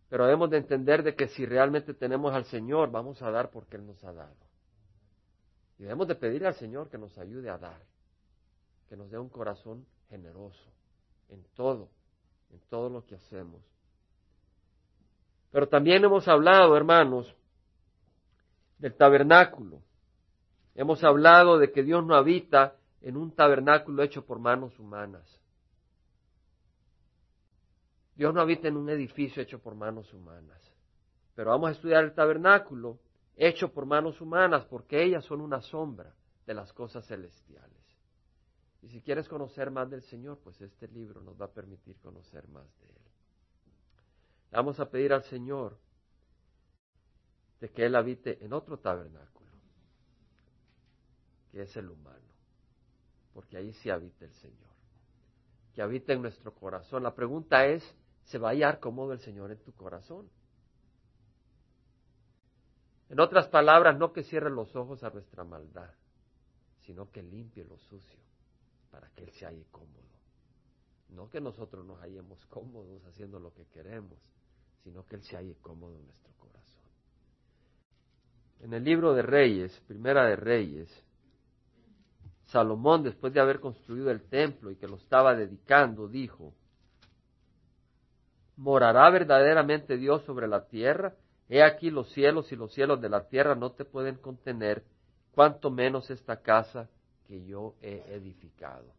Pero 0.10 0.26
debemos 0.26 0.50
de 0.50 0.58
entender 0.58 1.04
de 1.04 1.16
que 1.16 1.28
si 1.28 1.46
realmente 1.46 1.94
tenemos 1.94 2.34
al 2.34 2.46
Señor, 2.46 2.92
vamos 2.92 3.22
a 3.22 3.32
dar 3.32 3.50
porque 3.52 3.78
Él 3.78 3.86
nos 3.86 4.04
ha 4.04 4.12
dado. 4.12 4.36
Y 5.78 5.84
debemos 5.84 6.08
de 6.08 6.16
pedir 6.16 6.46
al 6.46 6.56
Señor 6.56 6.90
que 6.90 6.98
nos 6.98 7.18
ayude 7.18 7.50
a 7.50 7.58
dar, 7.58 7.82
que 8.90 8.98
nos 8.98 9.10
dé 9.10 9.18
un 9.18 9.30
corazón 9.30 9.86
generoso 10.10 10.70
en 11.30 11.44
todo, 11.56 11.90
en 12.50 12.60
todo 12.70 12.90
lo 12.90 13.06
que 13.06 13.16
hacemos. 13.16 13.62
Pero 15.52 15.68
también 15.68 16.04
hemos 16.04 16.28
hablado, 16.28 16.76
hermanos, 16.76 17.36
del 18.78 18.95
tabernáculo. 18.95 19.82
Hemos 20.76 21.04
hablado 21.04 21.58
de 21.58 21.72
que 21.72 21.84
Dios 21.84 22.06
no 22.06 22.16
habita 22.16 22.76
en 23.02 23.18
un 23.18 23.32
tabernáculo 23.32 24.04
hecho 24.04 24.26
por 24.26 24.39
manos 24.39 24.78
humanas. 24.80 25.39
Dios 28.16 28.34
no 28.34 28.41
habita 28.41 28.68
en 28.68 28.78
un 28.78 28.89
edificio 28.89 29.41
hecho 29.41 29.60
por 29.60 29.76
manos 29.76 30.14
humanas. 30.14 30.62
Pero 31.36 31.52
vamos 31.52 31.70
a 31.70 31.72
estudiar 31.72 32.04
el 32.04 32.14
tabernáculo 32.14 33.00
hecho 33.36 33.72
por 33.72 33.86
manos 33.86 34.20
humanas 34.20 34.66
porque 34.66 35.02
ellas 35.02 35.24
son 35.24 35.39
una 35.39 35.62
sombra 35.62 36.14
de 36.45 36.54
las 36.54 36.74
cosas 36.74 37.08
celestiales. 37.08 37.80
Y 38.82 38.89
si 38.89 39.02
quieres 39.02 39.28
conocer 39.28 39.72
más 39.72 39.89
del 39.89 40.02
Señor, 40.02 40.39
pues 40.43 40.60
este 40.62 40.88
libro 40.89 41.22
nos 41.22 41.39
va 41.39 41.45
a 41.45 41.54
permitir 41.54 41.97
conocer 42.00 42.47
más 42.50 42.66
de 42.80 42.88
Él. 42.88 42.99
Vamos 44.52 44.80
a 44.80 44.89
pedir 44.89 45.14
al 45.14 45.24
Señor 45.24 45.78
de 47.60 47.70
que 47.70 47.86
Él 47.86 47.95
habite 47.95 48.43
en 48.43 48.54
otro 48.54 48.80
tabernáculo, 48.80 49.52
que 51.52 51.62
es 51.64 51.76
el 51.78 51.89
humano 51.89 52.30
porque 53.34 53.56
ahí 53.56 53.72
sí 53.74 53.89
habita 53.89 54.26
el 54.26 54.34
Señor, 54.34 54.70
que 55.74 55.82
habita 55.82 56.12
en 56.12 56.22
nuestro 56.22 56.54
corazón. 56.54 57.04
La 57.04 57.16
pregunta 57.16 57.66
es, 57.68 57.84
¿se 58.24 58.38
va 58.38 58.50
a 58.50 58.52
hallar 58.52 58.82
cómodo 58.82 59.14
el 59.14 59.20
Señor 59.20 59.52
en 59.52 59.60
tu 59.60 59.72
corazón? 59.72 60.30
En 63.10 63.20
otras 63.20 63.47
palabras, 63.47 63.97
no 63.97 64.14
que 64.14 64.24
cierre 64.24 64.50
los 64.50 64.76
ojos 64.76 65.04
a 65.04 65.10
nuestra 65.10 65.45
maldad, 65.45 65.89
sino 66.82 67.10
que 67.12 67.24
limpie 67.24 67.64
lo 67.64 67.78
sucio 67.78 68.20
para 68.91 69.10
que 69.12 69.24
Él 69.24 69.32
se 69.32 69.45
halle 69.45 69.66
cómodo. 69.72 69.88
No 71.08 71.30
que 71.30 71.39
nosotros 71.41 71.86
nos 71.86 72.00
hallemos 72.02 72.45
cómodos 72.47 73.04
haciendo 73.06 73.39
lo 73.39 73.54
que 73.54 73.66
queremos, 73.68 74.20
sino 74.84 75.06
que 75.06 75.16
Él 75.16 75.24
se 75.24 75.36
halle 75.36 75.56
cómodo 75.62 75.96
en 75.96 76.06
nuestro 76.06 76.34
corazón. 76.38 76.84
En 78.62 78.74
el 78.74 78.84
libro 78.84 79.14
de 79.14 79.22
Reyes, 79.22 79.80
Primera 79.88 80.26
de 80.26 80.36
Reyes, 80.36 81.04
Salomón, 82.46 83.04
después 83.04 83.34
de 83.34 83.40
haber 83.40 83.60
construido 83.60 84.10
el 84.10 84.24
templo 84.24 84.72
y 84.72 84.76
que 84.76 84.88
lo 84.88 84.96
estaba 84.96 85.36
dedicando, 85.36 86.08
dijo, 86.08 86.54
¿morará 88.58 89.10
verdaderamente 89.12 89.98
Dios 89.98 90.24
sobre 90.24 90.48
la 90.48 90.68
tierra? 90.68 91.16
He 91.48 91.64
aquí 91.64 91.92
los 91.92 92.12
cielos 92.12 92.52
y 92.52 92.56
los 92.56 92.74
cielos 92.74 93.02
de 93.02 93.10
la 93.10 93.28
tierra 93.28 93.56
no 93.56 93.72
te 93.72 93.86
pueden 93.86 94.16
contener, 94.16 94.84
cuanto 95.32 95.70
menos 95.72 96.10
esta 96.10 96.42
casa 96.42 96.90
que 97.28 97.46
yo 97.46 97.76
he 97.82 98.04
edificado. 98.14 98.94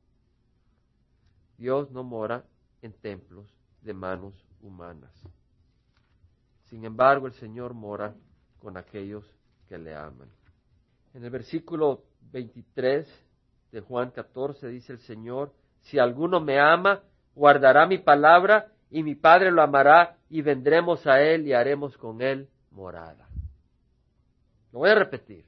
Dios 1.58 1.90
no 1.90 2.02
mora 2.04 2.44
en 2.82 2.92
templos 2.92 3.52
de 3.82 3.92
manos 3.92 4.34
humanas. 4.62 5.12
Sin 6.70 6.84
embargo, 6.84 7.26
el 7.26 7.32
Señor 7.34 7.74
mora 7.74 8.14
con 8.60 8.76
aquellos 8.76 9.24
que 9.68 9.76
le 9.76 9.94
aman. 9.94 10.30
En 11.12 11.24
el 11.24 11.30
versículo 11.30 12.04
23 12.32 13.08
de 13.72 13.80
Juan 13.80 14.12
14 14.12 14.68
dice 14.68 14.92
el 14.92 15.00
Señor, 15.00 15.52
si 15.80 15.98
alguno 15.98 16.40
me 16.40 16.60
ama, 16.60 17.02
guardará 17.34 17.86
mi 17.86 17.98
palabra 17.98 18.72
y 18.88 19.02
mi 19.02 19.16
Padre 19.16 19.50
lo 19.50 19.62
amará 19.62 20.16
y 20.28 20.42
vendremos 20.42 21.06
a 21.06 21.20
él 21.20 21.46
y 21.46 21.52
haremos 21.52 21.96
con 21.96 22.22
él 22.22 22.48
morada. 22.70 23.28
Lo 24.72 24.80
voy 24.80 24.90
a 24.90 24.94
repetir. 24.94 25.44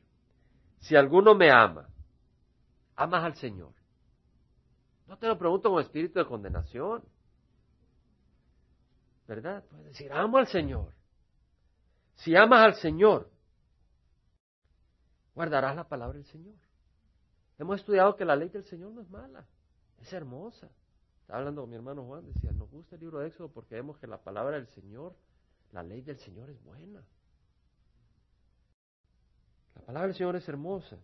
Si 0.80 0.96
alguno 0.96 1.36
me 1.36 1.52
ama, 1.52 1.88
amas 2.96 3.22
al 3.22 3.36
Señor. 3.36 3.72
No 5.06 5.16
te 5.16 5.28
lo 5.28 5.38
pregunto 5.38 5.70
con 5.70 5.80
espíritu 5.80 6.18
de 6.18 6.24
condenación. 6.24 7.04
¿Verdad? 9.28 9.62
Puedes 9.70 9.86
decir, 9.86 10.12
amo 10.12 10.38
al 10.38 10.48
Señor. 10.48 10.92
Si 12.22 12.36
amas 12.36 12.64
al 12.64 12.74
Señor, 12.76 13.28
guardarás 15.34 15.74
la 15.74 15.88
palabra 15.88 16.18
del 16.18 16.26
Señor. 16.26 16.54
Hemos 17.58 17.80
estudiado 17.80 18.14
que 18.14 18.24
la 18.24 18.36
ley 18.36 18.48
del 18.48 18.62
Señor 18.64 18.92
no 18.92 19.00
es 19.00 19.10
mala, 19.10 19.44
es 19.98 20.12
hermosa. 20.12 20.70
Estaba 21.22 21.40
hablando 21.40 21.62
con 21.62 21.70
mi 21.70 21.74
hermano 21.74 22.04
Juan, 22.04 22.24
decía, 22.24 22.52
nos 22.52 22.70
gusta 22.70 22.94
el 22.94 23.00
libro 23.00 23.18
de 23.18 23.26
Éxodo 23.26 23.48
porque 23.48 23.74
vemos 23.74 23.98
que 23.98 24.06
la 24.06 24.18
palabra 24.18 24.56
del 24.56 24.68
Señor, 24.68 25.16
la 25.72 25.82
ley 25.82 26.00
del 26.02 26.16
Señor 26.18 26.48
es 26.50 26.62
buena. 26.62 27.02
La 29.74 29.82
palabra 29.82 30.06
del 30.06 30.16
Señor 30.16 30.36
es 30.36 30.48
hermosa. 30.48 30.98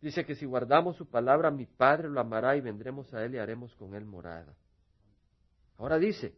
Dice 0.00 0.26
que 0.26 0.34
si 0.34 0.46
guardamos 0.46 0.96
su 0.96 1.06
palabra, 1.06 1.52
mi 1.52 1.66
Padre 1.66 2.08
lo 2.08 2.20
amará 2.20 2.56
y 2.56 2.60
vendremos 2.60 3.14
a 3.14 3.24
Él 3.24 3.36
y 3.36 3.38
haremos 3.38 3.72
con 3.76 3.94
Él 3.94 4.04
morada. 4.04 4.52
Ahora 5.78 5.98
dice, 5.98 6.34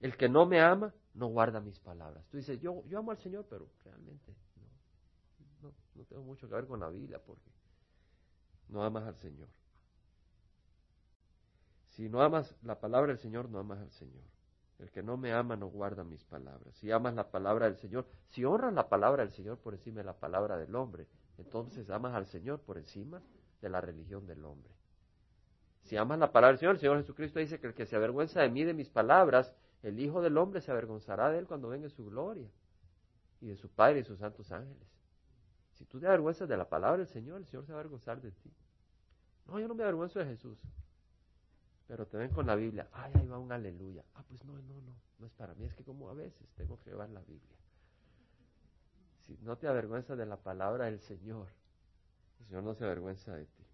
el 0.00 0.16
que 0.16 0.28
no 0.28 0.44
me 0.44 0.60
ama, 0.60 0.92
no 1.14 1.26
guarda 1.26 1.60
mis 1.60 1.78
palabras. 1.78 2.24
Tú 2.30 2.36
dices, 2.36 2.60
yo, 2.60 2.84
yo 2.86 2.98
amo 2.98 3.10
al 3.10 3.18
Señor, 3.18 3.46
pero 3.48 3.68
realmente 3.84 4.34
no, 5.60 5.68
no, 5.68 5.74
no 5.94 6.04
tengo 6.04 6.22
mucho 6.22 6.48
que 6.48 6.54
ver 6.54 6.66
con 6.66 6.80
la 6.80 6.88
Biblia 6.88 7.20
porque 7.24 7.50
no 8.68 8.82
amas 8.82 9.04
al 9.04 9.16
Señor. 9.16 9.48
Si 11.90 12.08
no 12.08 12.22
amas 12.22 12.56
la 12.62 12.80
palabra 12.80 13.08
del 13.08 13.18
Señor, 13.18 13.50
no 13.50 13.58
amas 13.58 13.78
al 13.78 13.90
Señor. 13.90 14.24
El 14.78 14.90
que 14.90 15.02
no 15.02 15.16
me 15.16 15.32
ama 15.32 15.56
no 15.56 15.68
guarda 15.68 16.02
mis 16.02 16.24
palabras. 16.24 16.74
Si 16.76 16.90
amas 16.90 17.14
la 17.14 17.30
palabra 17.30 17.66
del 17.66 17.76
Señor, 17.76 18.06
si 18.30 18.44
honras 18.44 18.72
la 18.72 18.88
palabra 18.88 19.22
del 19.22 19.32
Señor 19.32 19.58
por 19.58 19.74
encima 19.74 19.98
de 19.98 20.04
la 20.04 20.18
palabra 20.18 20.56
del 20.56 20.74
hombre, 20.74 21.06
entonces 21.38 21.88
amas 21.90 22.14
al 22.14 22.26
Señor 22.26 22.60
por 22.60 22.78
encima 22.78 23.22
de 23.60 23.68
la 23.68 23.80
religión 23.80 24.26
del 24.26 24.44
hombre. 24.44 24.72
Si 25.82 25.96
amas 25.96 26.18
la 26.18 26.32
palabra 26.32 26.52
del 26.52 26.58
Señor, 26.58 26.74
el 26.74 26.80
Señor 26.80 26.98
Jesucristo 26.98 27.38
dice 27.38 27.60
que 27.60 27.66
el 27.66 27.74
que 27.74 27.86
se 27.86 27.96
avergüenza 27.96 28.40
de 28.40 28.48
mí, 28.48 28.64
de 28.64 28.74
mis 28.74 28.88
palabras, 28.88 29.54
el 29.82 29.98
Hijo 29.98 30.22
del 30.22 30.38
Hombre 30.38 30.60
se 30.60 30.70
avergonzará 30.70 31.30
de 31.30 31.38
él 31.38 31.46
cuando 31.46 31.68
venga 31.68 31.88
su 31.88 32.04
gloria 32.04 32.48
y 33.40 33.48
de 33.48 33.56
su 33.56 33.68
Padre 33.68 34.00
y 34.00 34.04
sus 34.04 34.18
santos 34.18 34.50
ángeles. 34.52 34.88
Si 35.74 35.84
tú 35.84 35.98
te 35.98 36.06
avergüenzas 36.06 36.48
de 36.48 36.56
la 36.56 36.68
palabra 36.68 36.98
del 36.98 37.08
Señor, 37.08 37.38
el 37.38 37.46
Señor 37.46 37.66
se 37.66 37.72
va 37.72 37.78
a 37.78 37.80
avergonzar 37.80 38.20
de 38.20 38.30
ti. 38.30 38.52
No, 39.46 39.58
yo 39.58 39.66
no 39.66 39.74
me 39.74 39.82
avergüenzo 39.82 40.20
de 40.20 40.26
Jesús. 40.26 40.58
Pero 41.88 42.06
te 42.06 42.16
ven 42.16 42.30
con 42.30 42.46
la 42.46 42.54
Biblia. 42.54 42.88
Ay, 42.92 43.12
ahí 43.16 43.26
va 43.26 43.38
un 43.38 43.50
aleluya. 43.50 44.04
Ah, 44.14 44.22
pues 44.28 44.44
no, 44.44 44.52
no, 44.52 44.80
no. 44.80 44.94
No 45.18 45.26
es 45.26 45.32
para 45.32 45.54
mí. 45.54 45.64
Es 45.64 45.74
que 45.74 45.82
como 45.82 46.08
a 46.08 46.14
veces 46.14 46.48
tengo 46.54 46.78
que 46.78 46.90
llevar 46.90 47.10
la 47.10 47.20
Biblia. 47.20 47.56
Si 49.26 49.36
no 49.42 49.56
te 49.56 49.66
avergüenzas 49.66 50.16
de 50.16 50.26
la 50.26 50.36
palabra 50.36 50.86
del 50.86 51.00
Señor, 51.00 51.48
el 52.40 52.46
Señor 52.46 52.62
no 52.62 52.74
se 52.74 52.84
avergüenza 52.84 53.34
de 53.34 53.46
ti. 53.46 53.64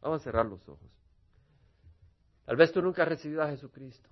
Vamos 0.00 0.20
a 0.20 0.24
cerrar 0.24 0.46
los 0.46 0.68
ojos. 0.68 0.90
Tal 2.44 2.56
vez 2.56 2.72
tú 2.72 2.82
nunca 2.82 3.02
has 3.02 3.08
recibido 3.08 3.42
a 3.42 3.48
Jesucristo. 3.48 4.08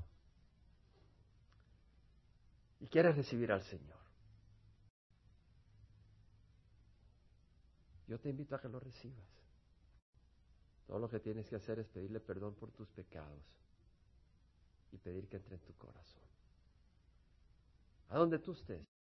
Y 2.83 2.89
quieres 2.89 3.15
recibir 3.15 3.53
al 3.53 3.63
Señor. 3.63 4.01
Yo 8.09 8.19
te 8.19 8.29
invito 8.29 8.57
a 8.57 8.61
que 8.61 8.69
lo 8.69 8.81
recibas. 8.81 9.25
Todo 10.89 10.99
lo 10.99 11.09
que 11.09 11.21
tienes 11.21 11.49
que 11.49 11.55
hacer 11.55 11.79
es 11.79 11.87
pedirle 11.87 12.19
perdón 12.19 12.57
por 12.57 12.73
tus 12.73 12.89
pecados 12.89 13.45
y 14.91 14.99
pedir 14.99 15.29
que 15.29 15.37
entre 15.37 15.55
en 15.55 15.61
tu 15.61 15.73
corazón. 15.75 16.25
A 18.09 18.19
donde 18.19 18.41
tú 18.41 18.51
estés. 18.51 18.92